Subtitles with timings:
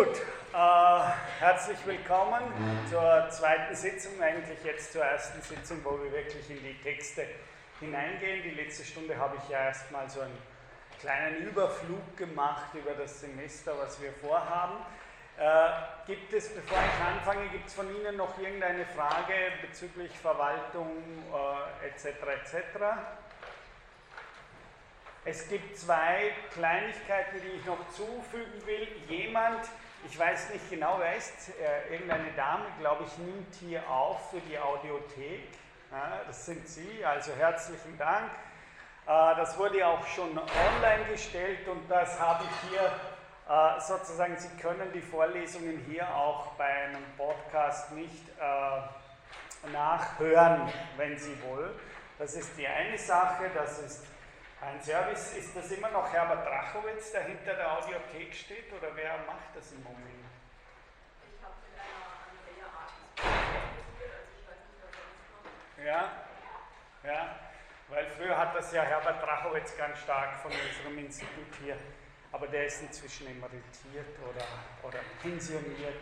[0.00, 0.16] Gut,
[0.54, 1.00] äh,
[1.40, 2.40] herzlich willkommen
[2.88, 7.26] zur zweiten Sitzung, eigentlich jetzt zur ersten Sitzung, wo wir wirklich in die Texte
[7.80, 8.42] hineingehen.
[8.42, 10.38] Die letzte Stunde habe ich ja erstmal so einen
[10.98, 14.76] kleinen Überflug gemacht über das Semester, was wir vorhaben.
[15.38, 20.96] Äh, gibt es, bevor ich anfange, gibt es von Ihnen noch irgendeine Frage bezüglich Verwaltung
[21.30, 22.06] äh, etc.
[22.06, 22.80] etc.?
[25.26, 28.88] Es gibt zwei Kleinigkeiten, die ich noch zufügen will.
[29.06, 29.68] Jemand,
[30.06, 34.40] ich weiß nicht genau, wer ist, äh, irgendeine Dame, glaube ich, nimmt hier auf für
[34.40, 35.48] die Audiothek.
[35.90, 38.30] Ja, das sind Sie, also herzlichen Dank.
[39.06, 42.92] Äh, das wurde auch schon online gestellt und das habe ich hier
[43.48, 51.18] äh, sozusagen, Sie können die Vorlesungen hier auch bei einem Podcast nicht äh, nachhören, wenn
[51.18, 51.72] Sie wollen.
[52.18, 54.06] Das ist die eine Sache, das ist
[54.60, 59.16] ein Service, ist das immer noch Herbert Drachowitz, der hinter der Audiothek steht, oder wer
[59.26, 60.04] macht das im Moment?
[61.24, 63.08] Ich habe mit einer Andrea Artis
[65.76, 65.86] also.
[65.86, 66.12] Ja,
[67.02, 67.36] ja,
[67.88, 71.76] weil früher hat das ja Herbert Drachowitz ganz stark von unserem Institut hier,
[72.32, 74.44] aber der ist inzwischen emeritiert oder,
[74.86, 75.96] oder pensioniert.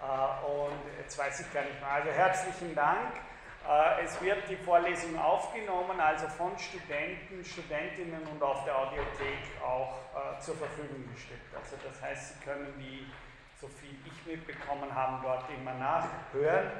[0.00, 1.90] Äh, und jetzt weiß ich gar nicht mehr.
[1.90, 3.20] Also herzlichen Dank.
[3.66, 9.96] Äh, es wird die Vorlesung aufgenommen, also von Studenten, Studentinnen und auf der Audiothek auch
[10.14, 11.40] äh, zur Verfügung gestellt.
[11.54, 13.06] Also das heißt, Sie können die,
[13.58, 16.72] so viel ich mitbekommen habe, dort immer nachhören,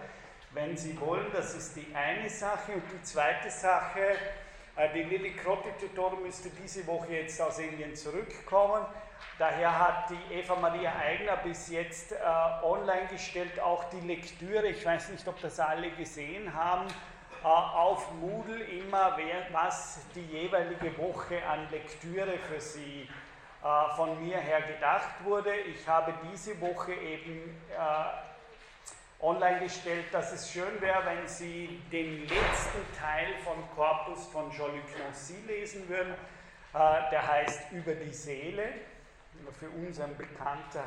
[0.53, 1.27] wenn Sie wollen.
[1.33, 2.73] Das ist die eine Sache.
[2.73, 4.19] Und die zweite Sache,
[4.77, 8.85] äh, die Lilly Krotti-Tutor müsste diese Woche jetzt aus Indien zurückkommen.
[9.39, 12.17] Daher hat die Eva Maria Eigner bis jetzt äh,
[12.63, 16.87] online gestellt auch die Lektüre, ich weiß nicht, ob das alle gesehen haben,
[17.43, 23.09] äh, auf Moodle immer, wer, was die jeweilige Woche an Lektüre für Sie
[23.65, 25.57] äh, von mir her gedacht wurde.
[25.57, 32.21] Ich habe diese Woche eben äh, online gestellt, dass es schön wäre, wenn Sie den
[32.21, 36.15] letzten Teil von Corpus von Jean-Luc Nancy lesen würden.
[36.73, 38.69] Äh, der heißt Über die Seele
[39.53, 40.85] für uns ein bekannter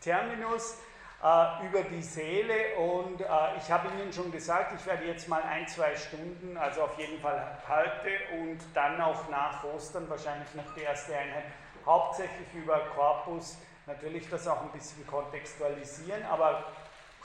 [0.00, 0.78] Terminus,
[1.22, 2.76] äh, über die Seele.
[2.76, 3.26] Und äh,
[3.58, 7.20] ich habe Ihnen schon gesagt, ich werde jetzt mal ein, zwei Stunden, also auf jeden
[7.20, 11.44] Fall heute und dann auch nach Ostern, wahrscheinlich noch die erste Einheit,
[11.86, 13.56] hauptsächlich über Corpus,
[13.86, 16.64] natürlich das auch ein bisschen kontextualisieren, aber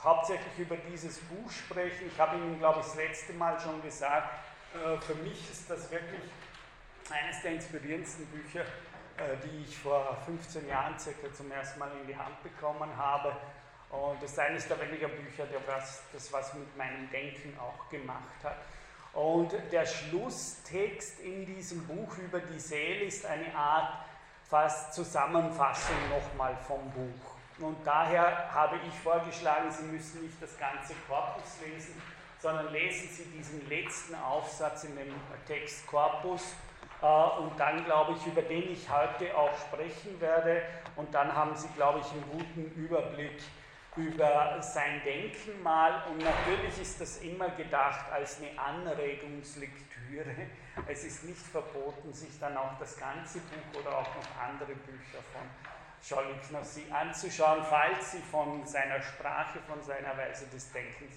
[0.02, 2.10] hauptsächlich über dieses Buch sprechen.
[2.10, 4.30] Ich habe Ihnen, glaube ich, das letzte Mal schon gesagt,
[4.74, 6.22] äh, für mich ist das wirklich
[7.10, 8.64] eines der inspirierendsten Bücher,
[9.44, 13.36] die ich vor 15 Jahren circa zum ersten Mal in die Hand bekommen habe.
[13.90, 18.44] Und das ist eines der wenigen Bücher, das, das was mit meinem Denken auch gemacht
[18.44, 18.56] hat.
[19.12, 24.04] Und der Schlusstext in diesem Buch über die Seele ist eine Art
[24.48, 27.66] fast Zusammenfassung nochmal vom Buch.
[27.66, 32.00] Und daher habe ich vorgeschlagen, Sie müssen nicht das ganze Korpus lesen,
[32.40, 35.12] sondern lesen Sie diesen letzten Aufsatz in dem
[35.46, 36.69] Text Korpus äh,
[37.00, 40.62] und dann, glaube ich, über den ich heute auch sprechen werde.
[40.96, 43.40] Und dann haben Sie, glaube ich, einen guten Überblick
[43.96, 46.04] über sein Denken mal.
[46.10, 50.34] Und natürlich ist das immer gedacht als eine Anregungslektüre.
[50.86, 55.22] Es ist nicht verboten, sich dann auch das ganze Buch oder auch noch andere Bücher
[55.32, 55.42] von
[56.02, 61.16] Scholik Nossi anzuschauen, falls sie von seiner Sprache, von seiner Weise des Denkens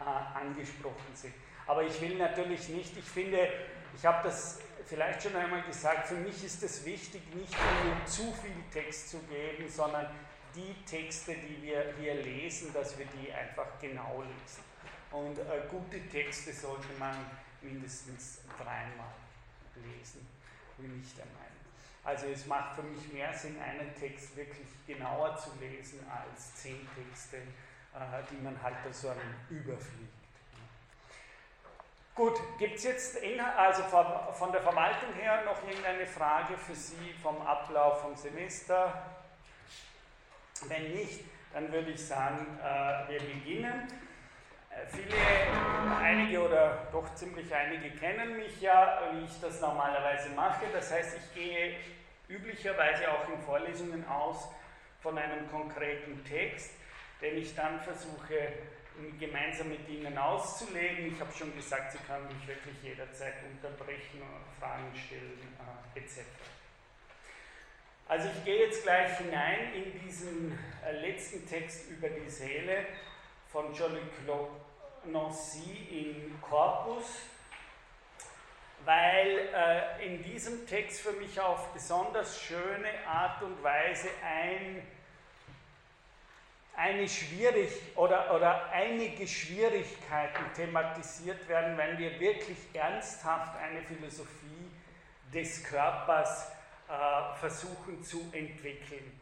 [0.00, 1.34] äh, angesprochen sind.
[1.66, 3.48] Aber ich will natürlich nicht, ich finde,
[3.96, 8.32] ich habe das vielleicht schon einmal gesagt, für mich ist es wichtig, nicht nur zu
[8.32, 10.06] viel Text zu geben, sondern
[10.54, 14.62] die Texte, die wir hier lesen, dass wir die einfach genau lesen.
[15.10, 17.16] Und äh, gute Texte sollte man
[17.60, 19.14] mindestens dreimal
[19.76, 20.26] lesen,
[20.78, 21.44] bin ich der Meinung.
[22.04, 26.86] Also es macht für mich mehr Sinn, einen Text wirklich genauer zu lesen als zehn
[26.94, 30.13] Texte, äh, die man halt so einen überfliegt.
[32.14, 33.18] Gut, gibt es jetzt
[33.56, 39.02] also von, von der Verwaltung her noch irgendeine Frage für Sie vom Ablauf vom Semester?
[40.68, 43.88] Wenn nicht, dann würde ich sagen, äh, wir beginnen.
[44.70, 45.16] Äh, viele,
[46.00, 50.66] einige oder doch ziemlich einige kennen mich ja, wie ich das normalerweise mache.
[50.72, 51.74] Das heißt, ich gehe
[52.28, 54.48] üblicherweise auch in Vorlesungen aus
[55.00, 56.70] von einem konkreten Text,
[57.20, 58.52] den ich dann versuche
[59.18, 61.12] gemeinsam mit Ihnen auszulegen.
[61.12, 64.22] Ich habe schon gesagt, Sie können mich wirklich jederzeit unterbrechen,
[64.58, 65.38] Fragen stellen
[65.94, 66.20] äh, etc.
[68.06, 72.86] Also ich gehe jetzt gleich hinein in diesen äh, letzten Text über die Seele
[73.50, 74.02] von Joliot
[75.06, 77.04] Nancy in Corpus,
[78.84, 84.82] weil äh, in diesem Text für mich auf besonders schöne Art und Weise ein
[86.76, 94.70] eine schwierig oder, oder einige Schwierigkeiten thematisiert werden, wenn wir wirklich ernsthaft eine Philosophie
[95.32, 96.50] des Körpers
[96.88, 99.20] äh, versuchen zu entwickeln.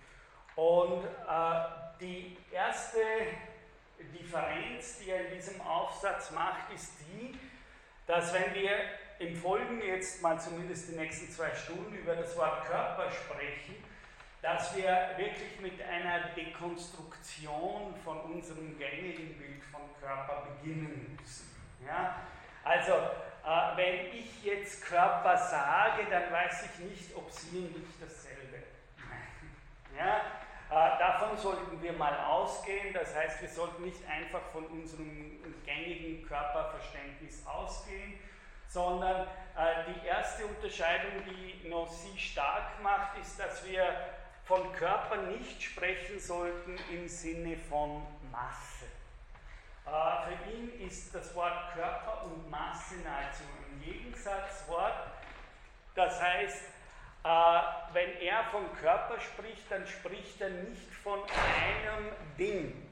[0.57, 1.65] Und äh,
[2.01, 2.99] die erste
[4.13, 7.39] Differenz, die er in diesem Aufsatz macht, ist die,
[8.07, 8.77] dass wenn wir
[9.19, 13.77] im Folgenden jetzt mal zumindest die nächsten zwei Stunden über das Wort Körper sprechen,
[14.43, 21.49] dass wir wirklich mit einer Dekonstruktion von unserem gängigen Bild von Körper beginnen müssen.
[21.87, 22.17] Ja?
[22.65, 28.01] Also, äh, wenn ich jetzt Körper sage, dann weiß ich nicht, ob Sie und ich
[28.01, 28.65] dasselbe
[28.99, 29.97] meinen.
[29.97, 30.23] Ja?
[30.71, 36.27] Äh, davon sollten wir mal ausgehen, das heißt, wir sollten nicht einfach von unserem gängigen
[36.27, 38.19] Körperverständnis ausgehen,
[38.67, 43.85] sondern äh, die erste Unterscheidung, die Nossi stark macht, ist, dass wir
[44.45, 48.87] von Körper nicht sprechen sollten im Sinne von Masse.
[49.87, 49.91] Äh,
[50.27, 55.11] für ihn ist das Wort Körper und Masse nahezu ein Gegensatzwort.
[55.95, 56.65] Das heißt,
[57.25, 57.29] äh,
[57.93, 62.09] wenn er von Körper spricht, dann spricht er nicht von einem
[62.39, 62.89] Ding.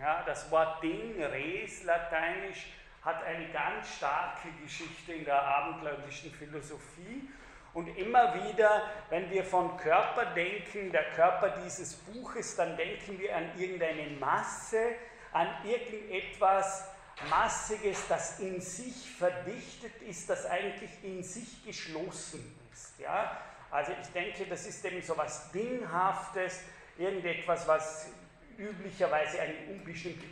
[0.00, 2.66] Ja, das Wort Ding, res lateinisch,
[3.04, 7.28] hat eine ganz starke Geschichte in der abendländischen Philosophie
[7.78, 13.36] und immer wieder, wenn wir von Körper denken, der Körper dieses Buches, dann denken wir
[13.36, 14.96] an irgendeine Masse,
[15.30, 16.88] an irgendetwas
[17.30, 22.98] Massiges, das in sich verdichtet ist, das eigentlich in sich geschlossen ist.
[22.98, 23.40] Ja?
[23.70, 26.62] Also ich denke, das ist eben so etwas Dinghaftes,
[26.98, 28.08] irgendetwas, was
[28.56, 29.54] üblicherweise eine
[29.84, 30.26] bestimmte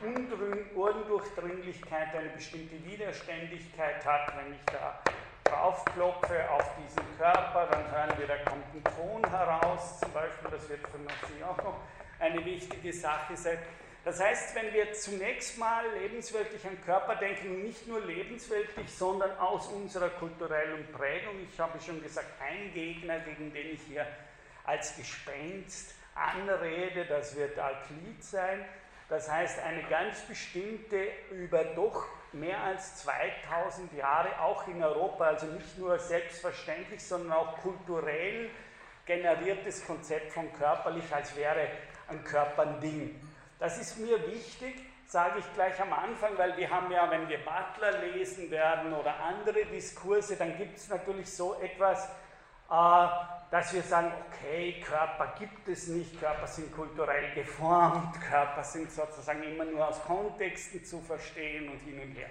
[0.74, 5.00] Undurchdringlichkeit, eine bestimmte Widerständigkeit hat, wenn ich da
[5.48, 10.68] draufklopfe auf diesen Körper, dann hören wir, da kommt ein Ton heraus, zum Beispiel, das
[10.68, 11.80] wird für Sie auch noch
[12.18, 13.58] eine wichtige Sache sein.
[14.04, 19.66] Das heißt, wenn wir zunächst mal lebensweltlich an Körper denken, nicht nur lebensweltlich, sondern aus
[19.66, 24.06] unserer kulturellen Prägung, ich habe schon gesagt, ein Gegner, gegen den ich hier
[24.64, 28.64] als Gespenst anrede, das wird Alklid sein,
[29.08, 35.46] das heißt eine ganz bestimmte, über doch mehr als 2000 Jahre, auch in Europa, also
[35.46, 38.50] nicht nur selbstverständlich, sondern auch kulturell
[39.06, 41.68] generiertes Konzept von körperlich, als wäre
[42.08, 43.20] ein Körper ein Ding.
[43.58, 44.74] Das ist mir wichtig,
[45.06, 49.14] sage ich gleich am Anfang, weil wir haben ja, wenn wir Butler lesen werden oder
[49.20, 52.08] andere Diskurse, dann gibt es natürlich so etwas,
[52.70, 53.08] äh,
[53.50, 59.42] dass wir sagen, okay, Körper gibt es nicht, Körper sind kulturell geformt, Körper sind sozusagen
[59.42, 62.28] immer nur aus Kontexten zu verstehen und hin und her.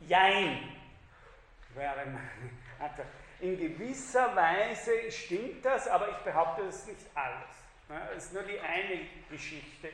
[0.00, 0.58] Jein,
[1.74, 2.90] wäre meine.
[3.40, 8.08] In gewisser Weise stimmt das, aber ich behaupte, das ist nicht alles.
[8.16, 9.90] Es ist nur die eine Geschichte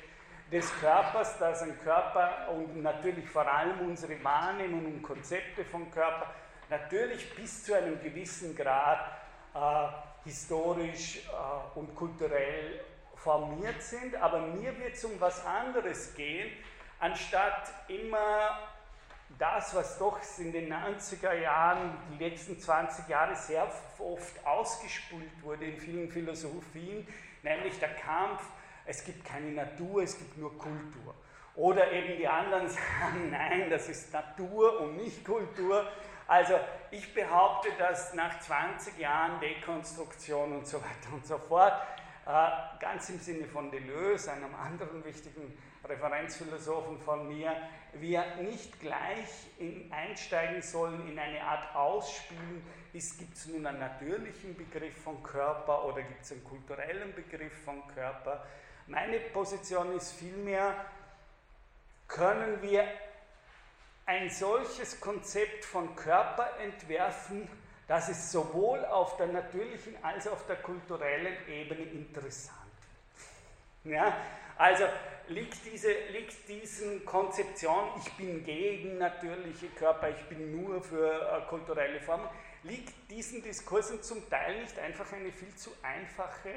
[0.52, 6.32] des Körpers, dass ein Körper und natürlich vor allem unsere Wahrnehmung und Konzepte vom Körper
[6.68, 9.10] natürlich bis zu einem gewissen Grad
[9.54, 12.80] äh, historisch äh, und kulturell
[13.16, 16.50] formiert sind, aber mir wird es um was anderes gehen,
[16.98, 18.58] anstatt immer
[19.38, 25.66] das, was doch in den 90er Jahren, die letzten 20 Jahre sehr oft ausgespult wurde
[25.66, 27.06] in vielen Philosophien,
[27.42, 28.42] nämlich der Kampf,
[28.86, 31.14] es gibt keine Natur, es gibt nur Kultur.
[31.54, 35.86] Oder eben die anderen sagen, nein, das ist Natur und nicht Kultur.
[36.30, 36.60] Also
[36.92, 41.72] ich behaupte, dass nach 20 Jahren Dekonstruktion und so weiter und so fort,
[42.24, 47.56] äh, ganz im Sinne von Deleuze, einem anderen wichtigen Referenzphilosophen von mir,
[47.94, 54.54] wir nicht gleich in, einsteigen sollen in eine Art Ausspielen, gibt es nun einen natürlichen
[54.56, 58.46] Begriff von Körper oder gibt es einen kulturellen Begriff von Körper.
[58.86, 60.76] Meine Position ist vielmehr,
[62.06, 62.84] können wir
[64.10, 67.48] ein solches Konzept von Körper entwerfen,
[67.86, 72.56] dass es sowohl auf der natürlichen als auch auf der kulturellen Ebene interessant
[73.84, 73.94] wird.
[73.94, 74.16] Ja?
[74.56, 74.84] Also
[75.28, 81.48] liegt, diese, liegt diesen Konzeption, ich bin gegen natürliche Körper, ich bin nur für äh,
[81.48, 82.28] kulturelle Formen,
[82.64, 86.50] liegt diesen Diskursen zum Teil nicht einfach eine viel zu einfache,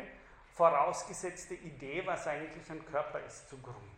[0.55, 3.92] vorausgesetzte Idee, was eigentlich ein Körper ist, zugrunde.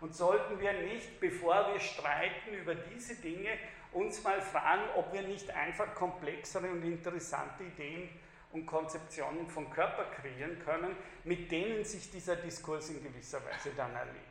[0.00, 3.50] Und sollten wir nicht, bevor wir streiten über diese Dinge,
[3.92, 8.08] uns mal fragen, ob wir nicht einfach komplexere und interessante Ideen
[8.52, 13.94] und Konzeptionen von Körper kreieren können, mit denen sich dieser Diskurs in gewisser Weise dann
[13.94, 14.24] erledigt.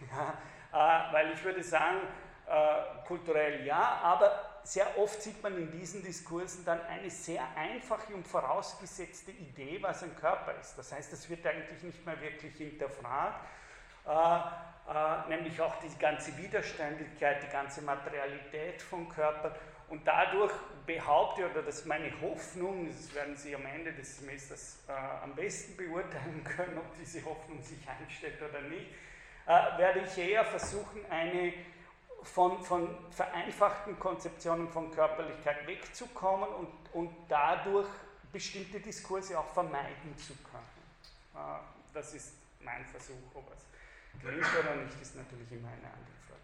[0.10, 0.38] Ja,
[0.72, 1.98] äh, weil ich würde sagen,
[2.46, 8.14] äh, kulturell ja, aber sehr oft sieht man in diesen Diskursen dann eine sehr einfache
[8.14, 10.76] und vorausgesetzte Idee, was ein Körper ist.
[10.76, 13.44] Das heißt, es wird eigentlich nicht mehr wirklich hinterfragt
[14.06, 14.40] äh,
[14.88, 19.54] äh, nämlich auch die ganze Widerständigkeit, die ganze Materialität von Körper.
[19.88, 20.52] Und dadurch
[20.86, 25.34] behaupte, oder das ist meine Hoffnung, das werden Sie am Ende des Semesters äh, am
[25.34, 28.86] besten beurteilen können, ob diese Hoffnung sich einstellt oder nicht,
[29.46, 31.52] äh, werde ich eher versuchen, eine
[32.22, 37.88] von, von vereinfachten Konzeptionen von Körperlichkeit wegzukommen und, und dadurch
[38.32, 40.64] bestimmte Diskurse auch vermeiden zu können.
[41.34, 41.60] Äh,
[41.94, 43.50] das ist mein Versuch, ob
[44.22, 46.40] gelingt oder nicht, ist natürlich immer eine andere Frage.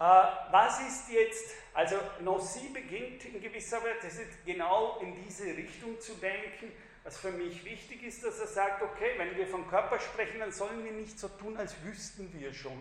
[0.00, 5.46] Äh, was ist jetzt, also Nancy beginnt in gewisser Weise, das ist genau in diese
[5.46, 6.72] Richtung zu denken,
[7.04, 10.52] was für mich wichtig ist, dass er sagt, okay, wenn wir von Körper sprechen, dann
[10.52, 12.80] sollen wir nicht so tun, als wüssten wir schon,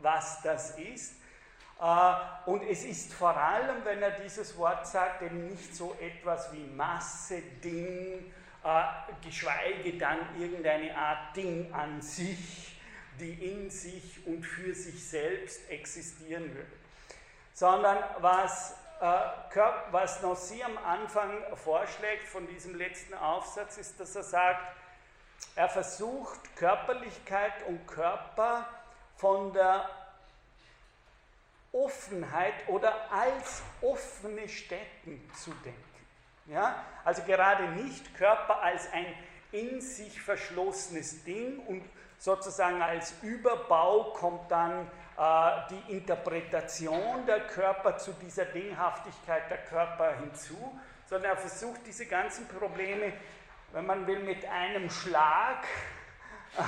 [0.00, 1.16] was das ist.
[1.80, 2.14] Äh,
[2.46, 6.64] und es ist vor allem, wenn er dieses Wort sagt, eben nicht so etwas wie
[6.64, 8.32] Masse, Ding,
[8.64, 8.82] äh,
[9.24, 12.71] geschweige dann irgendeine Art Ding an sich,
[13.20, 16.72] die in sich und für sich selbst existieren würde.
[17.54, 19.58] Sondern was äh,
[19.90, 24.76] was Nancy am Anfang vorschlägt von diesem letzten Aufsatz, ist, dass er sagt,
[25.56, 28.66] er versucht Körperlichkeit und Körper
[29.16, 29.88] von der
[31.72, 36.06] Offenheit oder als offene Stätten zu denken.
[36.46, 36.84] Ja?
[37.04, 39.06] Also gerade nicht Körper als ein
[39.50, 41.82] in sich verschlossenes Ding und
[42.22, 44.86] sozusagen als Überbau kommt dann
[45.18, 50.56] äh, die Interpretation der Körper zu dieser Dinghaftigkeit der Körper hinzu,
[51.06, 53.12] sondern er versucht diese ganzen Probleme,
[53.72, 55.64] wenn man will, mit einem Schlag
[56.56, 56.62] äh,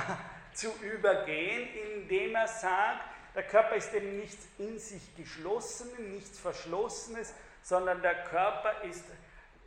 [0.53, 7.33] zu übergehen, indem er sagt, der Körper ist eben nichts in sich Geschlossenes, nichts Verschlossenes,
[7.61, 9.05] sondern der Körper ist,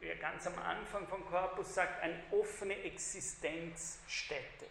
[0.01, 4.67] wie er ganz am Anfang vom Korpus sagt, eine offene Existenzstätte.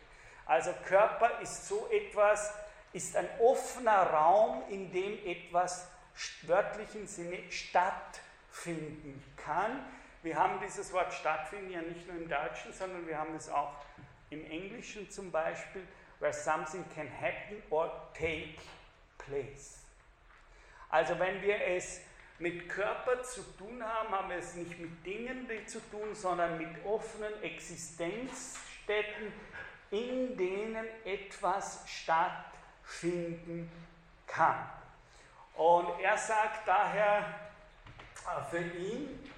[0.48, 2.54] Also Körper ist so etwas,
[2.94, 5.88] ist ein offener Raum, in dem etwas
[6.44, 9.86] wörtlichen Sinne stattfinden kann.
[10.24, 13.74] Wir haben dieses Wort stattfinden ja nicht nur im Deutschen, sondern wir haben es auch
[14.30, 15.86] im Englischen zum Beispiel,
[16.20, 18.56] where something can happen or take
[19.18, 19.80] place.
[20.90, 22.02] Also wenn wir es
[22.40, 26.70] mit Körper zu tun haben, haben wir es nicht mit Dingen zu tun, sondern mit
[26.86, 29.34] offenen Existenzstätten,
[29.92, 33.72] in denen etwas stattfinden
[34.26, 34.70] kann.
[35.56, 37.20] Und er sagt daher
[38.26, 39.32] äh, für ihn,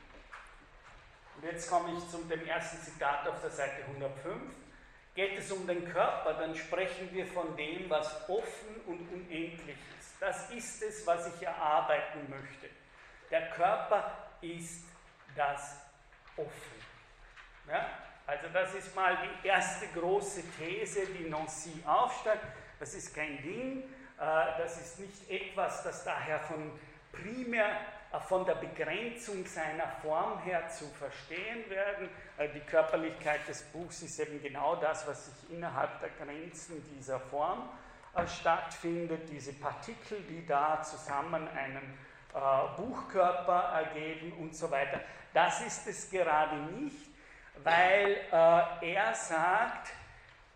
[1.36, 4.42] und jetzt komme ich zum dem ersten Zitat auf der Seite 105,
[5.16, 10.16] geht es um den Körper, dann sprechen wir von dem, was offen und unendlich ist.
[10.20, 12.70] Das ist es, was ich erarbeiten möchte.
[13.32, 14.86] Der Körper ist
[15.36, 15.78] das
[16.36, 16.84] Offen.
[17.68, 18.09] Ja?
[18.30, 22.42] Also das ist mal die erste große These, die Nancy aufstellt.
[22.80, 23.80] Das ist kein Ding,
[24.20, 26.80] äh, das ist nicht etwas, das daher von
[27.12, 27.66] primär
[28.14, 32.08] äh, von der Begrenzung seiner Form her zu verstehen werden.
[32.38, 37.20] Äh, die Körperlichkeit des Buchs ist eben genau das, was sich innerhalb der Grenzen dieser
[37.20, 37.68] Form
[38.28, 41.98] stattfindet, diese Partikel, die da zusammen einen
[42.76, 45.00] Buchkörper ergeben und so weiter.
[45.34, 47.09] Das ist es gerade nicht
[47.64, 49.94] weil äh, er sagt,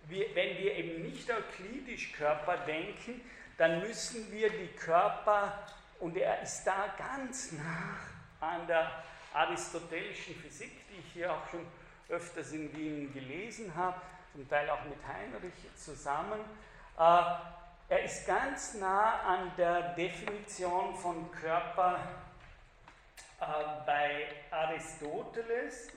[0.07, 3.21] wir, wenn wir eben nicht euklidisch Körper denken,
[3.57, 5.59] dann müssen wir die Körper,
[5.99, 7.97] und er ist da ganz nah
[8.41, 8.91] an der
[9.33, 11.65] aristotelischen Physik, die ich hier auch schon
[12.09, 14.01] öfters in Wien gelesen habe,
[14.33, 16.39] zum Teil auch mit Heinrich zusammen.
[16.97, 17.23] Äh,
[17.89, 21.99] er ist ganz nah an der Definition von Körper
[23.39, 23.45] äh,
[23.85, 25.89] bei Aristoteles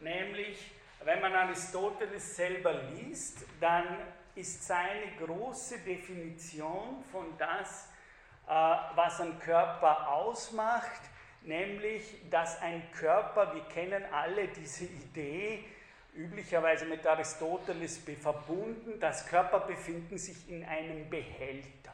[0.00, 0.70] nämlich
[1.04, 3.86] wenn man Aristoteles selber liest, dann
[4.34, 7.88] ist seine große Definition von das,
[8.46, 11.00] äh, was ein Körper ausmacht,
[11.42, 15.64] nämlich dass ein Körper, wir kennen alle diese Idee,
[16.14, 21.92] üblicherweise mit Aristoteles verbunden, dass Körper befinden sich in einem Behälter.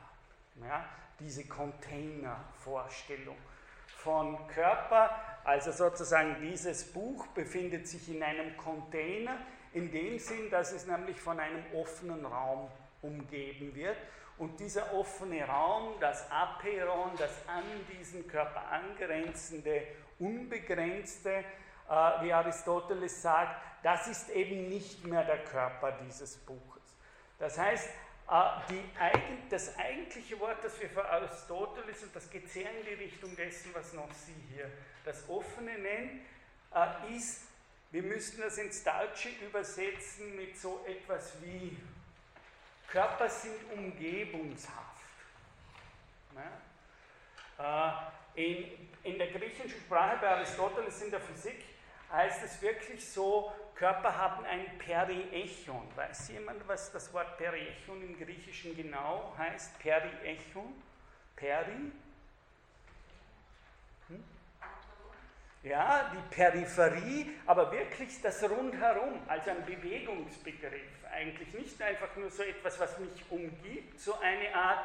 [0.63, 0.85] Ja,
[1.21, 3.37] diese Containervorstellung
[3.99, 9.37] von Körper also sozusagen dieses Buch befindet sich in einem Container,
[9.75, 12.71] in dem Sinn, dass es nämlich von einem offenen Raum
[13.03, 13.97] umgeben wird.
[14.39, 19.83] Und dieser offene Raum, das Aperon, das an diesen Körper angrenzende,
[20.19, 26.97] unbegrenzte, äh, wie Aristoteles sagt, das ist eben nicht mehr der Körper dieses Buches.
[27.39, 27.89] Das heißt,
[28.31, 28.83] äh, die,
[29.51, 33.75] das eigentliche Wort, das wir für Aristoteles, und das geht sehr in die Richtung dessen,
[33.75, 34.71] was noch Sie hier
[35.05, 36.27] das Offene nennen,
[36.75, 37.43] äh, ist,
[37.91, 41.77] wir müssten das ins Deutsche übersetzen mit so etwas wie
[42.89, 45.03] Körper sind umgebungshaft.
[46.35, 48.11] Ja?
[48.35, 51.65] Äh, in, in der griechischen Sprache bei Aristoteles in der Physik
[52.11, 55.89] heißt es wirklich so, Körper haben ein Periechon.
[55.97, 59.79] Weiß jemand, was das Wort Periechon im Griechischen genau heißt?
[59.79, 60.83] Periechon?
[61.37, 61.93] Peri?
[65.65, 70.91] Ja, die Peripherie, aber wirklich das Rundherum, also ein Bewegungsbegriff.
[71.11, 74.85] Eigentlich nicht einfach nur so etwas, was mich umgibt, so eine Art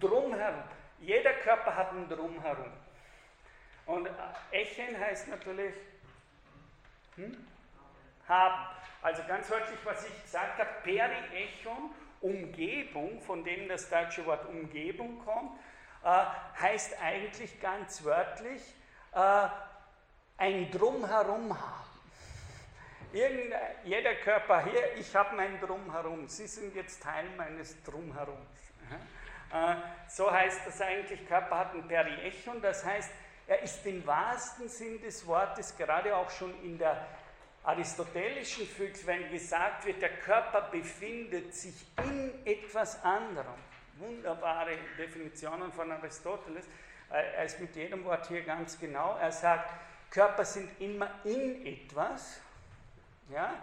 [0.00, 0.64] Drumherum.
[0.98, 2.72] Jeder Körper hat ein Drumherum.
[3.86, 4.08] Und
[4.50, 5.74] Echen heißt natürlich
[7.14, 7.46] hm?
[8.26, 8.66] haben.
[9.02, 11.90] Also ganz wörtlich, was ich gesagt habe, Periechon,
[12.20, 15.52] Umgebung, von dem das deutsche Wort Umgebung kommt,
[16.02, 16.24] äh,
[16.60, 18.60] heißt eigentlich ganz wörtlich
[19.12, 19.48] äh,
[20.40, 21.90] ein Drumherum haben.
[23.12, 23.54] Irgend,
[23.84, 28.48] jeder Körper hier, ich habe mein Drumherum, Sie sind jetzt Teil meines Drumherums.
[29.52, 29.74] Äh,
[30.08, 33.10] so heißt das eigentlich, Körper hat ein Periechon, das heißt,
[33.48, 37.04] er ist im wahrsten Sinn des Wortes, gerade auch schon in der
[37.64, 43.58] aristotelischen Physik, wenn gesagt wird, der Körper befindet sich in etwas anderem.
[43.98, 46.64] Wunderbare Definitionen von Aristoteles.
[47.10, 49.18] Äh, er ist mit jedem Wort hier ganz genau.
[49.20, 49.68] Er sagt,
[50.10, 52.40] Körper sind immer in etwas.
[53.30, 53.54] Ja?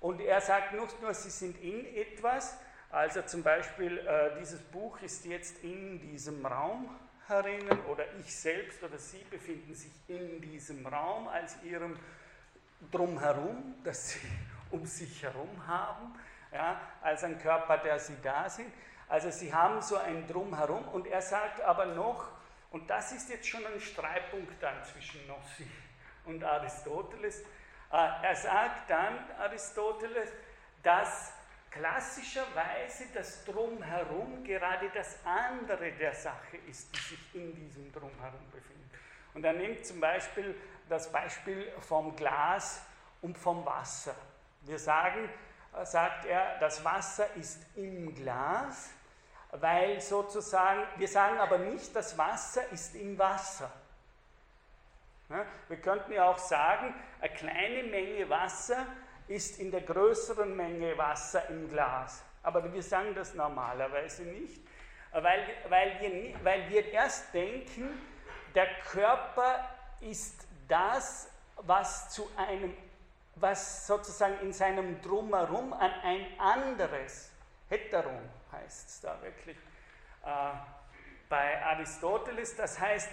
[0.00, 2.58] Und er sagt nicht nur, sie sind in etwas,
[2.90, 6.94] also zum Beispiel äh, dieses Buch ist jetzt in diesem Raum
[7.26, 11.98] herinnen oder ich selbst oder Sie befinden sich in diesem Raum als Ihrem
[12.92, 14.20] Drumherum, das Sie
[14.70, 16.14] um sich herum haben,
[16.52, 18.72] ja, als ein Körper, der Sie da sind.
[19.08, 22.28] Also Sie haben so ein Drumherum und er sagt aber noch,
[22.70, 25.66] und das ist jetzt schon ein Streitpunkt dann zwischen Nossi
[26.26, 27.44] und Aristoteles, äh,
[28.22, 30.30] er sagt dann, Aristoteles,
[30.82, 31.32] dass
[31.70, 38.90] klassischerweise das Drumherum gerade das andere der Sache ist, die sich in diesem Drumherum befindet.
[39.34, 40.54] Und er nimmt zum Beispiel
[40.88, 42.82] das Beispiel vom Glas
[43.20, 44.14] und vom Wasser.
[44.62, 45.28] Wir sagen,
[45.74, 48.90] äh, sagt er, das Wasser ist im Glas,
[49.50, 53.70] weil sozusagen, wir sagen aber nicht, das Wasser ist im Wasser.
[55.28, 58.86] Wir könnten ja auch sagen, eine kleine Menge Wasser
[59.26, 62.22] ist in der größeren Menge Wasser im Glas.
[62.42, 64.62] Aber wir sagen das normalerweise nicht,
[65.10, 68.00] weil, weil, wir, weil wir erst denken,
[68.54, 69.68] der Körper
[70.00, 72.76] ist das, was zu einem,
[73.34, 77.32] was sozusagen in seinem Drumherum an ein anderes,
[77.68, 79.56] Heteron heißt es da wirklich,
[80.24, 80.28] äh,
[81.28, 83.10] bei Aristoteles, das heißt,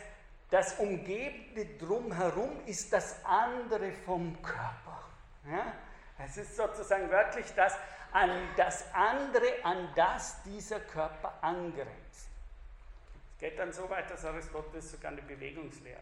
[0.53, 5.03] das umgebende Drumherum ist das andere vom Körper.
[5.49, 5.73] Ja?
[6.23, 7.75] Es ist sozusagen wörtlich das,
[8.11, 12.29] an das andere, an das dieser Körper angrenzt.
[13.33, 15.97] Es geht dann so weit, dass Aristoteles sogar eine Bewegungslehre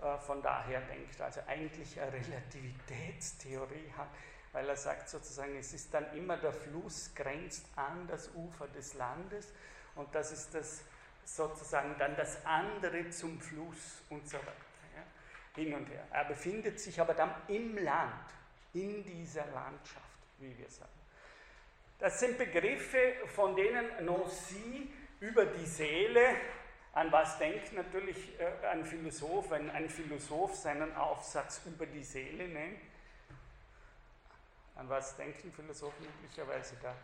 [0.00, 4.10] äh, von daher denkt, also eigentlich eine Relativitätstheorie hat,
[4.52, 8.94] weil er sagt sozusagen, es ist dann immer der Fluss grenzt an das Ufer des
[8.94, 9.52] Landes
[9.96, 10.84] und das ist das
[11.36, 14.52] sozusagen dann das andere zum Fluss und so weiter.
[14.96, 16.06] Ja, hin und her.
[16.10, 18.24] Er befindet sich aber dann im Land
[18.74, 20.04] in dieser Landschaft,
[20.38, 20.90] wie wir sagen.
[21.98, 24.90] Das sind Begriffe, von denen Nancy
[25.20, 26.36] über die Seele,
[26.92, 32.48] an was denkt natürlich äh, ein Philosoph, wenn ein Philosoph seinen Aufsatz über die Seele
[32.48, 32.80] nennt?
[34.74, 36.94] An was denken Philosophen üblicherweise da?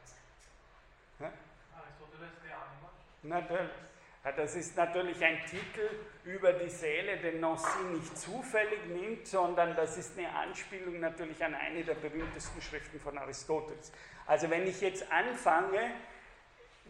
[1.21, 2.91] Aristoteles, der Anima?
[3.23, 3.96] Natürlich.
[4.35, 5.89] Das ist natürlich ein Titel
[6.25, 11.55] über die Seele, den Nancy nicht zufällig nimmt, sondern das ist eine Anspielung natürlich an
[11.55, 13.93] eine der berühmtesten Schriften von Aristoteles.
[14.27, 15.93] Also wenn ich jetzt anfange,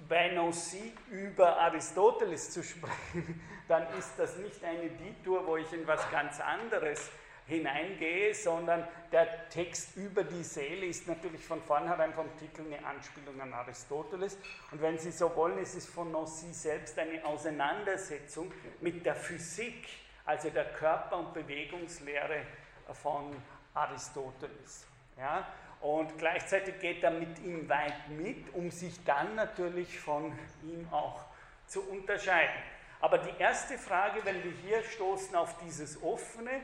[0.09, 5.87] bei Nancy über Aristoteles zu sprechen, dann ist das nicht eine Detour, wo ich in
[5.87, 7.11] was ganz anderes
[7.47, 13.41] hineingehe, sondern der Text über die Seele ist natürlich von vornherein vom Titel eine Anspielung
[13.41, 14.37] an Aristoteles.
[14.73, 19.87] Und wenn Sie so wollen, ist es von Nancy selbst eine Auseinandersetzung mit der Physik,
[20.25, 22.43] also der Körper- und Bewegungslehre
[22.93, 23.37] von
[23.75, 24.87] Aristoteles.
[25.17, 25.47] Ja?
[25.81, 31.25] Und gleichzeitig geht er mit ihm weit mit, um sich dann natürlich von ihm auch
[31.67, 32.57] zu unterscheiden.
[33.01, 36.63] Aber die erste Frage, wenn wir hier stoßen auf dieses Offene,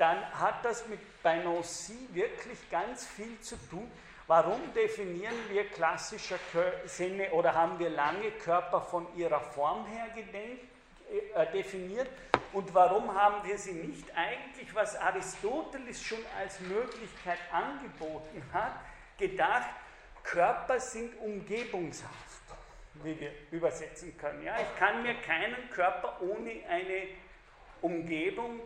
[0.00, 3.90] dann hat das mit Nancy wirklich ganz viel zu tun.
[4.26, 6.38] Warum definieren wir klassischer
[6.86, 10.64] Sinne oder haben wir lange Körper von ihrer Form her gedenkt,
[11.34, 12.08] äh, definiert?
[12.52, 18.80] Und warum haben wir sie nicht eigentlich, was Aristoteles schon als Möglichkeit angeboten hat,
[19.18, 19.68] gedacht,
[20.22, 22.42] Körper sind umgebungshaft,
[23.02, 24.44] wie wir übersetzen können.
[24.44, 27.08] Ja, ich kann mir keinen Körper ohne eine
[27.82, 28.60] Umgebung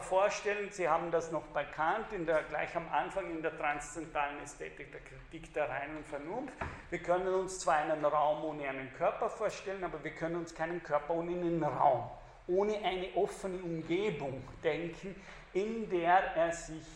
[0.00, 0.70] vorstellen.
[0.70, 5.00] Sie haben das noch bei Kant der, gleich am Anfang in der transzendentalen Ästhetik der
[5.00, 6.52] Kritik der reinen Vernunft.
[6.90, 10.82] Wir können uns zwar einen Raum ohne einen Körper vorstellen, aber wir können uns keinen
[10.82, 12.10] Körper ohne einen Raum,
[12.46, 15.14] ohne eine offene Umgebung denken,
[15.54, 16.86] in der er sich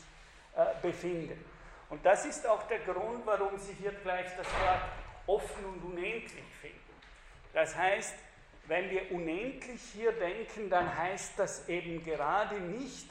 [0.55, 1.39] äh, befindet.
[1.89, 4.83] Und das ist auch der Grund, warum Sie hier gleich das Wort
[5.27, 6.79] offen und unendlich finden.
[7.53, 8.15] Das heißt,
[8.67, 13.09] wenn wir unendlich hier denken, dann heißt das eben gerade nicht,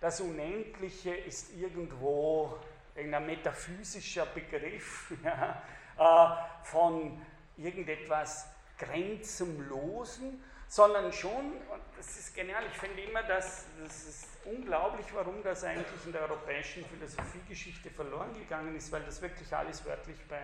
[0.00, 2.58] das Unendliche ist irgendwo
[2.96, 5.62] ein metaphysischer Begriff ja,
[5.98, 7.20] äh, von
[7.56, 15.06] irgendetwas Grenzenlosen, sondern schon, und das ist genial, ich finde immer, dass, das ist unglaublich,
[15.14, 20.18] warum das eigentlich in der europäischen Philosophiegeschichte verloren gegangen ist, weil das wirklich alles wörtlich
[20.28, 20.40] bei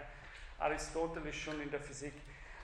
[0.59, 2.15] Aristoteles schon in der Physik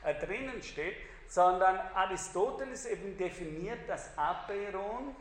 [0.04, 0.96] äh, drinnen steht
[1.28, 5.14] sondern Aristoteles eben definiert das Apeiron,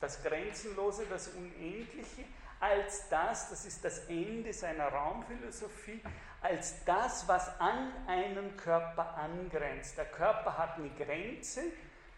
[0.00, 2.24] das Grenzenlose, das Unendliche,
[2.60, 6.00] als das, das ist das Ende seiner Raumphilosophie,
[6.40, 9.96] als das, was an einen Körper angrenzt.
[9.98, 11.62] Der Körper hat eine Grenze,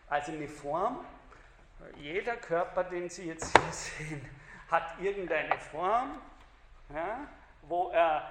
[0.09, 1.05] also eine Form.
[1.97, 4.29] Jeder Körper, den Sie jetzt hier sehen,
[4.71, 6.21] hat irgendeine Form,
[6.95, 7.27] ja,
[7.63, 8.31] wo, er,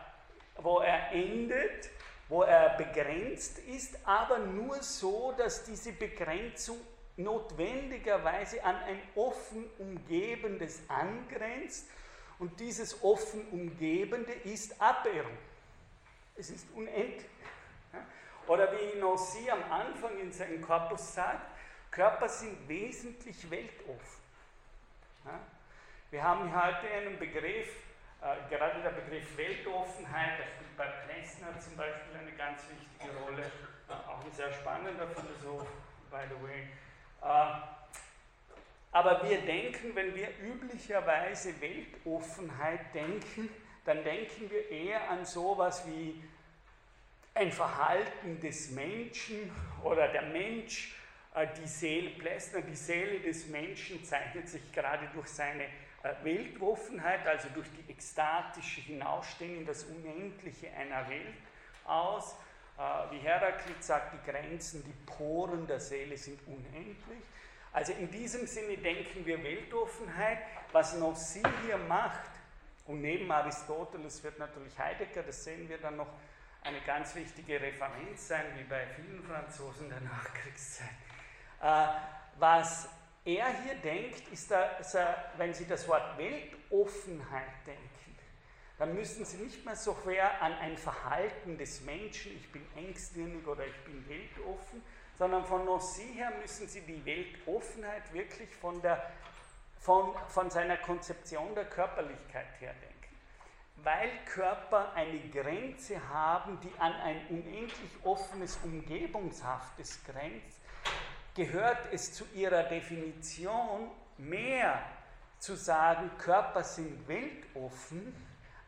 [0.57, 1.89] wo er endet
[2.27, 6.77] wo er begrenzt ist, aber nur so, dass diese Begrenzung
[7.17, 11.87] notwendigerweise an ein offen Umgebendes angrenzt
[12.39, 15.37] und dieses offen Umgebende ist Abwehrung.
[16.35, 17.29] Es ist unendlich.
[18.47, 21.51] Oder wie Nancy am Anfang in seinem Korpus sagt,
[21.89, 24.25] Körper sind wesentlich weltoffen.
[26.11, 27.69] Wir haben heute einen Begriff,
[28.25, 33.43] äh, gerade der Begriff Weltoffenheit, der spielt bei Plessner zum Beispiel eine ganz wichtige Rolle,
[33.43, 35.67] äh, auch ein sehr spannender Philosoph,
[36.09, 36.67] by the way.
[37.21, 37.75] Äh,
[38.91, 43.49] aber wir denken, wenn wir üblicherweise Weltoffenheit denken,
[43.83, 46.23] dann denken wir eher an sowas wie
[47.35, 49.51] ein Verhalten des Menschen
[49.83, 50.95] oder der Mensch,
[51.35, 55.65] äh, die Seele, Plessner, die Seele des Menschen zeichnet sich gerade durch seine
[56.05, 61.33] äh, Weltoffenheit, also durch die ekstatische Hinausstehen in das Unendliche einer Welt
[61.85, 62.35] aus.
[62.77, 67.23] Äh, wie Heraklit sagt, die Grenzen, die Poren der Seele sind unendlich.
[67.73, 70.39] Also in diesem Sinne denken wir Weltoffenheit.
[70.71, 72.29] Was Nancy hier macht,
[72.85, 76.09] und neben Aristoteles wird natürlich Heidegger, das sehen wir dann noch,
[76.61, 80.89] eine ganz wichtige Referenz sein, wie bei vielen Franzosen der Nachkriegszeit.
[81.61, 81.87] Äh,
[82.37, 82.89] was
[83.25, 87.95] er hier denkt, ist, dass er, wenn Sie das Wort Weltoffenheit denken,
[88.77, 93.47] dann müssen Sie nicht mehr so sehr an ein Verhalten des Menschen, ich bin engstirnig
[93.47, 94.83] oder ich bin weltoffen,
[95.17, 99.09] sondern von Nancy her müssen Sie die Weltoffenheit wirklich von, der,
[99.79, 102.95] von, von seiner Konzeption der Körperlichkeit her denken.
[103.77, 110.59] Weil Körper eine Grenze haben, die an ein unendlich offenes, umgebungshaftes grenzt,
[111.35, 114.81] gehört es zu ihrer Definition mehr
[115.37, 118.15] zu sagen, Körper sind weltoffen,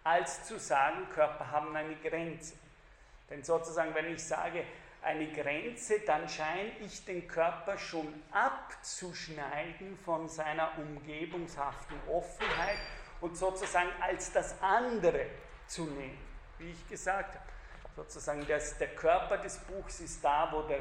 [0.03, 2.55] als zu sagen, Körper haben eine Grenze.
[3.29, 4.63] Denn sozusagen, wenn ich sage,
[5.01, 12.79] eine Grenze, dann scheine ich den Körper schon abzuschneiden von seiner umgebungshaften Offenheit
[13.21, 15.25] und sozusagen als das andere
[15.67, 16.17] zu nehmen,
[16.57, 17.45] wie ich gesagt habe.
[17.95, 20.79] Sozusagen das, der Körper des Buchs ist da, wo der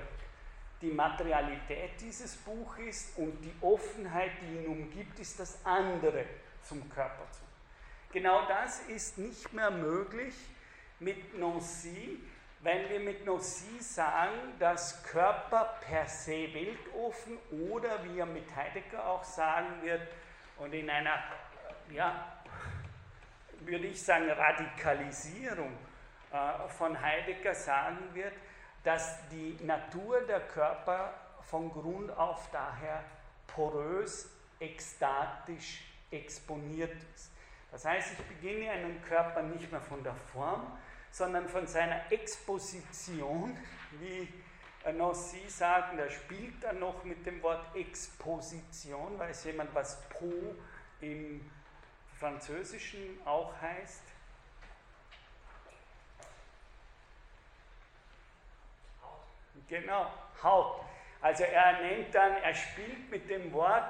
[0.82, 6.24] die Materialität dieses Buches und die Offenheit, die ihn umgibt, ist das andere
[6.62, 7.40] zum Körper zu.
[8.12, 10.34] Genau das ist nicht mehr möglich
[11.00, 12.20] mit Nancy,
[12.60, 17.38] wenn wir mit Nancy sagen, dass Körper per se weltoffen
[17.70, 20.02] oder wie er mit Heidegger auch sagen wird
[20.58, 21.22] und in einer,
[21.90, 22.32] ja,
[23.60, 25.72] würde ich sagen, Radikalisierung
[26.32, 28.32] äh, von Heidegger sagen wird,
[28.86, 33.02] dass die Natur der Körper von Grund auf daher
[33.48, 37.32] porös, ekstatisch exponiert ist.
[37.72, 40.78] Das heißt, ich beginne einen Körper nicht mehr von der Form,
[41.10, 43.58] sondern von seiner Exposition,
[43.98, 44.32] wie
[44.84, 50.54] Nancy sagt, er spielt dann noch mit dem Wort Exposition, weiß jemand, was Po
[51.00, 51.50] im
[52.20, 54.02] Französischen auch heißt?
[59.68, 60.06] Genau,
[60.42, 60.80] Haut.
[61.20, 63.84] Also er nennt dann, er spielt mit dem Wort,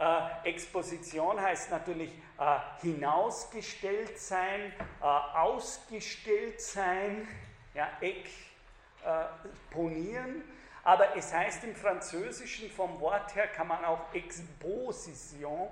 [0.00, 7.28] Äh, Exposition heißt natürlich äh, hinausgestellt sein, äh, ausgestellt sein,
[7.74, 7.86] ja,
[9.02, 10.42] exponieren.
[10.82, 15.68] Aber es heißt im Französischen vom Wort her kann man auch Exposition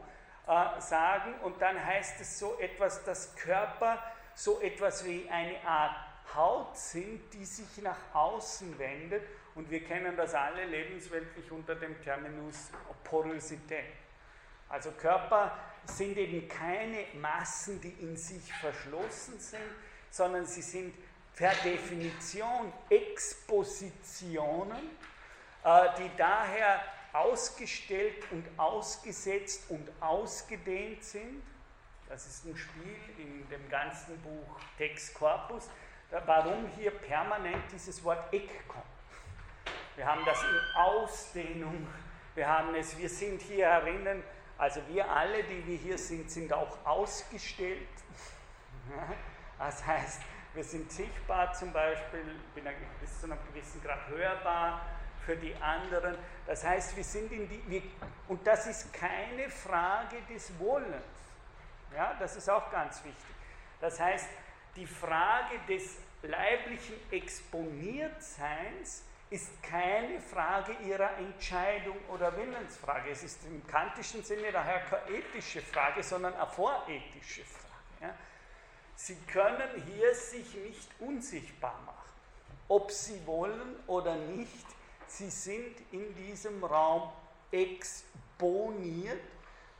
[0.46, 3.96] äh, sagen und dann heißt es so etwas, dass Körper
[4.34, 5.96] so etwas wie eine Art
[6.34, 9.22] Haut sind, die sich nach außen wendet
[9.58, 12.70] und wir kennen das alle lebensweltlich unter dem Terminus
[13.02, 13.92] Porosität.
[14.68, 19.60] Also Körper sind eben keine Massen, die in sich verschlossen sind,
[20.10, 20.94] sondern sie sind
[21.34, 24.90] per Definition Expositionen,
[25.64, 26.80] äh, die daher
[27.12, 31.42] ausgestellt und ausgesetzt und ausgedehnt sind.
[32.08, 35.68] Das ist ein Spiel in dem ganzen Buch Text Corpus,
[36.26, 38.97] warum hier permanent dieses Wort Eck kommt.
[39.98, 41.86] Wir haben das in Ausdehnung,
[42.36, 44.22] wir haben es, wir sind hier herinnen,
[44.56, 47.88] also wir alle, die wir hier sind, sind auch ausgestellt.
[49.58, 50.22] Das heißt,
[50.54, 52.22] wir sind sichtbar zum Beispiel,
[53.00, 54.82] bis zu einem gewissen Grad hörbar
[55.26, 56.16] für die anderen.
[56.46, 57.82] Das heißt, wir sind in die, wir,
[58.28, 61.02] und das ist keine Frage des Wollens.
[61.92, 63.34] Ja, das ist auch ganz wichtig.
[63.80, 64.28] Das heißt,
[64.76, 73.10] die Frage des leiblichen Exponiertseins ist keine Frage ihrer Entscheidung oder Willensfrage.
[73.10, 77.68] Es ist im kantischen Sinne daher keine ethische Frage, sondern eine vorethische Frage.
[78.00, 78.14] Ja.
[78.94, 82.12] Sie können hier sich nicht unsichtbar machen.
[82.68, 84.66] Ob sie wollen oder nicht,
[85.06, 87.12] sie sind in diesem Raum
[87.50, 89.20] exponiert.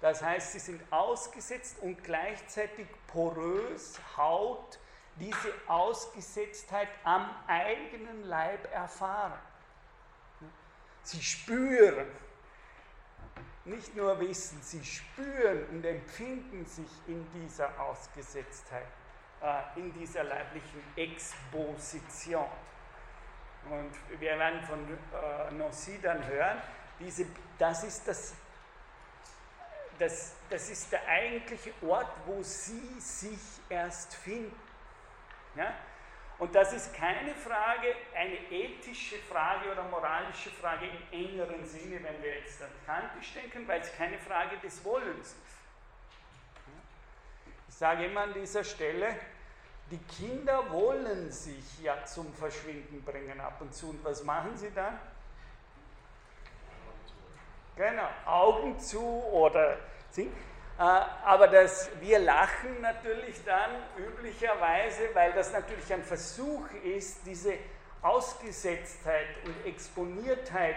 [0.01, 4.79] Das heißt, sie sind ausgesetzt und gleichzeitig porös, Haut,
[5.18, 9.38] diese Ausgesetztheit am eigenen Leib erfahren.
[11.02, 12.07] Sie spüren,
[13.64, 18.87] nicht nur wissen, sie spüren und empfinden sich in dieser Ausgesetztheit,
[19.42, 22.48] äh, in dieser leiblichen Exposition.
[23.70, 26.61] Und wir werden von äh, Nancy dann hören,
[26.98, 27.26] diese,
[27.59, 28.35] das, ist das,
[29.98, 34.67] das, das ist der eigentliche Ort, wo sie sich erst finden.
[35.59, 35.75] Ja?
[36.38, 42.23] Und das ist keine Frage, eine ethische Frage oder moralische Frage im engeren Sinne, wenn
[42.23, 45.37] wir jetzt an Kantisch denken, weil es keine Frage des Wollens ist.
[47.68, 49.16] Ich sage immer an dieser Stelle,
[49.90, 53.90] die Kinder wollen sich ja zum Verschwinden bringen ab und zu.
[53.90, 54.99] Und was machen sie dann?
[57.75, 59.79] Genau, Augen zu oder
[60.11, 60.31] sie.
[60.79, 67.55] Äh, aber das, wir lachen natürlich dann üblicherweise, weil das natürlich ein Versuch ist, diese
[68.01, 70.77] Ausgesetztheit und Exponiertheit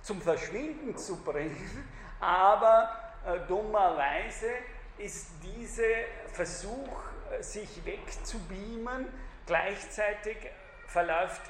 [0.00, 1.88] zum Verschwinden zu bringen.
[2.20, 4.48] Aber äh, dummerweise
[4.98, 6.98] ist dieser Versuch,
[7.32, 9.08] äh, sich wegzubeamen,
[9.44, 10.36] gleichzeitig
[10.86, 11.42] verläuft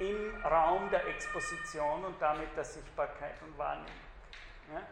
[0.00, 3.88] im Raum der Exposition und damit der Sichtbarkeit und Wahrnehmung.
[4.74, 4.82] Ja?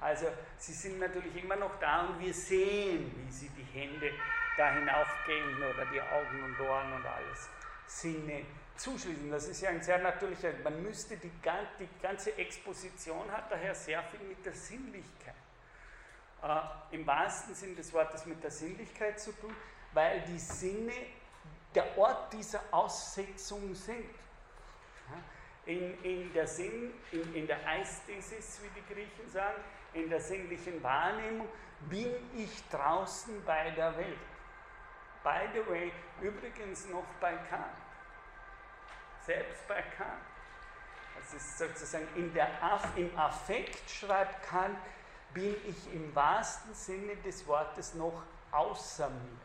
[0.00, 0.26] Also
[0.58, 4.12] sie sind natürlich immer noch da und wir sehen, wie sie die Hände
[4.56, 7.48] da hinaufgehen oder die Augen und Ohren und alles
[7.86, 8.44] Sinne
[8.76, 9.30] zuschließen.
[9.30, 14.02] Das ist ja ein sehr natürlicher, man müsste die, die ganze Exposition hat daher sehr
[14.04, 15.34] viel mit der Sinnlichkeit.
[16.42, 19.54] Äh, Im wahrsten Sinn des Wortes mit der Sinnlichkeit zu tun,
[19.92, 20.92] weil die Sinne
[21.74, 24.06] der Ort dieser Aussetzung sind.
[25.66, 29.60] In, in der Sinn, in, in der Eisthesis, wie die Griechen sagen,
[29.96, 31.48] in der sinnlichen Wahrnehmung
[31.88, 34.18] bin ich draußen bei der Welt.
[35.22, 37.64] By the way, übrigens noch bei Kant.
[39.24, 40.22] Selbst bei Kant.
[41.18, 42.48] Das ist sozusagen in der
[42.94, 44.78] im Affekt, schreibt Kant,
[45.34, 49.38] bin ich im wahrsten Sinne des Wortes noch außer mir.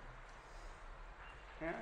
[1.67, 1.73] Ja?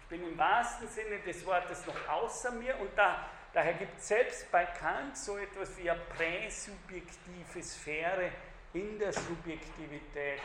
[0.00, 4.08] Ich bin im wahrsten Sinne des Wortes noch außer mir und da Daher gibt es
[4.08, 8.30] selbst bei Kant so etwas wie eine präsubjektive Sphäre
[8.74, 10.42] in der Subjektivität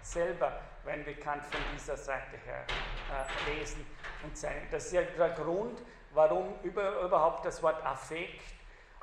[0.00, 2.64] selber, wenn wir Kant von dieser Seite her
[3.10, 3.84] äh, lesen
[4.22, 4.68] und sein.
[4.70, 5.82] Das ist ja der Grund,
[6.14, 8.44] warum über, überhaupt das Wort Affekt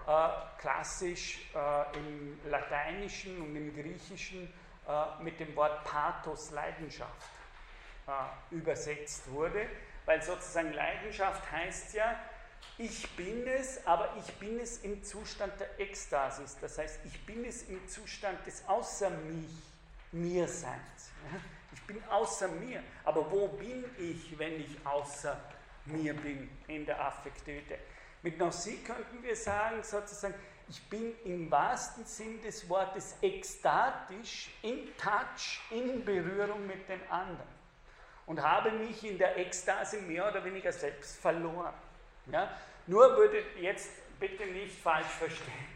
[0.08, 4.54] äh, klassisch äh, im Lateinischen und im Griechischen
[4.88, 7.30] äh, mit dem Wort Pathos Leidenschaft
[8.08, 9.68] äh, übersetzt wurde,
[10.06, 12.16] weil sozusagen Leidenschaft heißt ja,
[12.78, 16.58] ich bin es, aber ich bin es im Zustand der Ekstasis.
[16.62, 19.52] Das heißt, ich bin es im Zustand des Außer mich,
[20.12, 21.12] mir Seins.
[21.74, 22.82] Ich bin außer mir.
[23.04, 25.40] Aber wo bin ich, wenn ich außer
[25.86, 27.80] mir bin in der Affektivität?
[28.22, 30.36] Mit Nancy könnten wir sagen, sozusagen,
[30.70, 37.48] ich bin im wahrsten Sinn des Wortes ekstatisch, in Touch, in Berührung mit den anderen
[38.26, 41.74] und habe mich in der Ekstase mehr oder weniger selbst verloren.
[42.32, 42.50] Ja?
[42.88, 45.68] Nur würde jetzt bitte nicht falsch verstehen,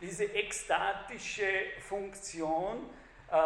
[0.00, 1.48] diese ekstatische
[1.80, 2.90] Funktion,
[3.30, 3.36] äh,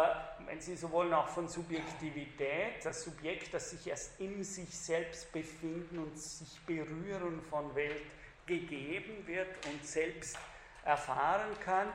[0.45, 5.31] wenn Sie so wollen, auch von Subjektivität, das Subjekt, das sich erst in sich selbst
[5.31, 8.01] befinden und sich berühren von Welt
[8.45, 10.37] gegeben wird und selbst
[10.83, 11.89] erfahren kann.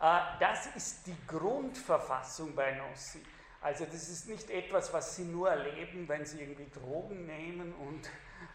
[0.00, 3.20] Äh, das ist die Grundverfassung bei Nossi.
[3.60, 8.08] Also das ist nicht etwas, was Sie nur erleben, wenn Sie irgendwie Drogen nehmen und,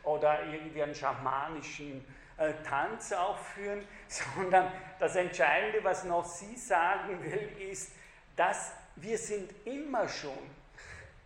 [0.03, 2.05] oder irgendwie einen schamanischen
[2.37, 7.91] äh, Tanz aufführen, sondern das Entscheidende, was noch Sie sagen will, ist,
[8.35, 10.37] dass wir sind immer schon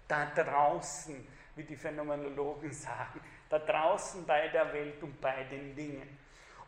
[0.07, 6.19] da draußen, wie die Phänomenologen sagen, da draußen bei der Welt und bei den Dingen.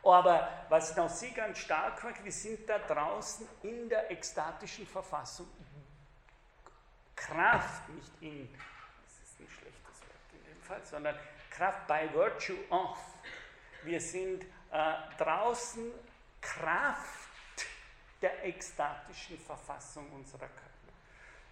[0.04, 5.48] Aber was noch Sie ganz stark macht, wir sind da draußen in der ekstatischen Verfassung.
[7.16, 11.16] Kraft, nicht in, das ist ein schlechtes Wort in dem Fall, sondern
[11.58, 13.00] Kraft by virtue of.
[13.84, 15.92] Wir sind äh, draußen
[16.40, 17.66] Kraft
[18.22, 20.62] der ekstatischen Verfassung unserer Körper.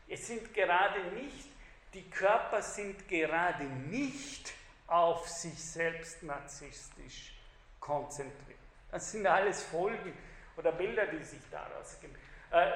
[0.07, 1.49] Es sind gerade nicht,
[1.93, 4.53] die Körper sind gerade nicht
[4.85, 7.33] auf sich selbst narzisstisch
[7.79, 8.59] konzentriert.
[8.91, 10.15] Das sind alles Folgen
[10.55, 12.15] oder Bilder, die sich daraus geben.
[12.51, 12.71] Äh,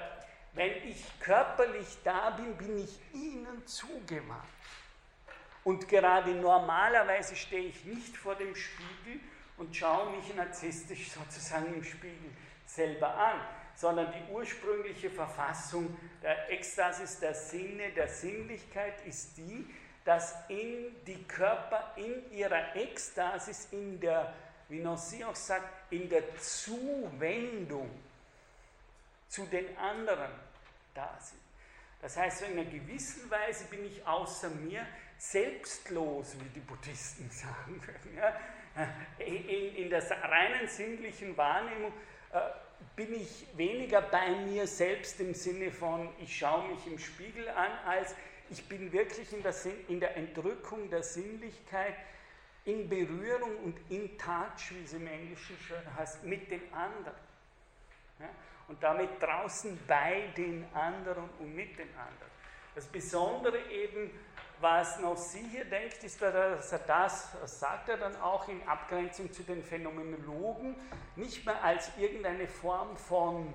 [0.53, 4.47] wenn ich körperlich da bin, bin ich ihnen zugewandt.
[5.69, 9.19] Und gerade normalerweise stehe ich nicht vor dem Spiegel
[9.55, 12.31] und schaue mich narzisstisch sozusagen im Spiegel
[12.65, 13.39] selber an,
[13.75, 19.69] sondern die ursprüngliche Verfassung der Ekstasis, der Sinne, der Sinnlichkeit ist die,
[20.05, 24.33] dass in die Körper in ihrer Ekstasis, in der
[24.69, 27.91] wie Nancy auch sagt, in der Zuwendung
[29.27, 30.31] zu den anderen
[30.95, 31.39] da sind.
[32.01, 34.83] Das heißt, in einer gewissen Weise bin ich außer mir
[35.19, 38.17] selbstlos, wie die Buddhisten sagen würden.
[38.17, 38.35] Ja?
[39.19, 41.91] In, in der reinen sinnlichen Wahrnehmung
[42.31, 42.39] äh,
[42.95, 47.71] bin ich weniger bei mir selbst im Sinne von, ich schaue mich im Spiegel an,
[47.85, 48.15] als
[48.49, 49.53] ich bin wirklich in der,
[49.87, 51.95] in der Entrückung der Sinnlichkeit
[52.65, 57.17] in Berührung und in Touch, wie es im Englischen schön heißt, mit den anderen.
[58.19, 58.29] Ja?
[58.67, 62.29] Und damit draußen bei den anderen und mit den anderen.
[62.75, 64.11] Das Besondere eben,
[64.61, 69.31] was noch Sie hier denkt, ist, dass er das, sagt er dann auch in Abgrenzung
[69.31, 70.75] zu den Phänomenologen,
[71.15, 73.53] nicht mehr als irgendeine Form von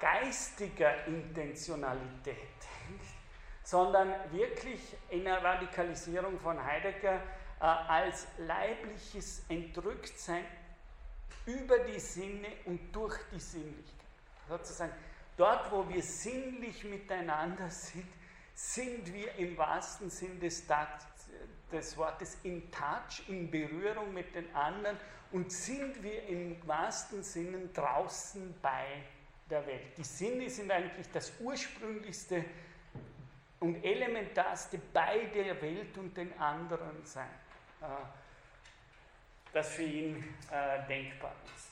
[0.00, 3.04] geistiger Intentionalität denkt,
[3.62, 7.14] sondern wirklich in der Radikalisierung von Heidegger
[7.60, 10.44] äh, als leibliches Entrücktsein
[11.46, 13.92] über die Sinne und durch die Sinnlichkeit.
[14.48, 14.92] Sozusagen,
[15.36, 18.06] dort, wo wir sinnlich miteinander sind,
[18.54, 20.64] sind wir im wahrsten Sinn des,
[21.70, 24.96] des Wortes in Touch, in Berührung mit den anderen
[25.32, 29.02] und sind wir im wahrsten Sinne draußen bei
[29.48, 29.96] der Welt.
[29.96, 32.44] Die Sinne sind eigentlich das ursprünglichste
[33.60, 37.30] und elementarste bei der Welt und den anderen sein.
[37.80, 37.86] Äh,
[39.52, 41.70] das für ihn äh, denkbar ist.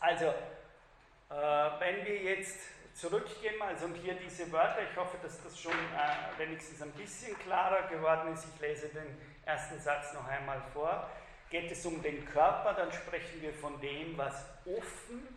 [0.00, 2.58] Also, äh, wenn wir jetzt
[2.94, 7.36] zurückgehen, also und hier diese Wörter, ich hoffe, dass das schon äh, wenigstens ein bisschen
[7.40, 8.46] klarer geworden ist.
[8.54, 11.10] Ich lese den ersten Satz noch einmal vor.
[11.50, 15.28] Geht es um den Körper, dann sprechen wir von dem, was offen,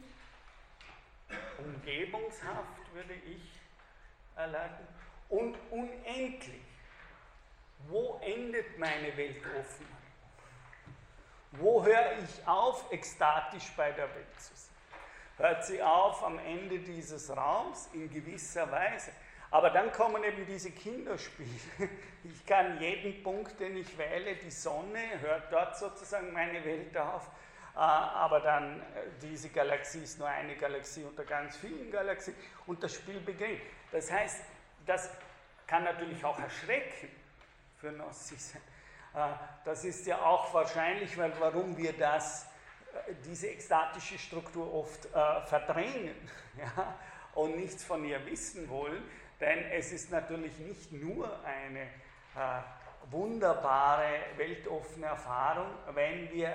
[1.58, 3.52] umgebungshaft, würde ich
[4.36, 4.88] erleiten,
[5.30, 6.62] und unendlich
[7.86, 9.96] wo endet meine Weltoffenheit?
[11.52, 14.67] Wo höre ich auf, ekstatisch bei der Welt zu sein?
[15.38, 19.12] Hört sie auf am Ende dieses Raums in gewisser Weise?
[19.52, 21.90] Aber dann kommen eben diese Kinderspiele.
[22.24, 27.30] Ich kann jeden Punkt, den ich wähle, die Sonne, hört dort sozusagen meine Welt auf.
[27.74, 28.84] Äh, aber dann, äh,
[29.22, 33.62] diese Galaxie ist nur eine Galaxie unter ganz vielen Galaxien und das Spiel beginnt.
[33.92, 34.42] Das heißt,
[34.86, 35.12] das
[35.68, 37.10] kann natürlich auch erschrecken
[37.80, 38.56] für Gnosis.
[38.56, 39.30] Äh,
[39.64, 42.48] das ist ja auch wahrscheinlich, weil warum wir das,
[43.26, 46.16] diese ekstatische Struktur oft äh, verdrängen
[46.58, 46.98] ja,
[47.34, 49.04] und nichts von ihr wissen wollen,
[49.40, 52.62] denn es ist natürlich nicht nur eine äh,
[53.12, 56.54] wunderbare, weltoffene Erfahrung, wenn wir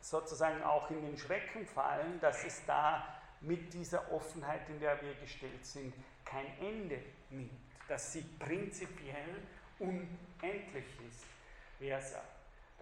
[0.00, 3.02] sozusagen auch in den Schrecken fallen, dass es da
[3.40, 5.94] mit dieser Offenheit, in der wir gestellt sind,
[6.24, 6.98] kein Ende
[7.30, 7.52] nimmt,
[7.88, 9.42] dass sie prinzipiell
[9.78, 11.24] unendlich ist,
[11.78, 12.33] wie er sagt.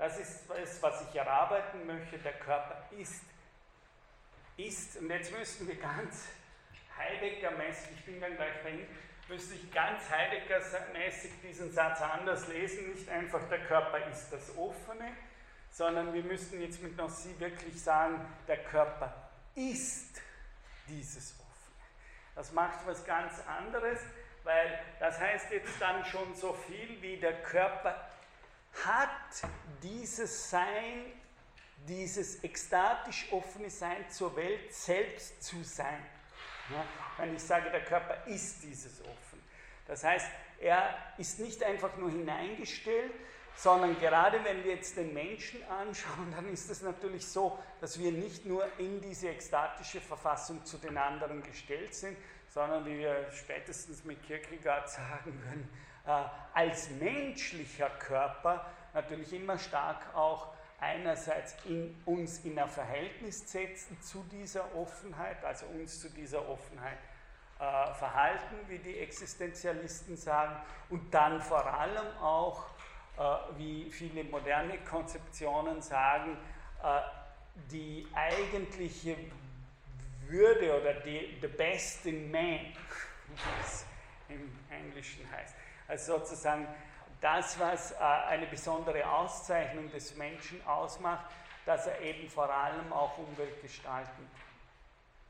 [0.02, 2.18] Das ist es, was ich erarbeiten möchte.
[2.18, 3.22] Der Körper ist.
[4.56, 6.26] Ist, und jetzt müssten wir ganz
[6.98, 8.88] Heidegger-mäßig, ich bin dann gleich bei Ihnen,
[9.28, 12.92] müsste ich ganz Heidegger-mäßig diesen Satz anders lesen.
[12.92, 15.08] Nicht einfach der Körper ist das Offene,
[15.70, 20.20] sondern wir müssten jetzt mit Nancy wirklich sagen, der Körper ist
[20.88, 21.86] dieses Offene.
[22.34, 24.00] Das macht was ganz anderes,
[24.42, 28.08] weil das heißt jetzt dann schon so viel wie der Körper
[28.84, 29.50] hat
[29.82, 31.12] dieses Sein,
[31.88, 36.04] dieses ekstatisch offene Sein zur Welt selbst zu sein.
[36.70, 36.84] Ja,
[37.18, 39.42] wenn ich sage, der Körper ist dieses Offen.
[39.86, 40.26] Das heißt,
[40.60, 43.12] er ist nicht einfach nur hineingestellt,
[43.56, 48.12] sondern gerade wenn wir jetzt den Menschen anschauen, dann ist es natürlich so, dass wir
[48.12, 52.16] nicht nur in diese ekstatische Verfassung zu den anderen gestellt sind,
[52.48, 55.68] sondern wie wir spätestens mit Kierkegaard sagen äh,
[56.52, 64.24] als menschlicher Körper natürlich immer stark auch einerseits in uns in ein Verhältnis setzen zu
[64.30, 66.98] dieser Offenheit, also uns zu dieser Offenheit
[67.60, 70.56] äh, verhalten, wie die Existenzialisten sagen,
[70.90, 72.66] und dann vor allem auch
[73.16, 73.22] äh,
[73.56, 76.36] wie viele moderne Konzeptionen sagen,
[76.82, 77.00] äh,
[77.70, 79.16] die eigentliche
[80.26, 82.40] Würde oder die the best in man,
[83.28, 83.86] wie es
[84.28, 85.54] im Englischen heißt.
[85.88, 86.66] Also sozusagen
[87.20, 91.26] das, was äh, eine besondere Auszeichnung des Menschen ausmacht,
[91.64, 94.28] dass er eben vor allem auch umweltgestaltend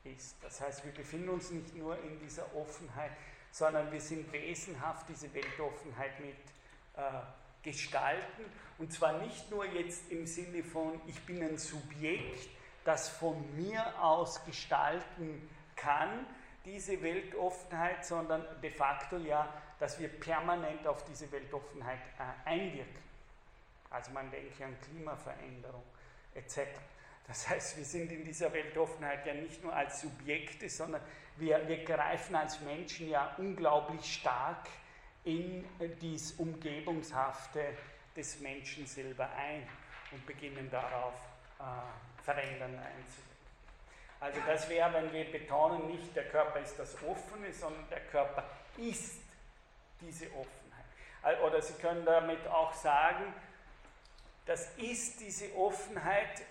[0.03, 0.35] ist.
[0.41, 3.11] Das heißt, wir befinden uns nicht nur in dieser Offenheit,
[3.51, 6.35] sondern wir sind wesenhaft diese Weltoffenheit mit
[6.95, 7.01] äh,
[7.61, 8.45] gestalten.
[8.79, 12.49] Und zwar nicht nur jetzt im Sinne von, ich bin ein Subjekt,
[12.83, 16.25] das von mir aus gestalten kann,
[16.65, 19.47] diese Weltoffenheit, sondern de facto ja,
[19.83, 23.03] dass wir permanent auf diese Weltoffenheit äh, einwirken.
[23.89, 25.83] Also man denke an Klimaveränderung
[26.35, 26.61] etc.
[27.27, 31.01] Das heißt, wir sind in dieser Weltoffenheit ja nicht nur als Subjekte, sondern
[31.35, 34.69] wir, wir greifen als Menschen ja unglaublich stark
[35.25, 35.65] in
[36.01, 37.75] dies Umgebungshafte
[38.15, 39.67] des Menschen selber ein
[40.13, 41.15] und beginnen darauf
[41.59, 43.33] äh, verändern einzuwirken.
[44.21, 48.45] Also das wäre, wenn wir betonen, nicht der Körper ist das Offene, sondern der Körper
[48.77, 49.22] ist
[50.05, 51.41] diese Offenheit.
[51.41, 53.33] Oder Sie können damit auch sagen,
[54.45, 56.41] das ist diese Offenheit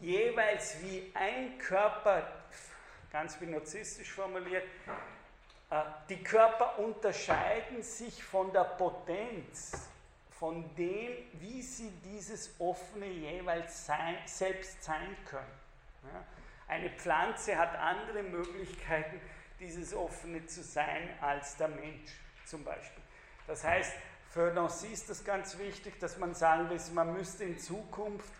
[0.00, 2.26] jeweils wie ein Körper,
[3.12, 4.64] ganz binozistisch formuliert,
[5.70, 9.72] äh, die Körper unterscheiden sich von der Potenz,
[10.38, 15.60] von dem, wie sie dieses Offene jeweils sein, selbst sein können.
[16.66, 19.20] Eine Pflanze hat andere Möglichkeiten,
[19.58, 22.10] dieses Offene zu sein, als der Mensch
[22.50, 23.02] zum Beispiel.
[23.46, 23.94] Das heißt,
[24.28, 28.32] für Nancy ist das ganz wichtig, dass man sagen will, man müsste in Zukunft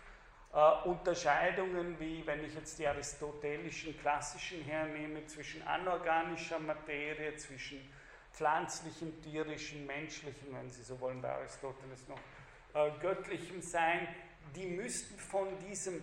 [0.53, 7.79] äh, Unterscheidungen wie, wenn ich jetzt die aristotelischen klassischen hernehme, zwischen anorganischer Materie, zwischen
[8.31, 12.19] pflanzlichem, tierischem, menschlichem, wenn Sie so wollen, bei Aristoteles noch
[12.73, 14.07] äh, göttlichem Sein,
[14.55, 16.01] die müssten von diesem,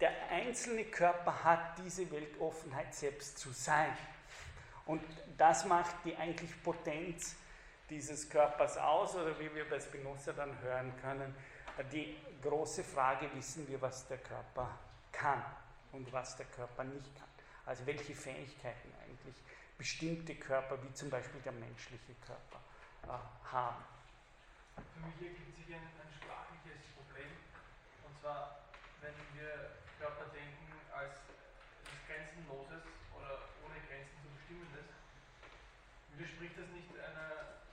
[0.00, 3.96] der einzelne Körper hat diese Weltoffenheit selbst zu sein.
[4.86, 5.02] Und
[5.38, 7.36] das macht die eigentlich Potenz
[7.90, 11.34] dieses Körpers aus, oder wie wir bei Spinoza dann hören können,
[11.92, 14.78] die große Frage, wissen wir, was der Körper
[15.12, 15.42] kann
[15.92, 17.28] und was der Körper nicht kann.
[17.66, 19.36] Also welche Fähigkeiten eigentlich
[19.78, 22.60] bestimmte Körper, wie zum Beispiel der menschliche Körper,
[23.04, 23.84] äh, haben.
[24.76, 27.30] Für mich ergibt sich ein, ein sprachliches Problem.
[28.06, 28.60] Und zwar,
[29.00, 31.20] wenn wir Körper denken als
[32.06, 32.84] Grenzenloses
[33.16, 34.88] oder ohne Grenzen zu Bestimmendes,
[36.14, 37.64] widerspricht das nicht einer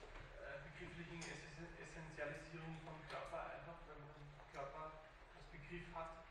[0.42, 4.16] äh, begrifflichen Essentialisierung von Körper einfach, wenn man
[4.54, 5.04] Körper
[5.38, 6.26] als Begriff hat,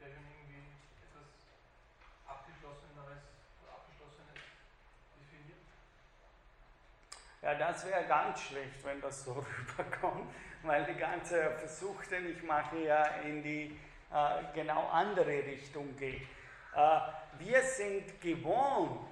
[0.00, 0.72] der schon irgendwie
[1.04, 1.28] etwas
[2.24, 3.24] Abgeschlosseneres
[3.60, 4.40] oder Abgeschlossenes
[5.20, 5.64] definiert?
[7.42, 9.32] Ja, das wäre ganz schlecht, wenn das so
[9.78, 10.30] rüberkommt,
[10.62, 13.78] weil der ganze Versuch, den ich mache, ja in die
[14.12, 16.20] äh, genau andere Richtung geht.
[16.76, 17.00] Äh,
[17.38, 19.08] wir sind gewohnt,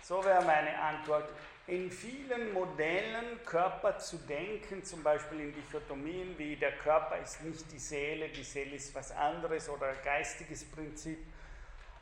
[0.00, 1.28] so wäre meine Antwort,
[1.66, 7.70] in vielen Modellen Körper zu denken, zum Beispiel in Dichotomien wie der Körper ist nicht
[7.70, 11.18] die Seele, die Seele ist was anderes oder ein geistiges Prinzip,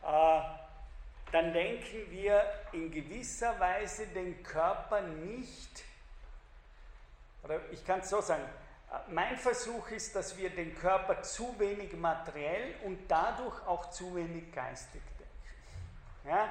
[0.04, 0.40] äh,
[1.32, 5.84] dann denken wir in gewisser Weise den Körper nicht,
[7.42, 8.44] oder ich kann es so sagen,
[9.08, 14.52] mein Versuch ist, dass wir den Körper zu wenig materiell und dadurch auch zu wenig
[14.52, 16.28] geistig denken.
[16.28, 16.48] Ja?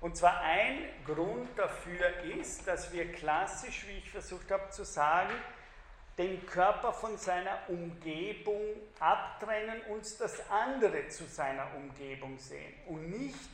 [0.00, 5.32] Und zwar ein Grund dafür ist, dass wir klassisch, wie ich versucht habe zu sagen,
[6.18, 8.62] den Körper von seiner Umgebung
[9.00, 13.48] abtrennen, uns das andere zu seiner Umgebung sehen und nicht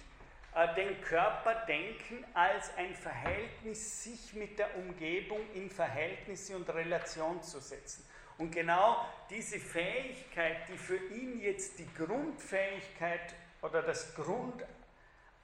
[0.76, 7.60] den Körper denken als ein Verhältnis, sich mit der Umgebung in Verhältnisse und Relation zu
[7.60, 8.04] setzen.
[8.38, 14.14] Und genau diese Fähigkeit, die für ihn jetzt die Grundfähigkeit oder das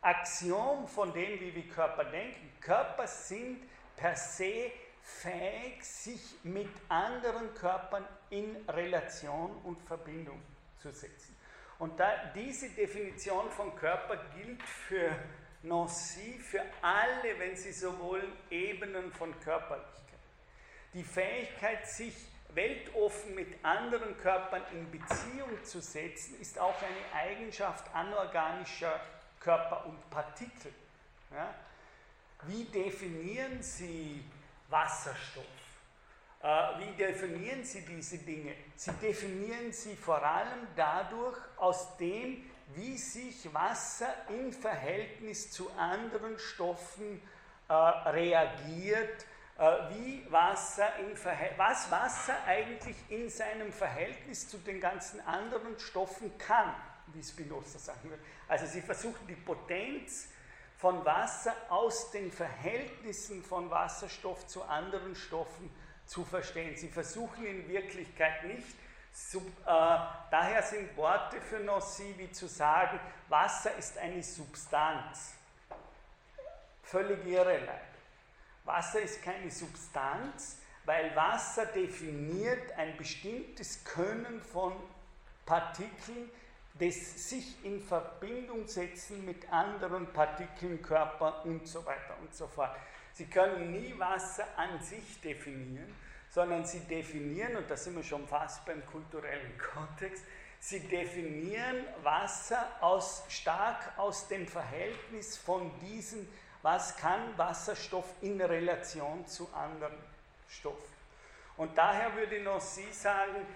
[0.00, 3.62] Grundaxiom von dem, wie wir Körper denken, Körper sind
[3.96, 10.42] per se fähig, sich mit anderen Körpern in Relation und Verbindung
[10.78, 11.35] zu setzen.
[11.78, 15.10] Und da, diese Definition von Körper gilt für
[15.62, 20.18] Nancy, für alle, wenn Sie so wollen, Ebenen von Körperlichkeit.
[20.94, 22.14] Die Fähigkeit, sich
[22.54, 28.98] weltoffen mit anderen Körpern in Beziehung zu setzen, ist auch eine Eigenschaft anorganischer
[29.40, 30.72] Körper und Partikel.
[31.30, 31.54] Ja?
[32.46, 34.24] Wie definieren Sie
[34.68, 35.44] Wasserstoff.
[36.42, 36.46] Äh,
[36.78, 38.54] wie definieren Sie diese Dinge?
[38.74, 42.44] Sie definieren sie vor allem dadurch, aus dem,
[42.74, 47.22] wie sich Wasser im Verhältnis zu anderen Stoffen
[47.68, 49.24] äh, reagiert,
[49.58, 50.88] äh, wie Wasser
[51.56, 56.74] was Wasser eigentlich in seinem Verhältnis zu den ganzen anderen Stoffen kann,
[57.08, 58.22] wie Spinoza sagen würde.
[58.48, 60.28] Also sie versuchen die Potenz
[60.76, 65.70] von Wasser aus den Verhältnissen von Wasserstoff zu anderen Stoffen
[66.04, 66.76] zu verstehen.
[66.76, 68.76] Sie versuchen in Wirklichkeit nicht,
[69.16, 69.72] sub, äh,
[70.30, 75.34] daher sind Worte für Nossi wie zu sagen, Wasser ist eine Substanz.
[76.82, 77.80] Völlig irrelevant.
[78.64, 84.74] Wasser ist keine Substanz, weil Wasser definiert ein bestimmtes Können von
[85.46, 86.30] Partikeln,
[86.74, 92.76] des sich in Verbindung setzen mit anderen Partikeln, Körpern und so weiter und so fort.
[93.14, 95.94] Sie können nie Wasser an sich definieren,
[96.36, 100.22] sondern sie definieren, und da sind wir schon fast beim kulturellen Kontext,
[100.60, 106.28] sie definieren Wasser aus, stark aus dem Verhältnis von diesen,
[106.60, 109.94] was kann Wasserstoff in Relation zu anderen
[110.46, 110.94] Stoffen.
[111.56, 113.46] Und daher würde noch Sie sagen,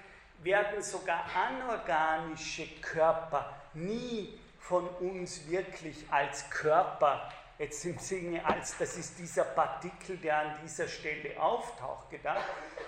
[0.43, 7.31] werden sogar anorganische Körper nie von uns wirklich als Körper,
[7.61, 12.47] jetzt im Sinne als das ist dieser Partikel, der an dieser Stelle auftaucht, gedacht,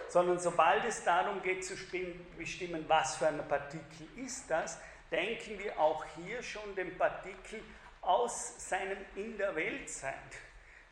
[0.09, 1.75] sondern sobald es darum geht zu
[2.39, 4.79] bestimmen, was für ein Partikel ist das,
[5.11, 7.62] denken wir auch hier schon den Partikel
[8.01, 10.14] aus seinem In der Welt sein,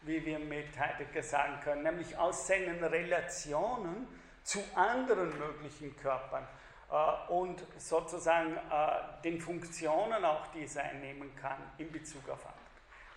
[0.03, 4.07] wie wir mit Heidegger sagen können, nämlich aus seinen Relationen
[4.43, 6.47] zu anderen möglichen Körpern
[6.91, 12.70] äh, und sozusagen äh, den Funktionen auch, die es einnehmen kann in Bezug auf andere.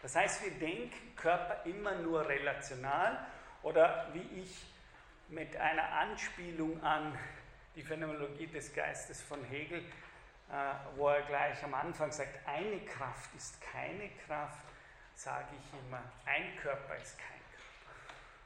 [0.04, 3.26] Das heißt, wir denken Körper immer nur relational
[3.64, 4.66] oder wie ich
[5.30, 7.18] mit einer Anspielung an
[7.74, 10.54] die Phänomenologie des Geistes von Hegel, äh,
[10.98, 14.66] wo er gleich am Anfang sagt, eine Kraft ist keine Kraft,
[15.16, 17.40] sage ich immer, ein Körper ist kein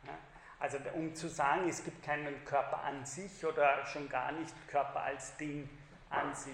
[0.06, 0.20] Körper.
[0.60, 5.02] Also um zu sagen, es gibt keinen Körper an sich oder schon gar nicht Körper
[5.02, 5.68] als Ding
[6.12, 6.54] an sich,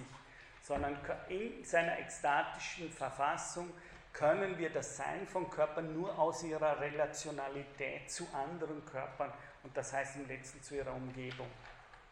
[0.62, 0.98] sondern
[1.28, 3.70] in seiner ekstatischen Verfassung
[4.14, 9.32] können wir das Sein von Körpern nur aus ihrer Relationalität zu anderen Körpern
[9.64, 11.48] und das heißt im letzten zu ihrer Umgebung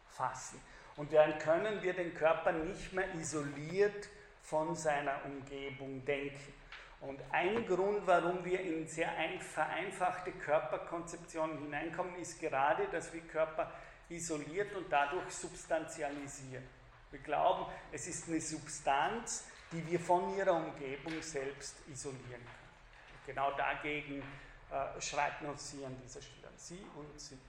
[0.09, 0.61] fassen.
[0.97, 4.09] Und dann können wir den Körper nicht mehr isoliert
[4.43, 6.53] von seiner Umgebung denken.
[7.01, 13.71] Und ein Grund, warum wir in sehr vereinfachte Körperkonzeptionen hineinkommen, ist gerade, dass wir Körper
[14.09, 16.63] isoliert und dadurch substantialisieren.
[17.11, 22.69] Wir glauben, es ist eine Substanz, die wir von ihrer Umgebung selbst isolieren können.
[23.17, 24.21] Und genau dagegen
[24.69, 26.53] äh, schreibt uns Sie an dieser Stelle.
[26.55, 27.41] Sie und Sie.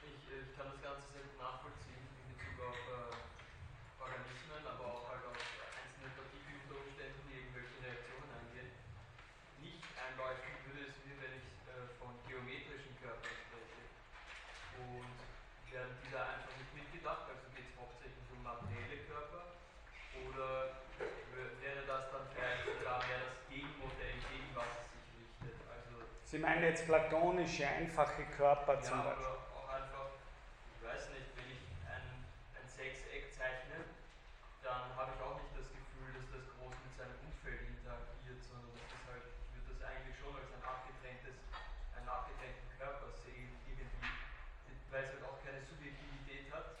[0.00, 4.84] Ich, äh, ich kann das Ganze sehr gut nachvollziehen in Bezug auf äh, Organismen, aber
[4.88, 8.72] auch halt auf einzelne Partikel unter Umständen, die irgendwelche Reaktionen eingehen.
[9.60, 13.84] Nicht einleuchten würde es mir, wenn ich äh, von geometrischen Körpern spreche.
[14.80, 15.16] Und
[15.68, 19.60] werden die da einfach nicht mitgedacht, also geht es hauptsächlich um materielle Körper
[20.32, 20.82] oder
[21.60, 25.56] wäre das dann vielleicht sogar mehr das Gegenmodell, gegen was es sich richtet?
[25.70, 29.20] Also Sie meinen jetzt platonische, einfache Körper ja, zum Beispiel?
[29.20, 30.16] aber auch einfach,
[30.72, 32.24] ich weiß nicht, wenn ich ein,
[32.56, 33.84] ein Sechseck zeichne,
[34.64, 38.72] dann habe ich auch nicht das Gefühl, dass das groß mit seinem Umfeld interagiert, sondern
[38.72, 41.36] dass das halt, ich würde das eigentlich schon als ein abgetrenntes,
[42.00, 44.08] einen abgetrennten Körper sehen, irgendwie,
[44.88, 46.80] weil es halt auch keine Subjektivität hat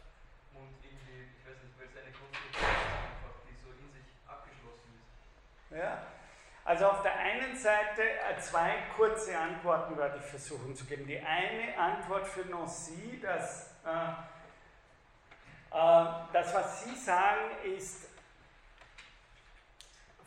[0.56, 4.16] und irgendwie, ich weiß nicht, weil es eine Konstruktion ist einfach, die so in sich
[4.24, 5.12] abgeschlossen ist.
[5.76, 6.08] Ja,
[6.64, 11.04] Also auf der einen Seite äh, zwei kurze Antworten werde ich versuchen zu geben.
[11.06, 14.12] Die eine Antwort für Nancy, dass äh,
[15.72, 18.08] äh, das, was Sie sagen, ist,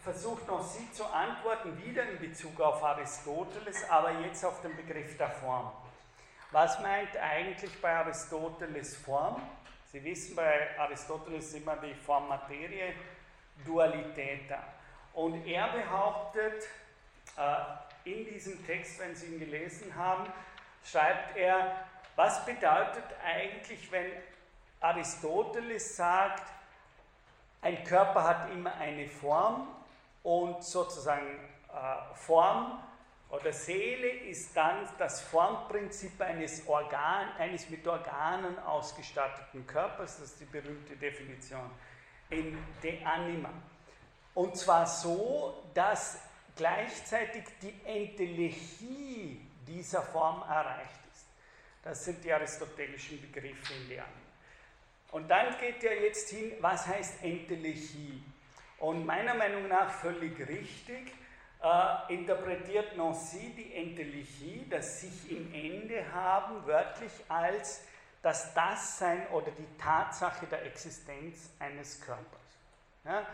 [0.04, 5.30] versucht Nancy zu antworten, wieder in Bezug auf Aristoteles, aber jetzt auf den Begriff der
[5.30, 5.72] Form.
[6.52, 9.42] Was meint eigentlich bei Aristoteles Form?
[9.86, 14.75] Sie wissen, bei Aristoteles ist immer die Form-Materie-Dualität da.
[15.16, 16.68] Und er behauptet,
[17.38, 20.32] äh, in diesem Text, wenn Sie ihn gelesen haben,
[20.84, 24.12] schreibt er, was bedeutet eigentlich, wenn
[24.82, 26.44] Aristoteles sagt,
[27.62, 29.68] ein Körper hat immer eine Form
[30.22, 31.40] und sozusagen
[31.70, 32.84] äh, Form
[33.30, 40.42] oder Seele ist dann das Formprinzip eines, Organ, eines mit Organen ausgestatteten Körpers, das ist
[40.42, 41.72] die berühmte Definition
[42.30, 43.50] in De Anima.
[44.36, 46.20] Und zwar so, dass
[46.56, 51.26] gleichzeitig die Entelechie dieser Form erreicht ist.
[51.84, 54.06] Das sind die aristotelischen Begriffe in Anima.
[55.12, 58.22] Und dann geht er jetzt hin, was heißt Entelechie?
[58.80, 61.14] Und meiner Meinung nach völlig richtig
[61.64, 67.82] äh, interpretiert Nancy die Entelechie, das sich im Ende haben, wörtlich als
[68.22, 72.42] das Dasein oder die Tatsache der Existenz eines Körpers.
[73.06, 73.26] Ja?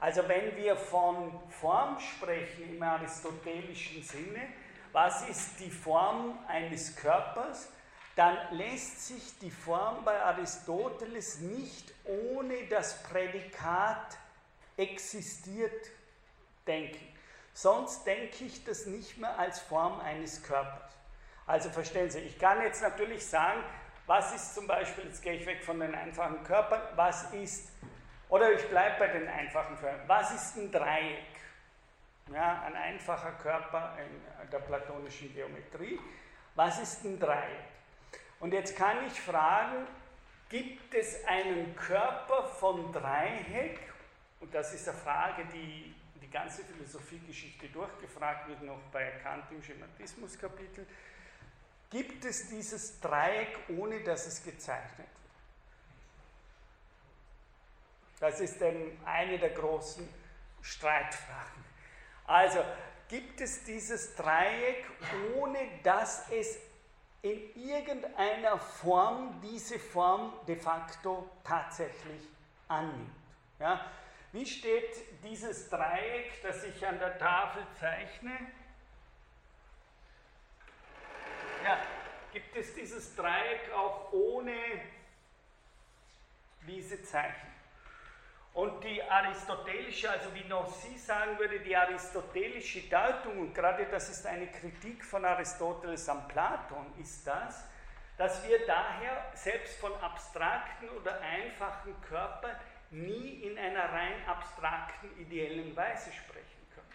[0.00, 4.48] Also wenn wir von Form sprechen im aristotelischen Sinne,
[4.92, 7.68] was ist die Form eines Körpers?
[8.18, 14.18] dann lässt sich die Form bei Aristoteles nicht ohne das Prädikat
[14.76, 15.86] existiert
[16.66, 16.98] denken.
[17.54, 20.90] Sonst denke ich das nicht mehr als Form eines Körpers.
[21.46, 23.62] Also verstehen Sie, ich kann jetzt natürlich sagen,
[24.08, 27.68] was ist zum Beispiel, jetzt gehe ich weg von den einfachen Körpern, was ist,
[28.28, 31.24] oder ich bleibe bei den einfachen Körpern, was ist ein Dreieck?
[32.32, 35.98] Ja, ein einfacher Körper in der platonischen Geometrie.
[36.54, 37.64] Was ist ein Dreieck?
[38.40, 39.86] Und jetzt kann ich fragen,
[40.48, 43.80] gibt es einen Körper von Dreieck?
[44.40, 49.62] Und das ist eine Frage, die die ganze Philosophiegeschichte durchgefragt wird, noch bei Kant im
[49.62, 50.86] Schematismus-Kapitel.
[51.90, 55.08] Gibt es dieses Dreieck, ohne dass es gezeichnet wird?
[58.20, 60.08] Das ist dann eine der großen
[60.60, 61.64] Streitfragen.
[62.26, 62.64] Also,
[63.08, 64.84] gibt es dieses Dreieck,
[65.36, 66.58] ohne dass es
[67.22, 72.22] in irgendeiner Form diese Form de facto tatsächlich
[72.68, 73.10] annimmt.
[73.58, 73.90] Ja?
[74.32, 78.38] Wie steht dieses Dreieck, das ich an der Tafel zeichne?
[81.64, 81.78] Ja,
[82.32, 84.54] gibt es dieses Dreieck auch ohne
[86.66, 87.57] diese Zeichen?
[88.58, 94.08] Und die aristotelische, also wie noch Sie sagen würde, die aristotelische Deutung, und gerade das
[94.08, 97.64] ist eine Kritik von Aristoteles an Platon, ist das,
[98.16, 102.56] dass wir daher selbst von abstrakten oder einfachen Körpern
[102.90, 106.88] nie in einer rein abstrakten, ideellen Weise sprechen können.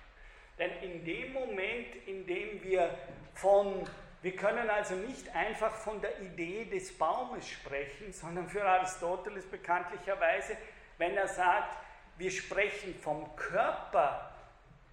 [0.60, 2.94] Denn in dem Moment, in dem wir
[3.36, 3.88] von,
[4.22, 10.58] wir können also nicht einfach von der Idee des Baumes sprechen, sondern für Aristoteles bekanntlicherweise
[10.98, 11.78] wenn er sagt,
[12.18, 14.32] wir sprechen vom Körper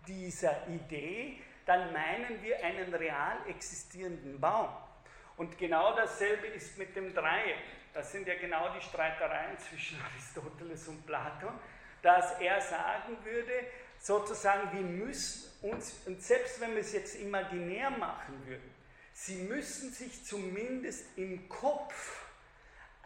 [0.07, 4.71] dieser Idee, dann meinen wir einen real existierenden Baum.
[5.37, 7.63] Und genau dasselbe ist mit dem Dreieck.
[7.93, 11.53] Das sind ja genau die Streitereien zwischen Aristoteles und Platon,
[12.03, 13.53] dass er sagen würde,
[13.99, 18.75] sozusagen, wir müssen uns, und selbst wenn wir es jetzt imaginär machen würden,
[19.13, 22.20] sie müssen sich zumindest im Kopf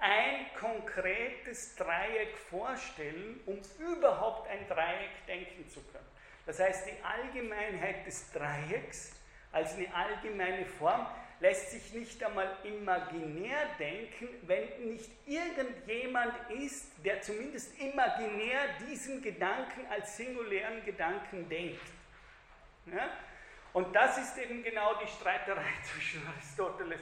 [0.05, 6.05] ein konkretes Dreieck vorstellen, um überhaupt ein Dreieck denken zu können.
[6.45, 9.13] Das heißt, die Allgemeinheit des Dreiecks
[9.51, 11.07] als eine allgemeine Form
[11.41, 19.87] lässt sich nicht einmal imaginär denken, wenn nicht irgendjemand ist, der zumindest imaginär diesen Gedanken
[19.91, 21.87] als singulären Gedanken denkt.
[22.87, 23.09] Ja?
[23.73, 27.01] Und das ist eben genau die Streiterei zwischen Aristoteles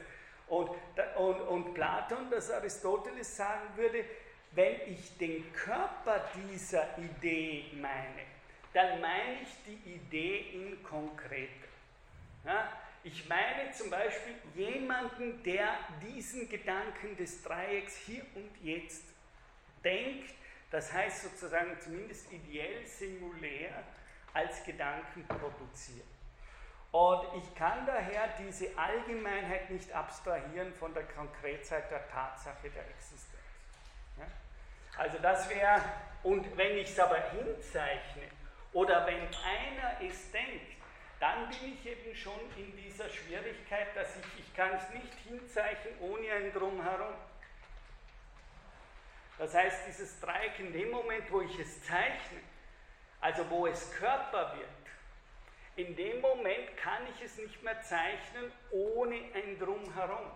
[0.53, 0.69] und,
[1.17, 4.05] und, und Platon, dass Aristoteles sagen würde,
[4.51, 8.27] wenn ich den Körper dieser Idee meine,
[8.75, 11.49] dann meine ich die Idee in konkrete.
[12.45, 12.71] Ja?
[13.03, 15.71] Ich meine zum Beispiel jemanden, der
[16.03, 19.05] diesen Gedanken des Dreiecks hier und jetzt
[19.83, 20.35] denkt,
[20.71, 23.85] das heißt sozusagen zumindest ideell singulär
[24.35, 26.12] als Gedanken produziert.
[26.93, 33.43] Und ich kann daher diese Allgemeinheit nicht abstrahieren von der Konkretheit der Tatsache der Existenz.
[34.19, 34.27] Ja?
[34.99, 35.81] Also das wäre,
[36.23, 38.29] und wenn ich es aber hinzeichne,
[38.73, 40.77] Oder wenn einer es denkt,
[41.21, 45.95] dann bin ich eben schon in dieser Schwierigkeit, dass ich, ich kann es nicht hinzeichnen
[46.01, 47.15] ohne ein Drumherum.
[49.39, 52.41] Das heißt, dieses Dreieck in dem Moment, wo ich es zeichne,
[53.21, 54.69] also wo es Körper wird,
[55.77, 60.31] in dem Moment kann ich es nicht mehr zeichnen ohne ein Drumherum.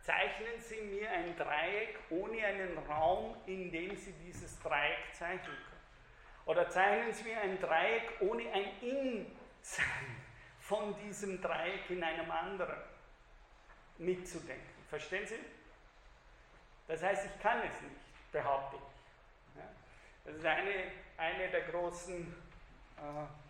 [0.00, 5.76] Zeichnen Sie mir ein Dreieck ohne einen Raum, in dem Sie dieses Dreieck zeichnen können.
[6.44, 10.16] Oder zeichnen Sie mir ein Dreieck ohne ein In-Sein
[10.60, 12.78] von diesem Dreieck in einem anderen
[13.98, 14.84] mitzudenken.
[14.88, 15.38] Verstehen Sie?
[16.86, 19.62] Das heißt, ich kann es nicht, behaupte ich.
[20.24, 22.34] Das ist eine, eine der großen,
[22.96, 23.45] äh,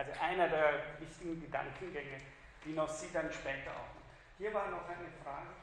[0.00, 2.16] also einer der wichtigen Gedankengänge,
[2.64, 4.00] die noch Sie dann später auch.
[4.38, 5.59] Hier war noch eine Frage.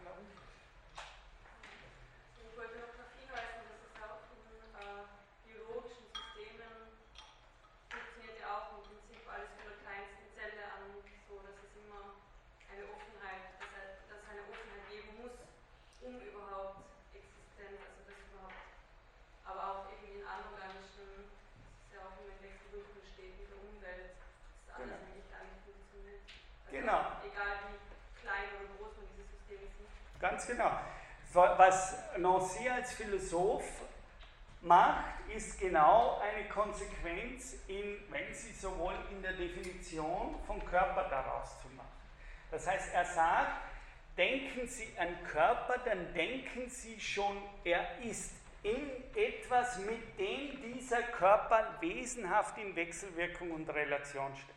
[30.19, 30.71] Ganz genau.
[31.33, 33.65] Was Nancy als Philosoph
[34.61, 35.05] macht,
[35.35, 41.61] ist genau eine Konsequenz, in, wenn Sie so wollen, in der Definition vom Körper daraus
[41.61, 41.87] zu machen.
[42.49, 43.61] Das heißt, er sagt,
[44.17, 48.31] denken Sie an Körper, dann denken Sie schon, er ist
[48.63, 54.55] in etwas, mit dem dieser Körper wesenhaft in Wechselwirkung und Relation steht.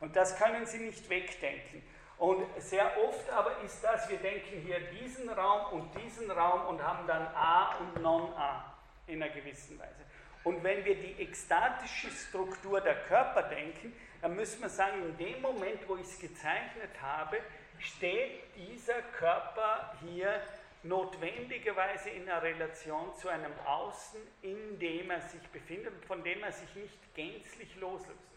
[0.00, 1.82] Und das können Sie nicht wegdenken.
[2.18, 6.82] Und sehr oft aber ist das, wir denken hier diesen Raum und diesen Raum und
[6.82, 8.74] haben dann A und Non-A
[9.06, 10.04] in einer gewissen Weise.
[10.42, 15.40] Und wenn wir die ekstatische Struktur der Körper denken, dann müssen wir sagen, in dem
[15.42, 17.38] Moment, wo ich es gezeichnet habe,
[17.78, 20.42] steht dieser Körper hier
[20.82, 26.52] notwendigerweise in einer Relation zu einem Außen, in dem er sich befindet von dem er
[26.52, 28.27] sich nicht gänzlich loslöst.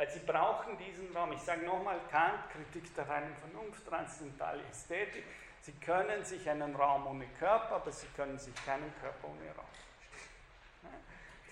[0.00, 1.30] Weil sie brauchen diesen Raum.
[1.32, 5.24] Ich sage nochmal, Kant, Kritik der reinen Vernunft, transzendentale Ästhetik.
[5.60, 9.66] Sie können sich einen Raum ohne Körper, aber sie können sich keinen Körper ohne Raum.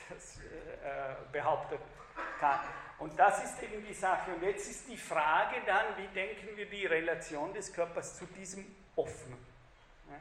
[0.09, 1.81] Das äh, behauptet
[2.41, 2.63] Kant.
[2.99, 4.31] Und das ist eben die Sache.
[4.31, 8.65] Und jetzt ist die Frage dann, wie denken wir die Relation des Körpers zu diesem
[8.97, 9.47] Offenen,
[10.09, 10.17] ja,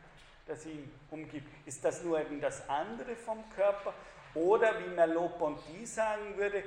[0.47, 1.47] das ihn umgibt.
[1.65, 3.93] Ist das nur eben das andere vom Körper?
[4.33, 6.61] Oder wie Merleau-Ponty sagen würde,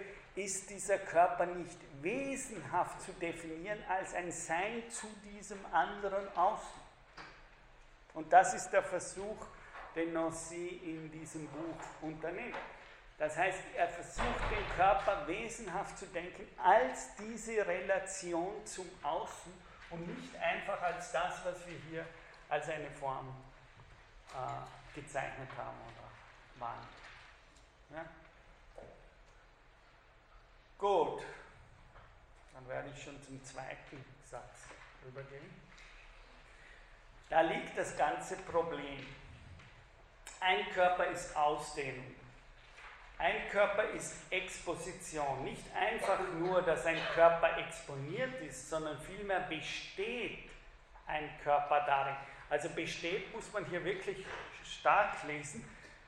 [0.45, 6.81] ist dieser Körper nicht wesenhaft zu definieren als ein Sein zu diesem anderen Außen.
[8.15, 9.47] Und das ist der Versuch,
[9.95, 12.57] den Nancy in diesem Buch unternimmt.
[13.19, 19.53] Das heißt, er versucht den Körper wesenhaft zu denken als diese Relation zum Außen
[19.91, 22.07] und nicht einfach als das, was wir hier
[22.49, 23.29] als eine Form
[24.33, 26.89] äh, gezeichnet haben oder waren.
[27.91, 28.05] Ja?
[30.81, 31.21] Gut,
[32.55, 34.65] dann werde ich schon zum zweiten Satz
[35.07, 35.51] übergehen.
[37.29, 39.07] Da liegt das ganze Problem.
[40.41, 42.15] Ein Körper ist Ausdehnung.
[43.19, 45.45] Ein Körper ist Exposition.
[45.45, 50.49] Nicht einfach nur, dass ein Körper exponiert ist, sondern vielmehr besteht
[51.07, 52.17] ein Körper darin.
[52.49, 54.25] Also besteht muss man hier wirklich
[54.65, 55.63] stark lesen,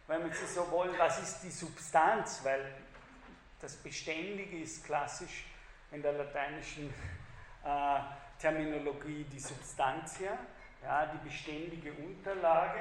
[0.07, 2.75] wenn man so wollen, was ist die Substanz, weil
[3.63, 5.45] das Beständige ist klassisch
[5.93, 6.93] in der lateinischen
[7.65, 8.01] äh,
[8.39, 10.37] Terminologie die Substantia,
[10.83, 12.81] ja, die beständige Unterlage.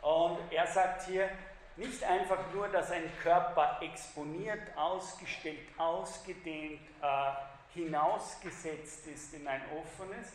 [0.00, 1.28] Und er sagt hier
[1.76, 10.32] nicht einfach nur, dass ein Körper exponiert, ausgestellt, ausgedehnt, äh, hinausgesetzt ist in ein offenes,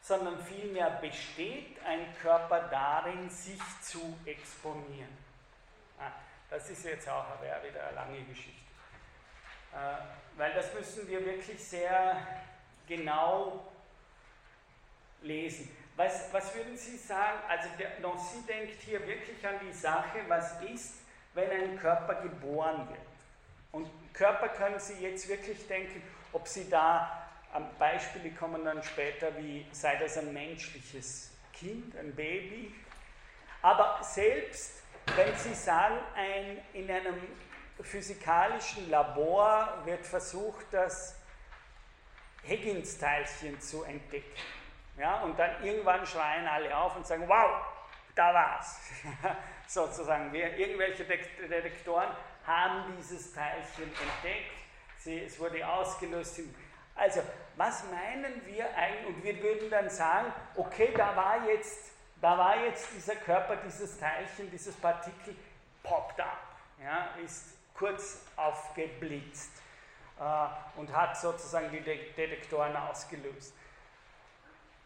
[0.00, 5.16] sondern vielmehr besteht ein Körper darin, sich zu exponieren.
[6.00, 6.10] Ah,
[6.50, 8.71] das ist jetzt auch wieder eine lange Geschichte.
[9.72, 12.16] Äh, weil das müssen wir wirklich sehr
[12.86, 13.66] genau
[15.22, 15.70] lesen.
[15.96, 17.38] Was, was würden Sie sagen?
[17.48, 20.94] Also der Nancy denkt hier wirklich an die Sache, was ist,
[21.34, 23.00] wenn ein Körper geboren wird.
[23.72, 26.02] Und Körper können Sie jetzt wirklich denken,
[26.32, 27.28] ob Sie da,
[27.78, 32.74] Beispiele kommen dann später, wie sei das ein menschliches Kind, ein Baby.
[33.60, 34.82] Aber selbst
[35.14, 37.16] wenn Sie sagen, ein, in einem
[37.80, 41.16] physikalischen Labor wird versucht, das
[42.46, 44.36] Higgins-Teilchen zu entdecken.
[44.98, 47.64] Ja, und dann irgendwann schreien alle auf und sagen, wow,
[48.14, 48.78] da war's.
[49.66, 52.10] Sozusagen, wir, irgendwelche Detektoren
[52.46, 54.52] haben dieses Teilchen entdeckt,
[54.98, 56.40] Sie, es wurde ausgelöst.
[56.94, 57.22] Also,
[57.56, 59.06] was meinen wir eigentlich?
[59.06, 63.98] Und wir würden dann sagen, okay, da war jetzt, da war jetzt dieser Körper, dieses
[63.98, 65.34] Teilchen, dieses Partikel,
[65.82, 66.38] poppt up,
[66.80, 69.50] ja, ist kurz aufgeblitzt
[70.20, 73.54] äh, und hat sozusagen die De Detektoren ausgelöst.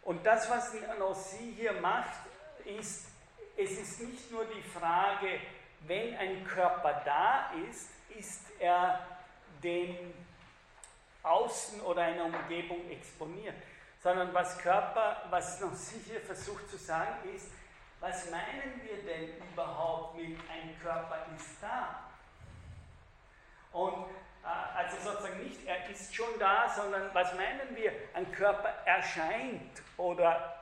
[0.02, 2.20] Und das, was Nancy hier macht,
[2.64, 3.08] ist,
[3.54, 5.40] es ist nicht nur die Frage,
[5.80, 9.06] wenn ein Körper da ist, ist er
[9.62, 10.14] dem
[11.22, 13.56] Außen oder einer Umgebung exponiert,
[14.02, 17.50] sondern was Körper, was Nancy hier versucht zu sagen, ist,
[18.00, 22.06] was meinen wir denn überhaupt mit ein Körper ist da?
[23.76, 24.06] Und
[24.42, 29.82] äh, also sozusagen nicht, er ist schon da, sondern was meinen wir, ein Körper erscheint
[29.98, 30.54] oder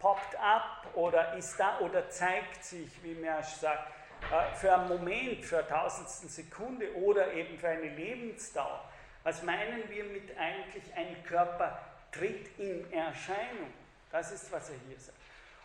[0.00, 3.92] poppt ab oder ist da oder zeigt sich, wie Mersch sagt,
[4.32, 8.84] äh, für einen Moment, für eine tausendsten Sekunde oder eben für eine Lebensdauer.
[9.22, 11.78] Was meinen wir mit eigentlich, ein Körper
[12.10, 13.72] tritt in Erscheinung?
[14.10, 15.18] Das ist, was er hier sagt.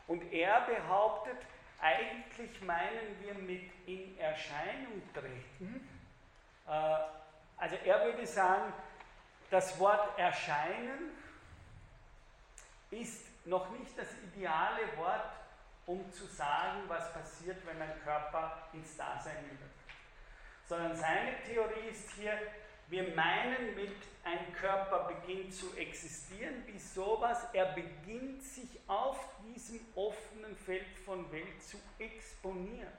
[0.06, 1.38] Und er behauptet,
[1.82, 5.88] eigentlich meinen wir mit in Erscheinung treten.
[6.68, 6.98] Äh,
[7.58, 8.74] also er würde sagen,
[9.50, 11.12] das Wort erscheinen
[12.92, 15.32] ist noch nicht das ideale Wort,
[15.86, 19.72] um zu sagen, was passiert, wenn ein Körper ins Dasein übertritt.
[20.68, 22.38] Sondern seine Theorie ist hier,
[22.88, 29.80] wir meinen mit, ein Körper beginnt zu existieren, wie sowas, er beginnt sich auf diesem
[29.96, 32.92] offenen Feld von Welt zu exponieren,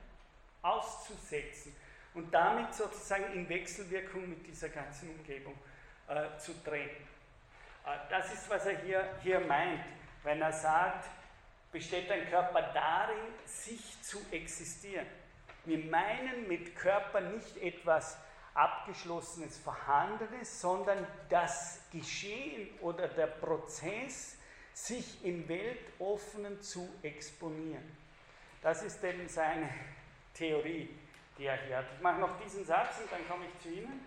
[0.63, 1.75] auszusetzen
[2.17, 5.55] und damit sozusagen in Wechselwirkung mit dieser ganzen Umgebung
[6.09, 7.07] äh, zu treten.
[7.85, 9.85] Äh, das ist, was er hier, hier meint,
[10.25, 11.05] wenn er sagt,
[11.71, 15.07] besteht ein Körper darin, sich zu existieren.
[15.67, 18.17] Wir meinen mit Körper nicht etwas
[18.55, 24.39] Abgeschlossenes, Vorhandenes, sondern das Geschehen oder der Prozess,
[24.73, 27.97] sich im Weltoffenen zu exponieren.
[28.63, 29.69] Das ist denn seine
[30.33, 30.89] Theorie,
[31.39, 31.87] die er hier hat.
[31.95, 34.05] Ich mache noch diesen Satz und dann komme ich zu Ihnen.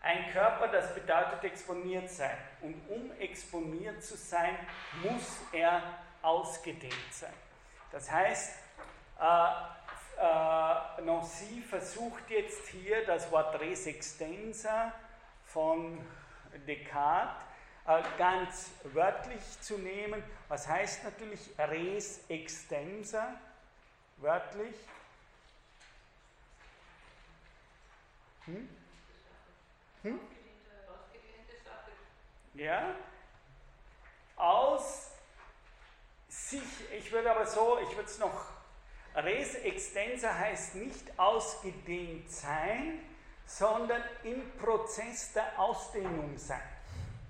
[0.00, 2.36] Ein Körper, das bedeutet exponiert sein.
[2.60, 4.58] Und um exponiert zu sein,
[5.02, 5.82] muss er
[6.22, 7.32] ausgedehnt sein.
[7.92, 8.58] Das heißt,
[9.20, 9.48] äh,
[10.20, 14.92] äh, Nancy versucht jetzt hier das Wort res extensa
[15.46, 16.04] von
[16.66, 17.42] Descartes
[17.86, 20.22] äh, ganz wörtlich zu nehmen.
[20.48, 23.34] Was heißt natürlich res extensa
[24.18, 24.74] wörtlich?
[28.46, 28.68] Hm?
[30.02, 30.20] Hm?
[32.54, 32.94] Ja?
[34.36, 35.10] Aus
[36.28, 36.62] sich,
[36.96, 38.46] ich würde aber so, ich würde es noch,
[39.14, 42.98] res extensa heißt nicht ausgedehnt sein,
[43.46, 46.62] sondern im Prozess der Ausdehnung sein.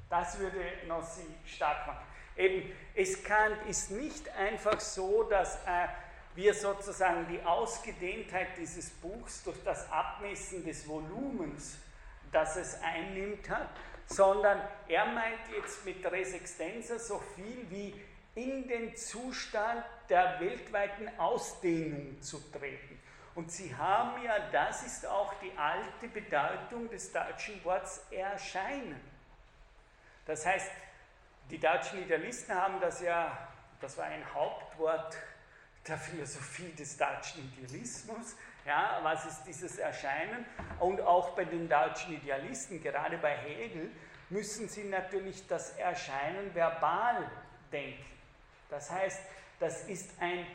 [0.09, 2.07] Das würde noch sie stark machen.
[2.37, 5.89] Eben, es kann, ist nicht einfach so, dass äh,
[6.35, 11.79] wir sozusagen die Ausgedehntheit dieses Buchs durch das Abmessen des Volumens,
[12.31, 13.69] das es einnimmt hat,
[14.07, 17.95] sondern er meint jetzt mit Res extensa so viel wie
[18.35, 22.99] in den Zustand der weltweiten Ausdehnung zu treten.
[23.35, 29.01] Und Sie haben ja, das ist auch die alte Bedeutung des deutschen Wortes erscheinen.
[30.27, 30.71] Das heißt,
[31.51, 33.49] die deutschen Idealisten haben das ja,
[33.81, 35.17] das war ein Hauptwort
[35.87, 38.37] der Philosophie des deutschen Idealismus.
[38.65, 40.47] Ja, was ist dieses Erscheinen?
[40.79, 43.91] Und auch bei den deutschen Idealisten, gerade bei Hegel,
[44.31, 47.31] müssen sie natürlich das Erscheinen verbal
[47.73, 48.05] denken.
[48.71, 49.21] Das heißt,
[49.59, 50.47] das ist ein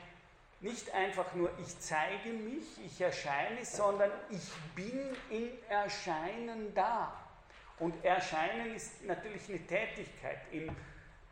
[0.60, 7.14] nicht einfach nur ich zeige mich, ich erscheine, sondern ich bin in Erscheinen da.
[7.80, 10.76] Und Erscheinen ist natürlich eine Tätigkeit im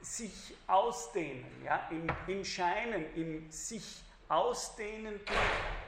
[0.06, 5.20] sich ausdehnen, ja, im, im Scheinen, im sich ausdehnen,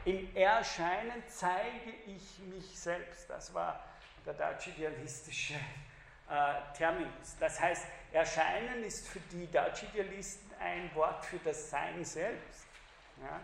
[0.06, 3.30] im Erscheinen zeige ich mich selbst.
[3.30, 3.84] Das war
[4.26, 7.36] der deutsche idealistische äh, Terminus.
[7.40, 12.66] Das heißt, Erscheinen ist für die deutschen Idealisten ein Wort für das Sein selbst.
[13.22, 13.40] Ja?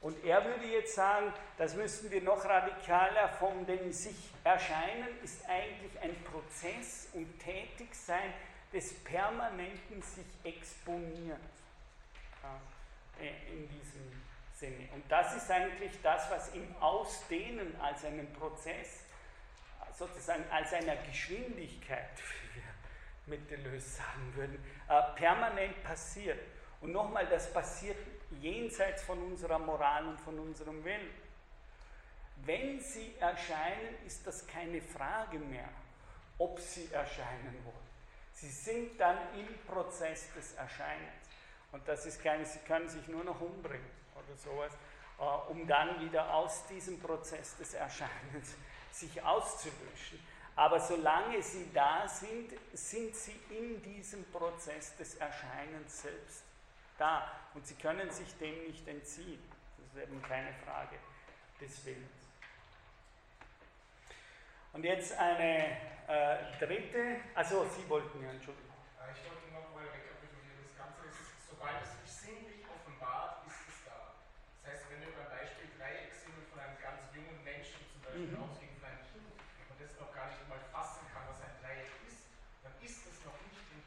[0.00, 5.48] Und er würde jetzt sagen, das müssen wir noch radikaler von dem sich erscheinen, ist
[5.48, 8.34] eigentlich ein Prozess und Tätigsein
[8.74, 11.40] des permanenten sich Exponierens.
[12.42, 12.60] Ja,
[13.50, 14.22] in diesem
[14.52, 14.88] Sinne.
[14.92, 19.04] Und das ist eigentlich das, was im Ausdehnen als einen Prozess,
[19.96, 26.40] sozusagen als einer Geschwindigkeit, wie wir mit Deleuze sagen würden, äh, permanent passiert.
[26.80, 27.96] Und nochmal, das passiert
[28.40, 31.10] jenseits von unserer Moral und von unserem Willen.
[32.44, 35.68] Wenn sie erscheinen, ist das keine Frage mehr,
[36.36, 37.83] ob sie erscheinen wollen.
[38.34, 41.12] Sie sind dann im Prozess des Erscheinens.
[41.72, 44.72] Und das ist keine, sie können sich nur noch umbringen oder sowas,
[45.18, 48.54] äh, um dann wieder aus diesem Prozess des Erscheinens
[48.92, 50.20] sich auszulöschen.
[50.56, 56.44] Aber solange sie da sind, sind sie in diesem Prozess des Erscheinens selbst
[56.98, 57.28] da.
[57.54, 59.42] Und sie können sich dem nicht entziehen.
[59.78, 60.96] Das ist eben keine Frage
[61.60, 62.23] des Willens.
[64.74, 65.78] Und jetzt eine
[66.10, 68.74] äh, dritte, also Sie wollten ja, Entschuldigung.
[68.98, 70.66] Äh, ich wollte nochmal rekapitulieren.
[70.66, 74.18] Das Ganze ist, sobald es sich sinnlich offenbart, ist es da.
[74.58, 78.42] Das heißt, wenn wir beim Beispiel Dreieckshimmel von einem ganz jungen Menschen zum Beispiel mhm.
[78.42, 81.94] ausgehen von einem Kind und das noch gar nicht einmal fassen kann, was ein Dreieck
[82.10, 82.26] ist,
[82.66, 83.80] dann ist es noch nicht in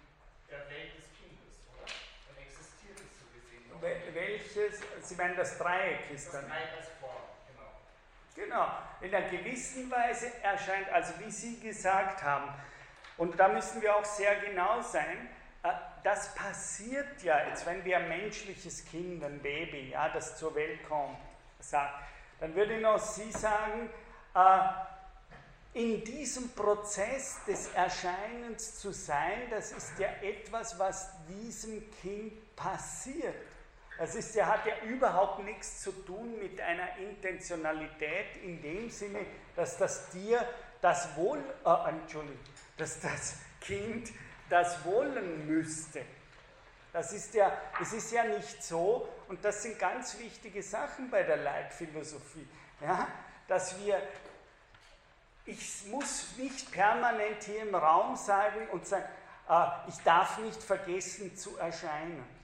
[0.47, 1.83] der Welt des Kindes, oder?
[1.83, 3.83] Dann existiert es so gesehen noch.
[3.83, 6.47] Welches, Sie meinen das Dreieck ist das dann?
[6.47, 6.96] Dreieck.
[8.37, 8.67] Genau,
[9.01, 12.53] in einer gewissen Weise erscheint, also wie Sie gesagt haben,
[13.17, 15.27] und da müssen wir auch sehr genau sein,
[15.63, 15.69] äh,
[16.03, 20.87] das passiert ja jetzt, wenn wir ein menschliches Kind, ein Baby, ja, das zur Welt
[20.87, 21.17] kommt,
[21.59, 21.95] sagt,
[22.39, 23.89] dann würde noch Sie sagen,
[24.35, 24.59] äh,
[25.73, 33.33] in diesem Prozess des Erscheinens zu sein, das ist ja etwas, was diesem Kind passiert.
[33.97, 39.25] Das ist, er hat ja überhaupt nichts zu tun mit einer Intentionalität in dem Sinne,
[39.55, 40.47] dass das Tier
[40.81, 42.39] das Wohl, äh, Entschuldigung,
[42.77, 44.11] dass das Kind
[44.49, 46.03] das wollen müsste.
[46.93, 51.23] Das ist ja, es ist ja nicht so, und das sind ganz wichtige Sachen bei
[51.23, 52.47] der Leitphilosophie,
[52.81, 53.07] ja,
[53.47, 54.01] dass wir,
[55.45, 59.05] ich muss nicht permanent hier im Raum sagen und sagen,
[59.49, 62.36] äh, ich darf nicht vergessen zu erscheinen.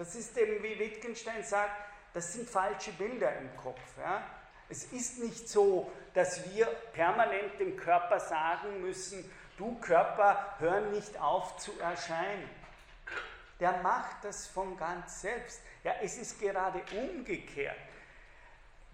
[0.00, 1.76] Das ist eben, wie Wittgenstein sagt,
[2.14, 3.82] das sind falsche Bilder im Kopf.
[3.98, 4.26] Ja?
[4.70, 11.20] Es ist nicht so, dass wir permanent dem Körper sagen müssen, du Körper, hör nicht
[11.20, 12.48] auf zu erscheinen.
[13.60, 15.60] Der macht das von ganz selbst.
[15.84, 17.76] Ja, es ist gerade umgekehrt.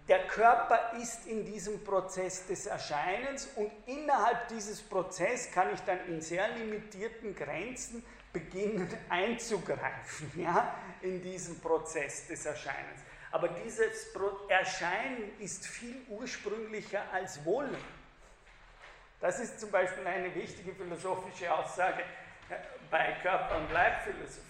[0.09, 6.05] Der Körper ist in diesem Prozess des Erscheinens und innerhalb dieses Prozesses kann ich dann
[6.07, 8.03] in sehr limitierten Grenzen
[8.33, 13.01] beginnen einzugreifen ja, in diesen Prozess des Erscheinens.
[13.31, 14.07] Aber dieses
[14.47, 17.75] Erscheinen ist viel ursprünglicher als Wollen.
[19.19, 22.03] Das ist zum Beispiel eine wichtige philosophische Aussage
[22.89, 24.41] bei Körper- und Leibphilosophie.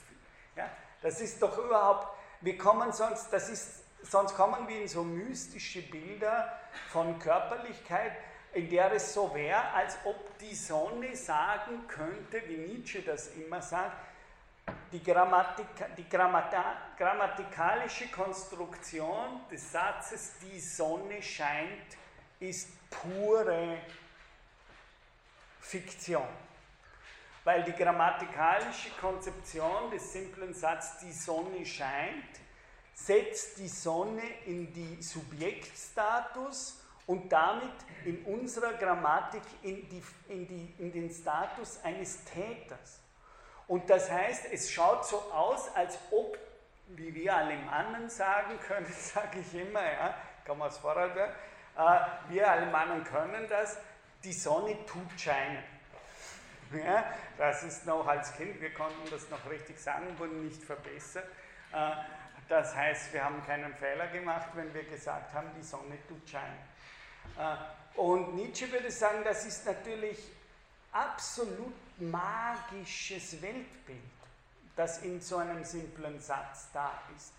[0.55, 0.69] Ja,
[1.01, 5.81] das ist doch überhaupt, wir kommen sonst, das ist, sonst kommen wir in so mystische
[5.81, 6.59] Bilder
[6.89, 8.11] von Körperlichkeit,
[8.57, 13.61] in der es so wäre, als ob die Sonne sagen könnte, wie Nietzsche das immer
[13.61, 13.95] sagt,
[14.91, 21.97] die, Grammatik, die Grammata, grammatikalische Konstruktion des Satzes, die Sonne scheint,
[22.39, 23.77] ist pure
[25.59, 26.27] Fiktion.
[27.43, 32.39] Weil die grammatikalische Konzeption des simplen Satzes, die Sonne scheint,
[32.95, 37.73] setzt die Sonne in die Subjektstatus und damit
[38.05, 43.01] in unserer Grammatik in, die, in, die, in den Status eines Täters.
[43.67, 46.37] Und das heißt, es schaut so aus, als ob,
[46.89, 50.13] wie wir Alemannen sagen können, sage ich immer, ja,
[50.45, 51.33] kann man es Vorarlberg,
[51.77, 51.99] äh,
[52.29, 53.77] wir Alemannen können das,
[54.23, 55.63] die Sonne tut scheinen.
[56.73, 57.05] Ja,
[57.37, 61.23] das ist noch als Kind, wir konnten das noch richtig sagen, wurden nicht verbessert.
[61.71, 61.91] Äh,
[62.49, 66.59] das heißt, wir haben keinen Fehler gemacht, wenn wir gesagt haben, die Sonne tut scheinen.
[67.37, 70.19] Äh, und Nietzsche würde sagen, das ist natürlich
[70.91, 73.99] absolut magisches Weltbild,
[74.75, 77.33] das in so einem simplen Satz da ist.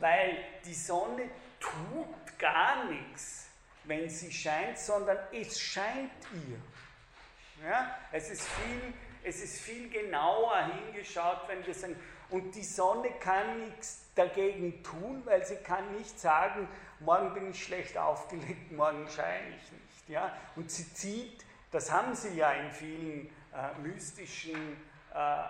[0.00, 1.30] Weil die Sonne
[1.60, 3.46] tut gar nichts,
[3.84, 7.68] wenn sie scheint, sondern es scheint ihr.
[7.68, 7.96] Ja?
[8.10, 11.96] Es, ist viel, es ist viel genauer hingeschaut, wenn wir sagen,
[12.30, 16.66] und die Sonne kann nichts dagegen tun, weil sie kann nicht sagen,
[17.04, 20.08] morgen bin ich schlecht aufgelegt, morgen scheine ich nicht.
[20.08, 20.32] Ja?
[20.56, 24.76] Und sie zieht, das haben sie ja in vielen äh, mystischen
[25.14, 25.44] äh,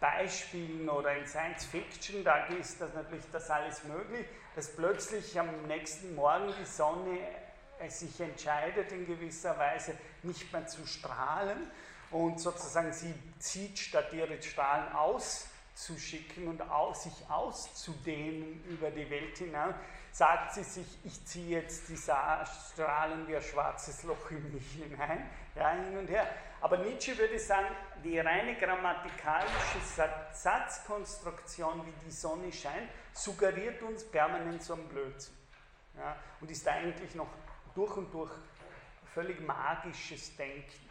[0.00, 5.48] Beispielen oder in Science Fiction, da ist das natürlich das alles möglich, dass plötzlich am
[5.66, 7.18] nächsten Morgen die Sonne
[7.78, 11.70] äh, sich entscheidet in gewisser Weise nicht mehr zu strahlen
[12.10, 19.08] und sozusagen sie zieht statt ihre Strahlen aus auszuschicken und aus, sich auszudehnen über die
[19.10, 19.74] Welt hinaus,
[20.12, 25.28] sagt sie sich, ich ziehe jetzt die Strahlen wie ein schwarzes Loch in mich hinein,
[25.56, 26.28] ja, hin und her.
[26.60, 27.66] Aber Nietzsche würde sagen,
[28.04, 29.80] die reine grammatikalische
[30.32, 35.34] Satzkonstruktion, wie die Sonne scheint, suggeriert uns permanent so einen Blödsinn.
[35.96, 37.28] Ja, und ist eigentlich noch
[37.74, 38.32] durch und durch
[39.12, 40.90] völlig magisches Denken,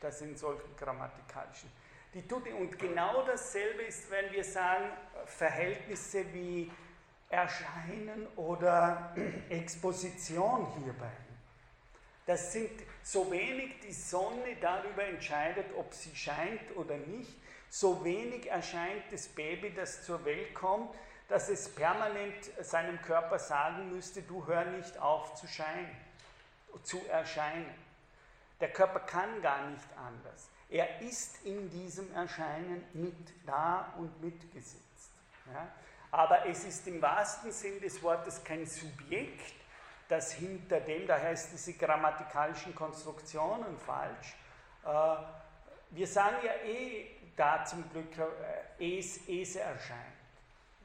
[0.00, 1.70] das in solchen grammatikalischen.
[2.14, 4.90] Die tut, und genau dasselbe ist, wenn wir sagen,
[5.26, 6.70] Verhältnisse wie
[7.28, 9.14] Erscheinen oder
[9.48, 11.12] Exposition hierbei.
[12.26, 12.70] Das sind
[13.02, 17.34] so wenig die Sonne darüber entscheidet, ob sie scheint oder nicht,
[17.68, 20.94] so wenig erscheint das Baby, das zur Welt kommt,
[21.28, 25.96] dass es permanent seinem Körper sagen müsste, du hör nicht auf zu scheinen,
[26.82, 27.72] zu erscheinen.
[28.60, 30.48] Der Körper kann gar nicht anders.
[30.70, 35.10] Er ist in diesem Erscheinen mit da und mitgesetzt.
[35.52, 35.68] Ja?
[36.12, 39.54] Aber es ist im wahrsten Sinn des Wortes kein Subjekt,
[40.08, 44.36] das hinter dem, daher ist diese grammatikalischen Konstruktionen falsch.
[44.84, 45.16] Äh,
[45.90, 47.06] wir sagen ja eh
[47.36, 48.16] da zum Glück,
[48.78, 50.00] äh, es, es erscheint.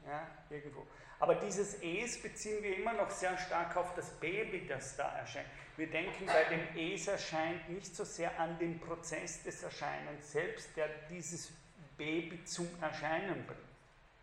[0.06, 0.86] Ja, irgendwo.
[1.18, 5.46] Aber dieses Es beziehen wir immer noch sehr stark auf das Baby, das da erscheint.
[5.76, 10.76] Wir denken bei dem Es erscheint nicht so sehr an den Prozess des Erscheinens selbst,
[10.76, 11.52] der dieses
[11.96, 13.60] Baby zum Erscheinen bringt.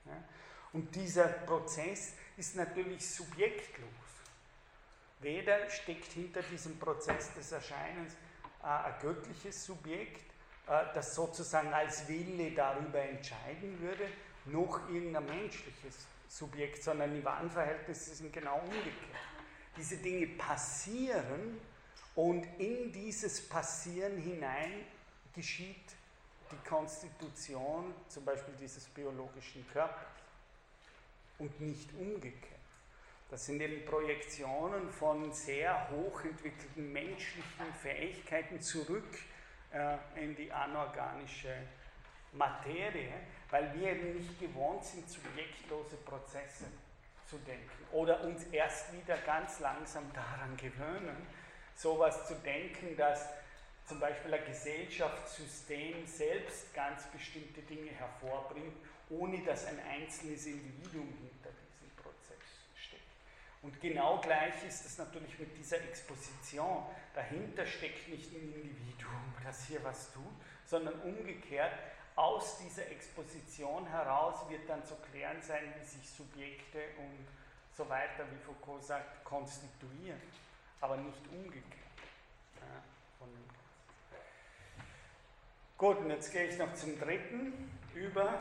[0.06, 0.24] Ja?
[0.72, 3.90] Und dieser Prozess ist natürlich subjektlos.
[5.20, 8.14] Weder steckt hinter diesem Prozess des Erscheinens
[8.62, 10.22] äh, ein göttliches Subjekt,
[10.68, 14.08] äh, das sozusagen als Wille darüber entscheiden würde,
[14.46, 18.96] noch irgendein menschliches Subjekt, sondern die Warenverhältnisse sind genau umgekehrt.
[19.78, 21.60] Diese Dinge passieren
[22.16, 24.86] und in dieses Passieren hinein
[25.36, 25.96] geschieht
[26.52, 30.08] die Konstitution zum Beispiel dieses biologischen Körpers
[31.38, 32.54] und nicht umgekehrt.
[33.30, 39.20] Das sind eben Projektionen von sehr hochentwickelten menschlichen Fähigkeiten zurück
[39.72, 41.56] äh, in die anorganische
[42.34, 43.14] Materie,
[43.54, 46.66] weil wir eben nicht gewohnt sind, subjektlose Prozesse
[47.30, 51.16] zu denken oder uns erst wieder ganz langsam daran gewöhnen,
[51.76, 53.30] sowas zu denken, dass
[53.86, 58.74] zum Beispiel ein Gesellschaftssystem selbst ganz bestimmte Dinge hervorbringt
[59.10, 62.42] ohne dass ein einzelnes Individuum hinter diesem Prozess
[62.76, 63.04] steckt.
[63.62, 66.86] Und genau gleich ist es natürlich mit dieser Exposition.
[67.14, 70.24] Dahinter steckt nicht ein Individuum, das hier was tut,
[70.66, 71.74] sondern umgekehrt,
[72.16, 77.28] aus dieser Exposition heraus wird dann zu klären sein, wie sich Subjekte und
[77.76, 80.22] so weiter, wie Foucault sagt, konstituieren,
[80.80, 81.66] aber nicht umgekehrt.
[82.60, 82.84] Ja,
[85.78, 88.40] Gut, und jetzt gehe ich noch zum dritten über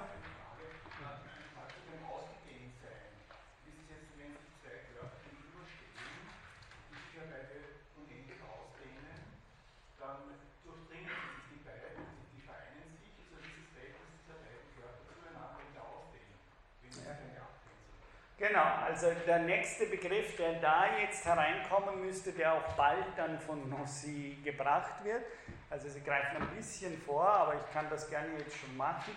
[18.42, 23.70] Genau, also der nächste Begriff, der da jetzt hereinkommen müsste, der auch bald dann von
[23.70, 25.22] Nossi gebracht wird.
[25.70, 29.14] Also Sie greifen ein bisschen vor, aber ich kann das gerne jetzt schon machen.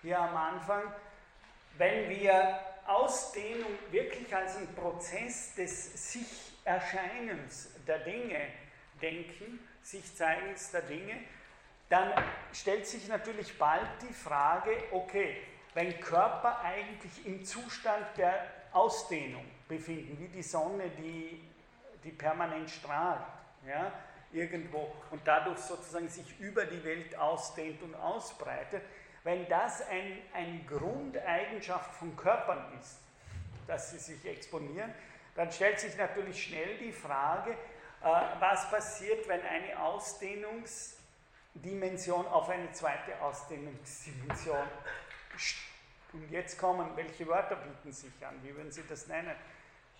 [0.00, 0.84] Hier am Anfang,
[1.76, 8.42] wenn wir Ausdehnung wirklich als einen Prozess des Sich-Erscheinens der Dinge
[9.02, 11.16] denken, Sich-Zeigens der Dinge,
[11.88, 12.12] dann
[12.52, 15.36] stellt sich natürlich bald die Frage, okay,
[15.74, 21.42] wenn Körper eigentlich im Zustand der Ausdehnung befinden, wie die Sonne, die,
[22.04, 23.26] die permanent strahlt,
[23.66, 23.92] ja,
[24.32, 28.82] irgendwo und dadurch sozusagen sich über die Welt ausdehnt und ausbreitet,
[29.24, 33.00] wenn das ein, eine Grundeigenschaft von Körpern ist,
[33.66, 34.94] dass sie sich exponieren,
[35.34, 37.56] dann stellt sich natürlich schnell die Frage, äh,
[38.38, 44.66] was passiert, wenn eine Ausdehnungsdimension auf eine zweite Ausdehnungsdimension
[46.12, 48.42] und jetzt kommen, welche Wörter bieten sich an?
[48.42, 49.34] Wie würden Sie das nennen?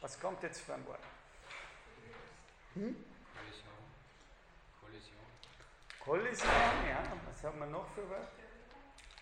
[0.01, 1.01] Was kommt jetzt für ein Wort?
[2.75, 2.97] Hm?
[3.37, 3.73] Kollision.
[4.81, 5.19] Kollision.
[6.01, 7.03] Kollision, ja.
[7.31, 8.29] Was haben wir noch für Wörter?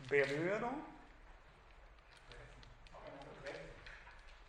[0.08, 0.82] Berührung.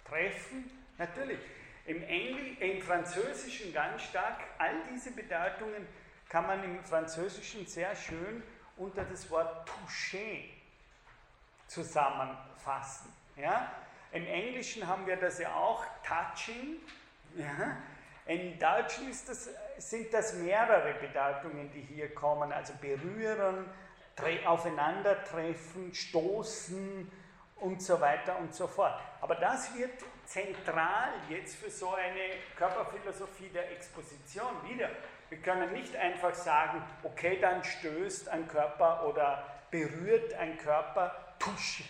[0.05, 1.39] Treffen, natürlich.
[1.85, 5.87] Im, Engl Im Französischen ganz stark, all diese Bedeutungen
[6.29, 8.43] kann man im Französischen sehr schön
[8.75, 10.17] unter das Wort toucher
[11.67, 13.11] zusammenfassen.
[13.35, 13.71] Ja?
[14.11, 16.77] Im Englischen haben wir das ja auch, touching.
[17.35, 17.77] Ja?
[18.25, 23.69] Im Deutschen das, sind das mehrere Bedeutungen, die hier kommen, also berühren,
[24.45, 27.11] aufeinandertreffen, stoßen
[27.57, 28.99] und so weiter und so fort.
[29.21, 29.91] Aber das wird
[30.25, 34.89] zentral jetzt für so eine Körperphilosophie der Exposition wieder.
[35.29, 41.83] Wir können nicht einfach sagen, okay, dann stößt ein Körper oder berührt ein Körper, Tusche.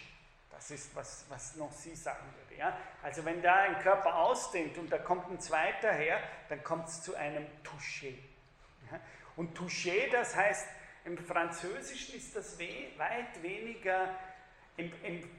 [0.52, 1.54] Das ist, was, was
[1.84, 2.56] Sie sagen würde.
[2.56, 2.76] Ja?
[3.04, 6.20] Also wenn da ein Körper ausdehnt und da kommt ein zweiter her,
[6.50, 8.16] dann kommt es zu einem Touché.
[8.92, 9.00] Ja?
[9.36, 10.68] Und Touché, das heißt,
[11.06, 14.10] im Französischen ist das weit weniger,
[14.76, 15.30] im, im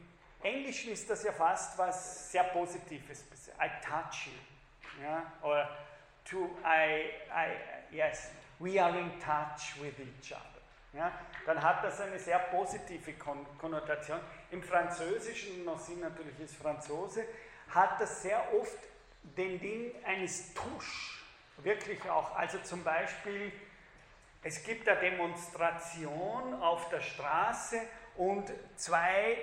[0.42, 3.24] Englischen ist das ja fast was sehr Positives.
[3.60, 5.02] I touch you.
[5.02, 5.32] Ja?
[5.42, 5.76] Oder
[6.24, 8.30] to, I, I, yes,
[8.60, 10.57] we are in touch with each other.
[10.92, 11.12] Ja?
[11.46, 13.14] Dann hat das eine sehr positive
[13.58, 14.20] Konnotation.
[14.50, 17.24] Im Französischen, Nossi natürlich ist Franzose,
[17.70, 18.78] hat das sehr oft
[19.22, 21.24] den Ding eines Tusch.
[21.58, 22.34] Wirklich auch.
[22.36, 23.52] Also zum Beispiel,
[24.42, 27.80] es gibt eine Demonstration auf der Straße
[28.16, 29.36] und zwei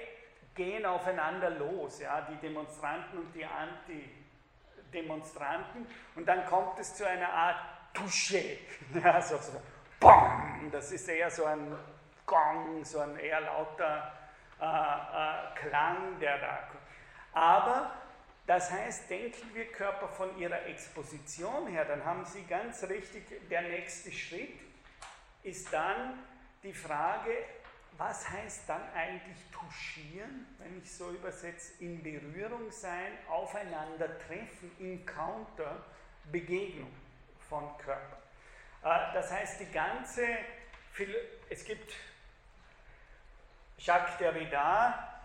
[0.56, 5.86] gehen aufeinander los, ja, die Demonstranten und die Anti-Demonstranten.
[6.16, 7.60] Und dann kommt es zu einer Art
[7.94, 8.60] Touché.
[9.04, 9.62] Ja, so, so,
[10.00, 10.70] BOM!
[10.72, 11.76] Das ist eher so ein
[12.26, 14.12] Gong, so ein eher lauter
[14.60, 16.84] äh, äh, Klang, der da kommt.
[17.34, 17.92] Aber
[18.48, 23.64] das heißt, denken wir Körper von ihrer Exposition her, dann haben Sie ganz richtig, der
[23.64, 24.60] nächste Schritt
[25.44, 26.20] ist dann
[26.64, 27.32] die Frage,
[27.98, 35.84] was heißt dann eigentlich touchieren, wenn ich so übersetze, in Berührung sein, aufeinandertreffen, Encounter,
[36.32, 36.92] Begegnung
[37.50, 38.25] von Körper.
[38.86, 40.24] Äh, das heißt, die ganze,
[41.50, 41.92] es gibt
[43.80, 45.22] Jacques Derrida,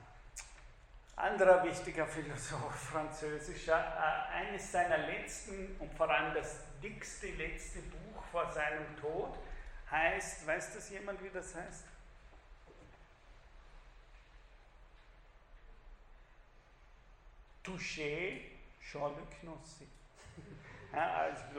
[1.15, 8.25] anderer wichtiger Philosoph, französischer, äh, eines seiner letzten und vor allem das dickste letzte Buch
[8.33, 9.37] vor seinem Tod
[9.91, 11.85] heißt, weiß das jemand, wie das heißt?
[17.63, 18.41] Touché
[18.81, 19.87] Jean Le Knossi.
[20.95, 21.55] ja, also ich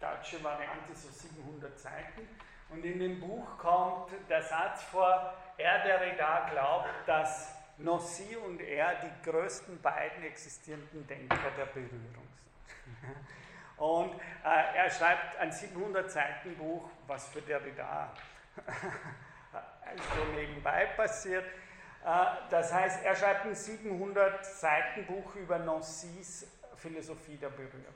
[0.00, 2.28] deutsche Variante so 700 Seiten.
[2.70, 8.60] Und in dem Buch kommt der Satz vor, er, der da glaubt, dass Nossi und
[8.60, 13.16] er die größten beiden existierenden Denker der Berührung sind.
[13.78, 14.14] Und
[14.44, 18.12] äh, er schreibt ein 700 Seiten Buch, was für Derrida
[20.14, 21.46] so nebenbei passiert.
[22.04, 26.46] Äh, das heißt, er schreibt ein 700 Seiten Buch über Nossys
[26.76, 27.94] Philosophie der Berührung.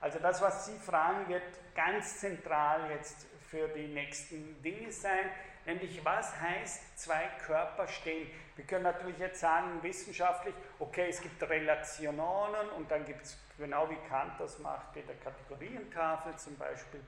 [0.00, 1.42] Also das, was Sie fragen, wird
[1.74, 5.30] ganz zentral jetzt für die nächsten Dinge sein,
[5.66, 8.30] nämlich was heißt zwei Körper stehen.
[8.56, 13.88] Wir können natürlich jetzt sagen, wissenschaftlich, okay, es gibt Relationen und dann gibt es, genau
[13.90, 17.00] wie Kant das macht, mit der Kategorientafel zum Beispiel,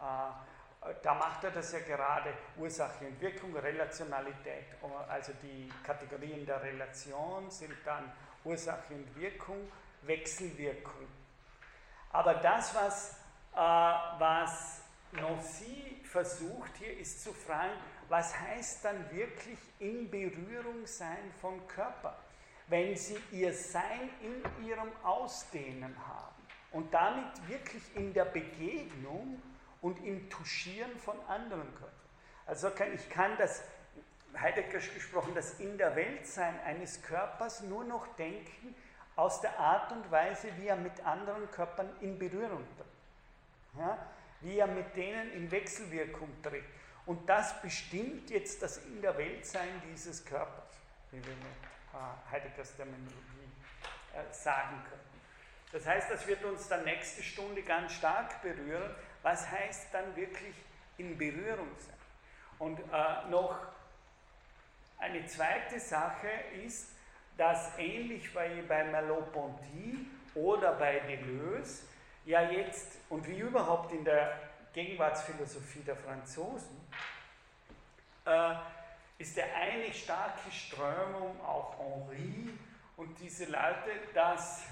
[0.00, 4.64] äh, da macht er das ja gerade, Ursache und Wirkung, Relationalität.
[5.08, 8.10] Also die Kategorien der Relation sind dann
[8.44, 9.70] Ursache und Wirkung,
[10.02, 11.19] Wechselwirkung.
[12.10, 13.16] Aber das, was,
[13.54, 14.82] äh, was
[15.12, 17.72] Nancy versucht hier, ist zu fragen,
[18.08, 22.16] was heißt dann wirklich in Berührung sein von Körper,
[22.66, 26.42] wenn sie ihr Sein in ihrem Ausdehnen haben
[26.72, 29.40] und damit wirklich in der Begegnung
[29.80, 31.94] und im Touchieren von anderen Körpern.
[32.46, 33.62] Also ich kann das,
[34.36, 38.74] Heidegger gesprochen, das in der Weltsein eines Körpers nur noch denken
[39.20, 43.78] aus der Art und Weise, wie er mit anderen Körpern in Berührung tritt.
[43.78, 43.98] Ja?
[44.40, 46.64] Wie er mit denen in Wechselwirkung tritt.
[47.04, 50.70] Und das bestimmt jetzt das in der Weltsein dieses Körpers,
[51.10, 51.44] wie wir mit
[51.92, 53.14] äh, Heideggers Terminologie
[54.14, 55.20] äh, sagen können.
[55.72, 58.94] Das heißt, das wird uns dann nächste Stunde ganz stark berühren.
[59.22, 60.54] Was heißt dann wirklich
[60.96, 61.94] in Berührung sein?
[62.58, 63.58] Und äh, noch
[64.98, 66.28] eine zweite Sache
[66.64, 66.88] ist,
[67.40, 71.84] dass ähnlich wie bei Merleau-Ponty oder bei Deleuze
[72.26, 74.38] ja jetzt und wie überhaupt in der
[74.74, 76.86] Gegenwartsphilosophie der Franzosen
[78.26, 78.56] äh,
[79.16, 82.50] ist der eine starke Strömung auch Henri
[82.98, 84.64] und diese Leute, dass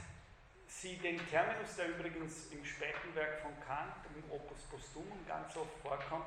[0.66, 5.74] sie den Terminus, der übrigens im späten Werk von Kant, im Opus Posthumum ganz oft
[5.80, 6.26] vorkommt,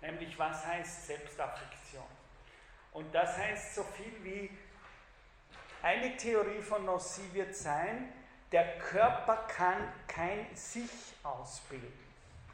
[0.00, 2.06] nämlich was heißt Selbstaffektion.
[2.92, 4.50] Und das heißt so viel wie,
[5.82, 8.12] eine Theorie von Nossi wird sein,
[8.52, 10.90] der Körper kann kein Sich
[11.22, 11.92] ausbilden,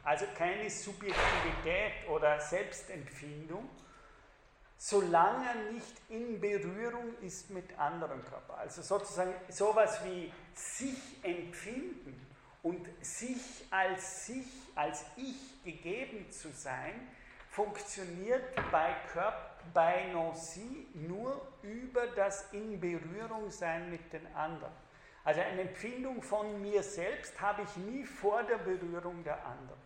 [0.03, 3.69] also keine Subjektivität oder Selbstempfindung,
[4.77, 8.59] solange er nicht in Berührung ist mit anderen Körpern.
[8.59, 12.27] Also sozusagen sowas wie sich empfinden
[12.61, 17.07] und sich als sich, als ich gegeben zu sein,
[17.49, 24.71] funktioniert bei, Körper, bei Nancy nur über das in Berührung sein mit den anderen.
[25.23, 29.79] Also eine Empfindung von mir selbst habe ich nie vor der Berührung der anderen.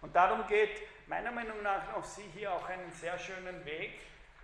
[0.00, 3.92] Und darum geht meiner Meinung nach noch Sie hier auch einen sehr schönen Weg,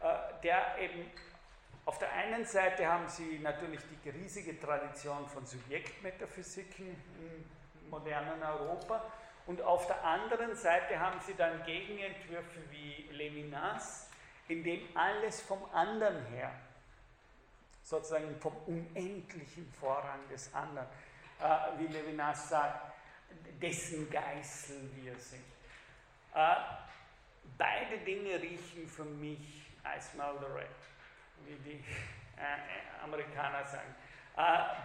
[0.03, 1.11] äh, der eben
[1.85, 9.05] auf der einen Seite haben Sie natürlich die riesige Tradition von Subjektmetaphysiken im modernen Europa
[9.51, 14.09] und auf der anderen Seite haben Sie dann Gegenentwürfe wie Levinas,
[14.47, 16.53] in dem alles vom anderen her,
[17.83, 20.87] sozusagen vom unendlichen Vorrang des anderen,
[21.41, 22.93] äh, wie Levinas sagt,
[23.61, 25.43] dessen Geißel wir sind.
[26.33, 26.55] Äh,
[27.59, 30.63] beide Dinge riechen für mich als Murderer,
[31.45, 31.85] wie die
[32.37, 33.97] äh, Amerikaner sagen.
[34.37, 34.77] Äh,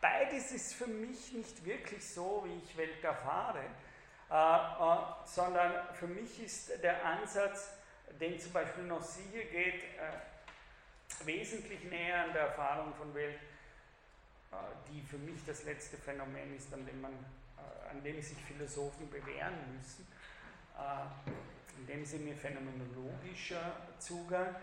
[0.00, 3.87] beides ist für mich nicht wirklich so, wie ich Welt erfahre, äh, äh,
[4.28, 7.70] sondern für mich ist der Ansatz,
[8.20, 13.38] den zum Beispiel noch Sie hier geht, äh, wesentlich näher an der Erfahrung von Welt,
[14.90, 17.12] die für mich das letzte Phänomen ist, an dem, man,
[17.90, 20.06] an dem sich Philosophen bewähren müssen.
[21.78, 24.54] In dem Sinne phänomenologischer Zugang,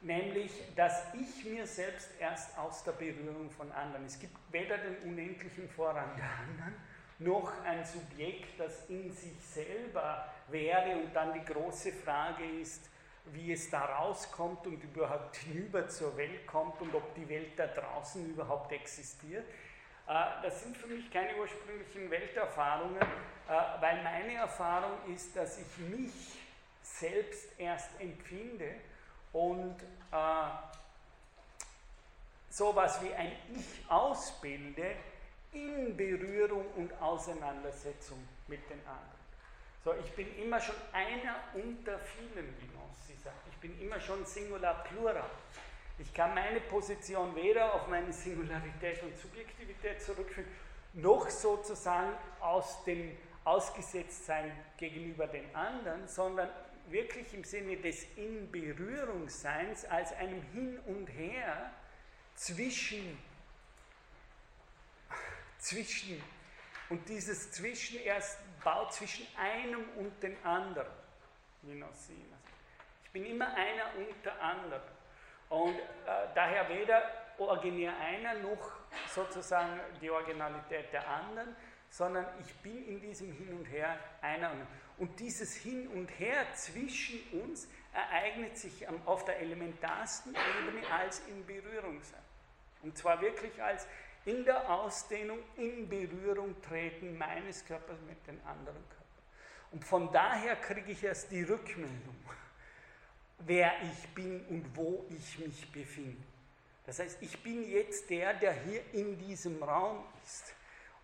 [0.00, 4.96] nämlich, dass ich mir selbst erst aus der Berührung von anderen, es gibt weder den
[4.98, 6.74] unendlichen Vorrang der anderen,
[7.18, 12.88] noch ein Subjekt, das in sich selber wäre und dann die große Frage ist,
[13.32, 17.66] wie es da rauskommt und überhaupt hinüber zur Welt kommt und ob die Welt da
[17.66, 19.44] draußen überhaupt existiert.
[20.06, 25.78] Äh, das sind für mich keine ursprünglichen Welterfahrungen, äh, weil meine Erfahrung ist, dass ich
[25.78, 26.12] mich
[26.82, 28.74] selbst erst empfinde
[29.32, 29.76] und
[30.12, 30.48] äh,
[32.48, 34.96] sowas wie ein Ich ausbilde
[35.58, 39.18] in Berührung und Auseinandersetzung mit den anderen.
[39.84, 43.36] So, ich bin immer schon einer unter vielen, wie Nossi sagt.
[43.50, 45.30] Ich bin immer schon Singular Plural.
[45.98, 50.48] Ich kann meine Position weder auf meine Singularität und Subjektivität zurückführen,
[50.94, 56.48] noch sozusagen aus dem Ausgesetztsein gegenüber den anderen, sondern
[56.88, 61.72] wirklich im Sinne des In Berührungsseins als einem Hin und Her
[62.34, 63.18] zwischen,
[65.58, 66.22] zwischen
[66.88, 70.90] und dieses Zwischen erst baut zwischen einem und den anderen.
[73.04, 74.82] Ich bin immer einer unter anderen.
[75.50, 75.82] Und äh,
[76.34, 77.02] daher weder
[77.38, 78.72] originär einer noch
[79.08, 81.54] sozusagen die Originalität der anderen,
[81.90, 84.52] sondern ich bin in diesem Hin und Her einer.
[84.98, 91.46] Und dieses Hin und Her zwischen uns ereignet sich auf der elementarsten Ebene als in
[91.46, 92.20] Berührung sein.
[92.82, 93.86] Und zwar wirklich als
[94.24, 98.96] in der Ausdehnung in Berührung treten meines Körpers mit den anderen Körpern.
[99.70, 102.16] Und von daher kriege ich erst die Rückmeldung
[103.38, 106.22] wer ich bin und wo ich mich befinde.
[106.86, 110.54] Das heißt, ich bin jetzt der, der hier in diesem Raum ist.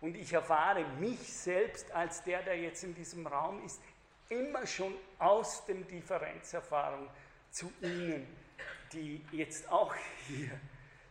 [0.01, 3.79] Und ich erfahre mich selbst als der, der jetzt in diesem Raum ist,
[4.29, 7.07] immer schon aus dem Differenzerfahrung
[7.51, 8.27] zu Ihnen,
[8.91, 9.95] die jetzt auch
[10.27, 10.59] hier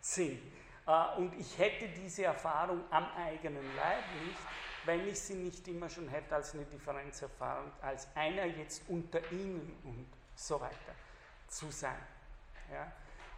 [0.01, 0.41] sind.
[0.87, 4.39] Äh, und ich hätte diese Erfahrung am eigenen Leib nicht,
[4.85, 9.79] wenn ich sie nicht immer schon hätte als eine Differenzerfahrung, als einer jetzt unter Ihnen
[9.85, 10.95] und so weiter
[11.49, 11.97] zu sein.
[12.71, 12.93] Ja?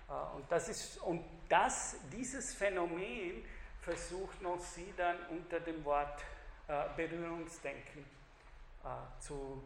[0.08, 3.44] Äh, und, das ist, und das, dieses Phänomen
[3.80, 6.24] versucht noch sie dann unter dem Wort
[6.68, 8.16] äh, Berührungsdenken
[9.18, 9.60] zu,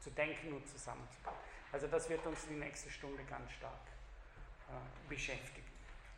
[0.00, 1.36] zu denken und zusammenzubauen.
[1.70, 3.78] Also das wird uns die nächste Stunde ganz stark
[5.08, 5.65] beschäftigen.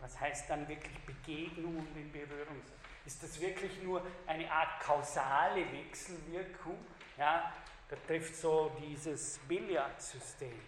[0.00, 2.62] Was heißt dann wirklich Begegnung und in Berührung?
[3.04, 6.78] Ist das wirklich nur eine Art kausale Wechselwirkung?
[7.16, 7.52] Ja,
[7.88, 10.60] da trifft so dieses Billardsystem.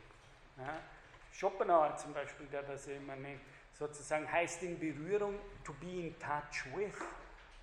[0.56, 0.80] Ja,
[1.32, 3.40] Schopenhauer zum Beispiel, der das immer nennt,
[3.72, 6.94] sozusagen heißt in Berührung to be in touch with.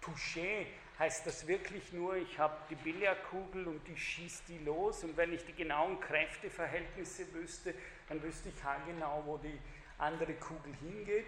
[0.02, 0.68] Touché
[0.99, 5.34] heißt das wirklich nur, ich habe die Billardkugel und ich schieße die los und wenn
[5.34, 7.73] ich die genauen Kräfteverhältnisse wüsste,
[8.10, 9.60] dann wüsste ich genau, wo die
[9.98, 11.26] andere Kugel hingeht.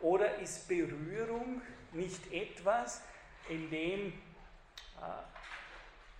[0.00, 1.60] Oder ist Berührung
[1.92, 3.02] nicht etwas,
[3.48, 4.12] in dem,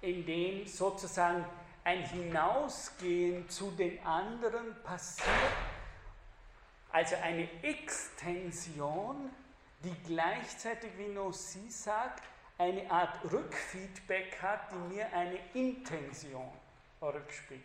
[0.03, 1.45] äh, in dem sozusagen
[1.85, 5.29] ein Hinausgehen zu den anderen passiert,
[6.93, 9.31] also eine Extension,
[9.83, 12.23] die gleichzeitig, wie Nossi sagt,
[12.59, 16.51] eine Art Rückfeedback hat, die mir eine Intention
[17.01, 17.65] rückspiegelt.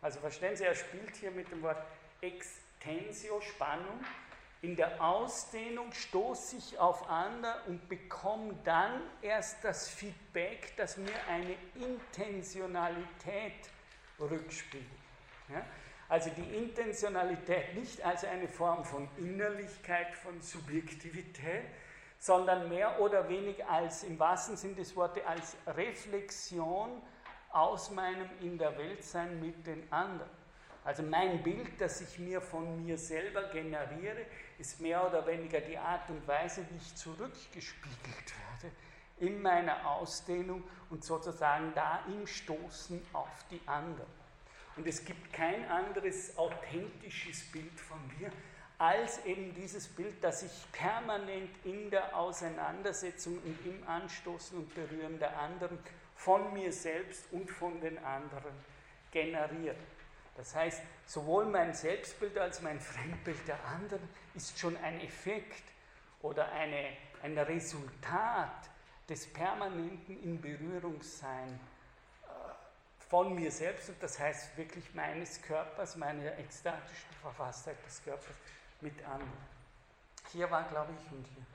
[0.00, 1.80] Also verstehen Sie, er spielt hier mit dem Wort
[2.20, 4.04] Extensio, Spannung.
[4.62, 11.12] In der Ausdehnung stoße ich auf andere und bekomme dann erst das Feedback, das mir
[11.28, 13.68] eine Intentionalität
[14.20, 14.86] rückspiegelt.
[15.52, 15.64] Ja?
[16.08, 21.64] Also die Intentionalität nicht als eine Form von Innerlichkeit, von Subjektivität,
[22.18, 27.02] sondern mehr oder weniger als, im wahrsten Sinne des Wortes, als Reflexion
[27.50, 30.30] aus meinem In der Welt sein mit den anderen.
[30.84, 34.26] Also mein Bild, das ich mir von mir selber generiere,
[34.62, 38.32] ist mehr oder weniger die Art und Weise, wie ich zurückgespiegelt
[38.62, 38.72] werde
[39.18, 44.06] in meiner Ausdehnung und sozusagen da im Stoßen auf die anderen.
[44.76, 48.30] Und es gibt kein anderes authentisches Bild von mir,
[48.78, 55.18] als eben dieses Bild, das ich permanent in der Auseinandersetzung und im Anstoßen und Berühren
[55.18, 55.78] der anderen
[56.14, 58.54] von mir selbst und von den anderen
[59.10, 59.74] generiere.
[60.36, 65.64] Das heißt, sowohl mein Selbstbild als mein Fremdbild der anderen ist schon ein Effekt
[66.22, 68.70] oder eine, ein Resultat
[69.08, 71.48] des permanenten in Berührungssein
[72.22, 72.28] äh,
[73.10, 78.36] von mir selbst und das heißt wirklich meines Körpers, meiner ekstatischen Verfasstheit des Körpers
[78.80, 79.52] mit anderen.
[80.32, 81.51] Hier war, glaube ich, und hier.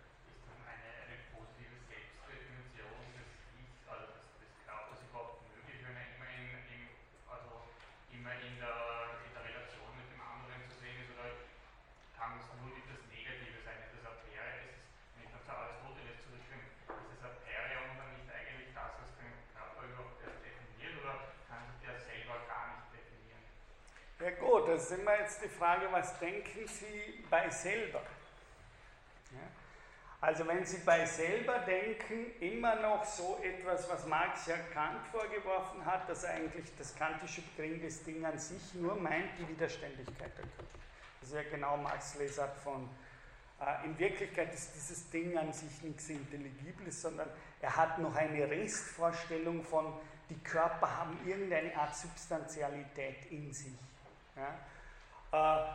[24.77, 28.03] Da sind wir jetzt die Frage, was denken Sie bei selber?
[29.31, 29.39] Ja?
[30.21, 35.83] Also wenn Sie bei selber denken, immer noch so etwas, was Marx ja Kant vorgeworfen
[35.83, 40.45] hat, dass eigentlich das kantische Begriff des Ding an sich nur meint die Widerständigkeit der
[40.45, 40.79] Körper.
[41.21, 42.87] Das ist ja genau Marx Lesart von,
[43.59, 47.29] äh, in Wirklichkeit ist dieses Ding an sich nichts Intelligibles, sondern
[47.61, 49.91] er hat noch eine Restvorstellung von,
[50.29, 53.73] die Körper haben irgendeine Art Substantialität in sich.
[54.38, 55.65] Ja?
[55.65, 55.68] Äh,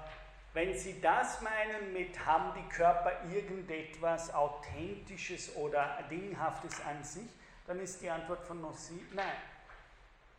[0.55, 7.29] wenn Sie das meinen mit, haben die Körper irgendetwas Authentisches oder Dinghaftes an sich,
[7.67, 9.37] dann ist die Antwort von Nossi nein.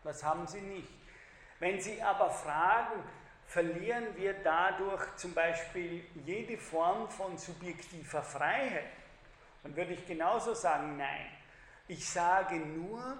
[0.03, 0.89] Das haben sie nicht.
[1.59, 3.01] Wenn Sie aber fragen,
[3.47, 8.91] verlieren wir dadurch zum Beispiel jede Form von subjektiver Freiheit,
[9.63, 11.27] dann würde ich genauso sagen, nein.
[11.87, 13.17] Ich sage nur,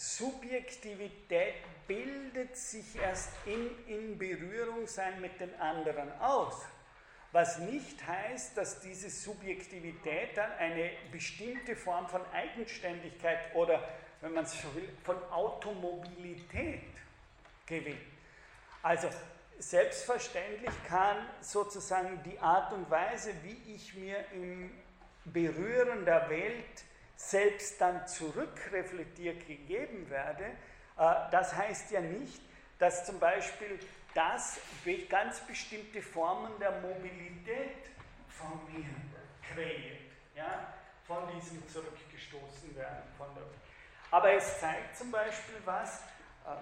[0.00, 1.56] Subjektivität
[1.86, 6.64] bildet sich erst im in Berührung sein mit den anderen aus.
[7.32, 13.86] Was nicht heißt, dass diese Subjektivität dann eine bestimmte Form von Eigenständigkeit oder,
[14.22, 16.80] wenn man es so will, von Automobilität
[17.66, 18.00] gewinnt.
[18.82, 19.10] Also
[19.58, 24.70] selbstverständlich kann sozusagen die Art und Weise, wie ich mir im
[25.26, 26.84] Berühren der Welt
[27.20, 32.40] selbst dann zurückreflektiert gegeben werde, äh, das heißt ja nicht,
[32.78, 33.78] dass zum Beispiel
[34.14, 34.58] das
[35.08, 37.90] ganz bestimmte Formen der Mobilität
[38.28, 38.86] von mir
[39.42, 40.00] kreiert,
[40.34, 40.72] ja,
[41.06, 43.02] von diesem zurückgestoßen werden.
[44.10, 46.00] Aber es zeigt zum Beispiel was,
[46.46, 46.56] äh,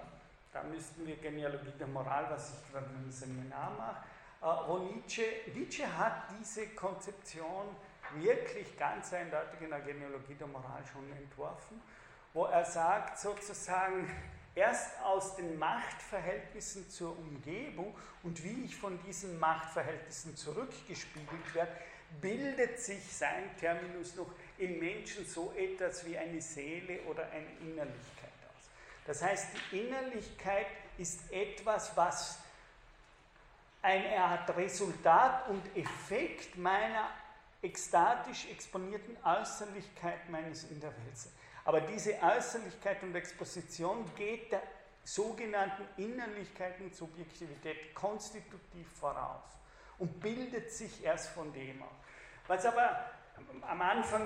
[0.51, 4.03] da müssten wir Genealogie der Moral, was ich gerade im Seminar mache,
[4.41, 5.23] äh, wo Nietzsche,
[5.55, 7.75] Nietzsche hat diese Konzeption
[8.15, 11.81] wirklich ganz eindeutig in der Genealogie der Moral schon entworfen,
[12.33, 14.09] wo er sagt sozusagen,
[14.55, 21.71] erst aus den Machtverhältnissen zur Umgebung und wie ich von diesen Machtverhältnissen zurückgespiegelt werde,
[22.21, 28.31] bildet sich sein Terminus noch im Menschen so etwas wie eine Seele oder eine Innerlichkeit
[28.49, 28.69] aus.
[29.05, 30.67] Das heißt, die Innerlichkeit
[30.97, 32.39] ist etwas, was
[33.81, 37.09] eine Art Resultat und Effekt meiner
[37.61, 41.33] ekstatisch exponierten Äußerlichkeit meines In der Welt sein.
[41.65, 44.61] Aber diese Äußerlichkeit und Exposition geht der
[45.03, 49.43] sogenannten Innerlichkeit und Subjektivität konstitutiv voraus
[49.97, 51.89] und bildet sich erst von dem auf.
[52.47, 53.05] Was aber
[53.61, 54.25] am Anfang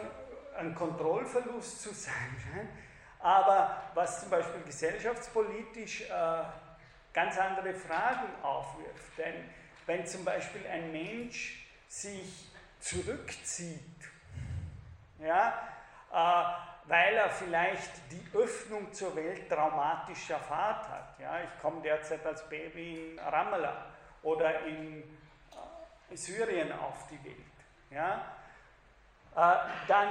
[0.57, 2.69] ein Kontrollverlust zu sein scheint,
[3.19, 6.43] aber was zum Beispiel gesellschaftspolitisch äh,
[7.13, 9.17] ganz andere Fragen aufwirft.
[9.17, 9.49] Denn
[9.85, 12.52] wenn zum Beispiel ein Mensch sich
[12.83, 13.79] zurückzieht,
[15.19, 15.53] ja,
[16.11, 21.19] äh, weil er vielleicht die Öffnung zur Welt traumatisch erfahrt hat.
[21.19, 23.85] Ja, ich komme derzeit als Baby in Ramallah
[24.21, 27.37] oder in äh, Syrien auf die Welt.
[27.89, 28.35] Ja,
[29.35, 30.09] äh, dann,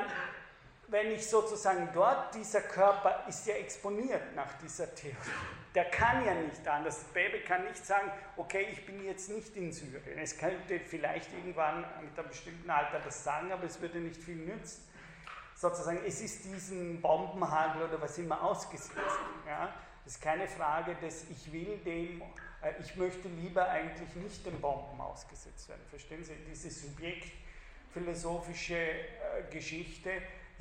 [0.88, 6.34] wenn ich sozusagen dort, dieser Körper ist ja exponiert nach dieser Theorie der kann ja
[6.34, 7.00] nicht anders.
[7.00, 10.18] Das Baby kann nicht sagen, okay, ich bin jetzt nicht in Syrien.
[10.18, 14.36] Es könnte vielleicht irgendwann mit einem bestimmten Alter das sagen, aber es würde nicht viel
[14.36, 14.86] nützen.
[15.54, 18.96] Sozusagen, es ist diesen Bombenhagel oder was immer ausgesetzt.
[19.46, 19.72] Ja?
[20.04, 22.20] Es ist keine Frage des, ich will dem,
[22.62, 25.82] äh, ich möchte lieber eigentlich nicht den Bomben ausgesetzt werden.
[25.88, 29.04] Verstehen Sie, diese subjektphilosophische äh,
[29.50, 30.10] Geschichte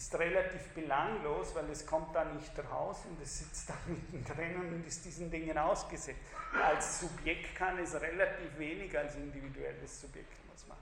[0.01, 4.87] ist relativ belanglos, weil es kommt da nicht raus und es sitzt da mittendrin und
[4.87, 6.19] ist diesen Dingen ausgesetzt.
[6.59, 10.81] Als Subjekt kann es relativ wenig als individuelles Subjekt was machen.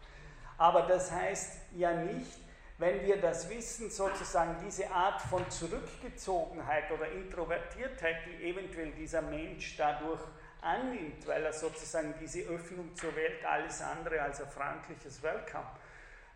[0.58, 2.40] Aber das heißt ja nicht,
[2.78, 9.76] wenn wir das Wissen, sozusagen diese Art von Zurückgezogenheit oder Introvertiertheit, die eventuell dieser Mensch
[9.76, 10.22] dadurch
[10.62, 15.68] annimmt, weil er sozusagen diese Öffnung zur Welt alles andere als ein freundliches Welcome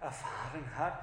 [0.02, 1.00] erfahren hat,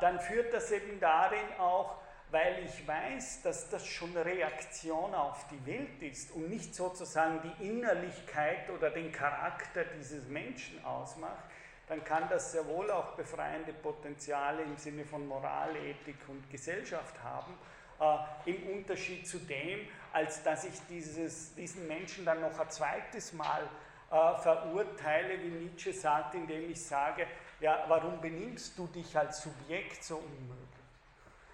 [0.00, 1.96] dann führt das eben darin auch,
[2.30, 7.68] weil ich weiß, dass das schon Reaktion auf die Welt ist und nicht sozusagen die
[7.68, 11.44] Innerlichkeit oder den Charakter dieses Menschen ausmacht,
[11.88, 17.14] dann kann das sehr wohl auch befreiende Potenziale im Sinne von Moral, Ethik und Gesellschaft
[17.22, 17.56] haben,
[18.00, 23.32] äh, im Unterschied zu dem, als dass ich dieses, diesen Menschen dann noch ein zweites
[23.32, 23.62] Mal
[24.10, 27.26] äh, verurteile, wie Nietzsche sagt, indem ich sage,
[27.60, 30.68] ja, warum benimmst du dich als Subjekt so unmöglich?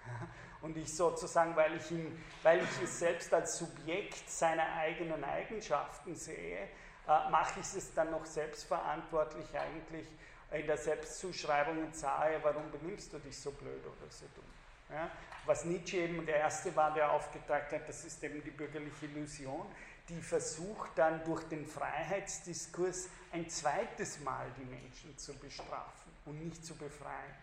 [0.61, 6.15] Und ich sozusagen, weil ich, ihn, weil ich es selbst als Subjekt seiner eigenen Eigenschaften
[6.15, 6.67] sehe,
[7.07, 10.07] äh, mache ich es dann noch selbstverantwortlich eigentlich
[10.51, 14.43] in der Selbstzuschreibung und sage, warum benimmst du dich so blöd oder so dumm?
[14.91, 15.09] Ja?
[15.45, 19.65] Was Nietzsche eben der Erste war, der aufgetragt hat, das ist eben die bürgerliche Illusion,
[20.11, 26.65] die versucht dann durch den Freiheitsdiskurs ein zweites Mal die Menschen zu bestrafen und nicht
[26.65, 27.35] zu befreien.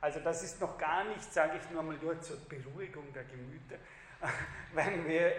[0.00, 3.76] Also das ist noch gar nicht, sage ich nur mal nur zur Beruhigung der Gemüter,
[4.72, 5.32] wenn wir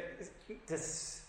[0.68, 1.22] das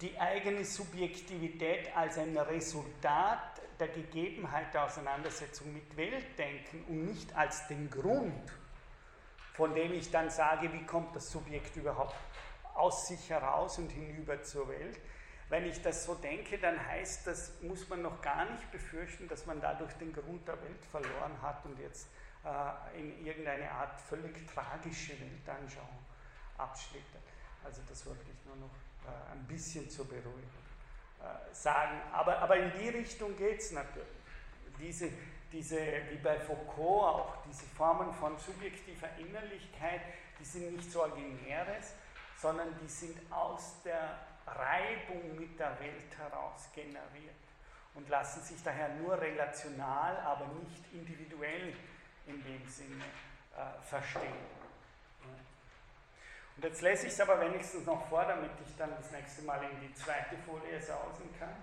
[0.00, 7.34] die eigene Subjektivität als ein Resultat der Gegebenheit der Auseinandersetzung mit Welt denken und nicht
[7.34, 8.52] als den Grund,
[9.54, 12.14] von dem ich dann sage, wie kommt das Subjekt überhaupt
[12.76, 14.98] aus sich heraus und hinüber zur Welt.
[15.48, 19.46] Wenn ich das so denke, dann heißt das, muss man noch gar nicht befürchten, dass
[19.46, 22.08] man dadurch den Grund der Welt verloren hat und jetzt
[22.44, 26.04] äh, in irgendeine Art völlig tragische Weltanschauung
[26.58, 27.22] abschlittert.
[27.64, 28.74] Also das wollte ich nur noch
[29.04, 30.66] äh, ein bisschen zur Beruhigung
[31.20, 32.00] äh, sagen.
[32.12, 34.08] Aber, aber in die Richtung geht es natürlich.
[34.78, 35.10] Diese,
[35.52, 35.78] diese,
[36.10, 40.02] wie bei Foucault auch, diese Formen von subjektiver Innerlichkeit,
[40.38, 41.94] die sind nicht so originäres,
[42.40, 47.34] sondern die sind aus der Reibung mit der Welt heraus generiert
[47.94, 51.74] und lassen sich daher nur relational, aber nicht individuell
[52.26, 53.04] in dem Sinne
[53.56, 54.56] äh, verstehen.
[56.56, 59.62] Und jetzt lese ich es aber wenigstens noch vor, damit ich dann das nächste Mal
[59.62, 61.54] in die zweite Folie sausen kann.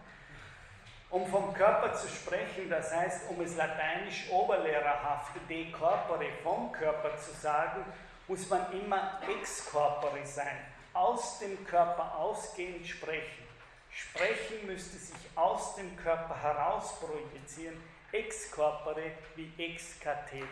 [1.10, 7.16] Um vom Körper zu sprechen, das heißt, um es lateinisch oberlehrerhaft de corpore vom Körper
[7.18, 7.86] zu sagen,
[8.28, 10.58] muss man immer ex corpore sein,
[10.94, 13.44] aus dem Körper ausgehend sprechen.
[13.92, 17.82] Sprechen müsste sich aus dem Körper heraus projizieren,
[18.12, 20.48] ex corpore wie ex cathedra.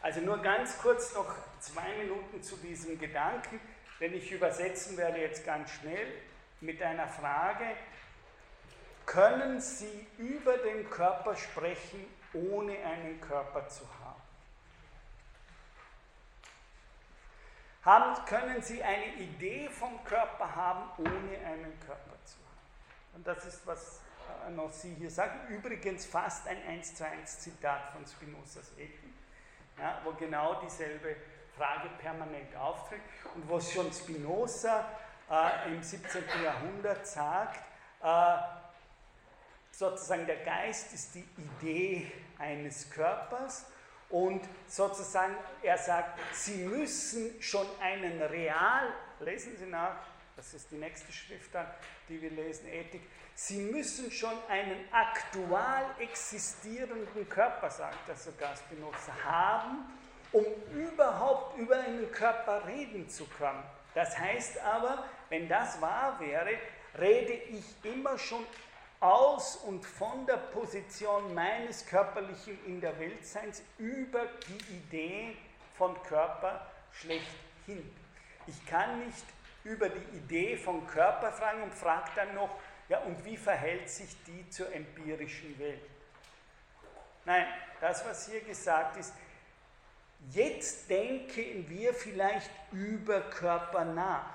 [0.00, 3.60] Also nur ganz kurz noch zwei Minuten zu diesem Gedanken,
[4.00, 6.08] denn ich übersetzen werde jetzt ganz schnell
[6.60, 7.66] mit einer Frage,
[9.06, 14.21] können Sie über den Körper sprechen, ohne einen Körper zu haben?
[17.84, 23.16] Haben können Sie eine Idee vom Körper haben, ohne einen Körper zu haben?
[23.16, 24.00] Und das ist, was
[24.48, 25.48] äh, Sie hier sagen.
[25.48, 29.12] Übrigens fast ein 1 zu 1 Zitat von Spinozas Ethik
[29.78, 31.16] ja, wo genau dieselbe
[31.56, 33.00] Frage permanent auftritt
[33.34, 34.88] und wo schon Spinoza
[35.30, 36.24] äh, im 17.
[36.42, 37.62] Jahrhundert sagt,
[38.02, 38.36] äh,
[39.70, 43.66] sozusagen der Geist ist die Idee eines Körpers
[44.12, 49.96] und sozusagen er sagt, Sie müssen schon einen real, lesen Sie nach,
[50.36, 51.66] das ist die nächste Schrift dann,
[52.08, 53.02] die wir lesen, Ethik,
[53.34, 59.78] Sie müssen schon einen aktual existierenden Körper, sagt er sogar Spinoza, haben,
[60.32, 60.44] um
[60.74, 63.62] überhaupt über einen Körper reden zu können.
[63.94, 66.50] Das heißt aber, wenn das wahr wäre,
[66.98, 68.44] rede ich immer schon
[69.02, 75.36] aus und von der Position meines körperlichen in der Weltseins über die Idee
[75.76, 77.92] von Körper schlechthin.
[78.46, 79.24] Ich kann nicht
[79.64, 82.50] über die Idee von Körper fragen und frage dann noch,
[82.88, 85.82] ja, und wie verhält sich die zur empirischen Welt?
[87.24, 87.46] Nein,
[87.80, 89.14] das, was hier gesagt ist,
[90.30, 94.30] jetzt denken wir vielleicht über Körper nach,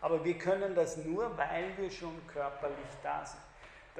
[0.00, 3.49] aber wir können das nur, weil wir schon körperlich da sind.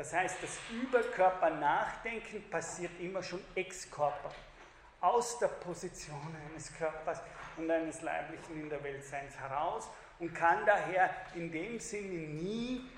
[0.01, 4.31] Das heißt, das über Körper nachdenken passiert immer schon ex Körper.
[4.99, 7.21] aus der Position eines Körpers
[7.59, 12.89] und eines Leiblichen in der Weltseins heraus und kann daher in dem Sinne nie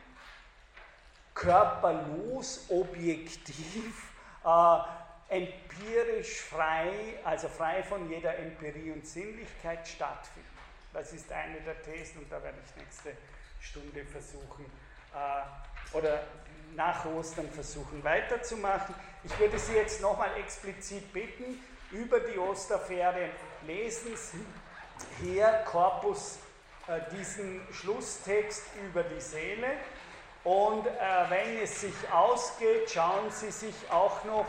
[1.35, 4.13] körperlos, objektiv,
[4.45, 4.79] äh,
[5.29, 10.49] empirisch frei, also frei von jeder Empirie und Sinnlichkeit stattfinden.
[10.93, 13.17] Das ist eine der Thesen und da werde ich nächste
[13.61, 14.67] Stunde versuchen
[15.15, 16.23] äh, oder
[16.77, 18.95] nach Ostern versuchen weiterzumachen.
[19.25, 23.31] Ich würde Sie jetzt nochmal explizit bitten, über die Osterferien
[23.67, 24.45] lesen Sie
[25.21, 26.39] hier Korpus
[26.89, 29.69] äh, diesen Schlusstext über die Seele.
[30.45, 30.91] Und äh,
[31.29, 34.47] wenn es sich ausgeht, schauen Sie sich auch noch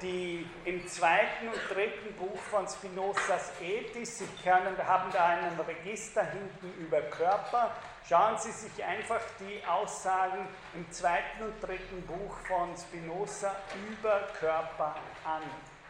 [0.00, 6.24] die im zweiten und dritten Buch von Spinozas Ethis, Sie können, haben da einen Register
[6.24, 7.70] hinten über Körper,
[8.08, 13.54] schauen Sie sich einfach die Aussagen im zweiten und dritten Buch von Spinoza
[13.90, 15.42] über Körper an,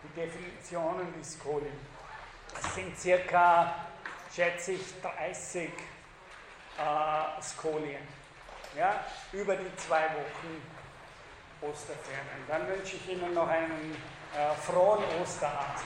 [0.02, 1.70] die Definitionen des Skoli.
[2.55, 3.86] Das sind circa,
[4.34, 5.70] schätze ich, 30
[6.78, 8.06] äh, Skolien
[8.76, 10.62] ja, über die zwei Wochen
[11.60, 12.44] Osterferien.
[12.48, 13.97] Dann wünsche ich Ihnen noch einen
[14.34, 15.82] äh, frohen Osterabend.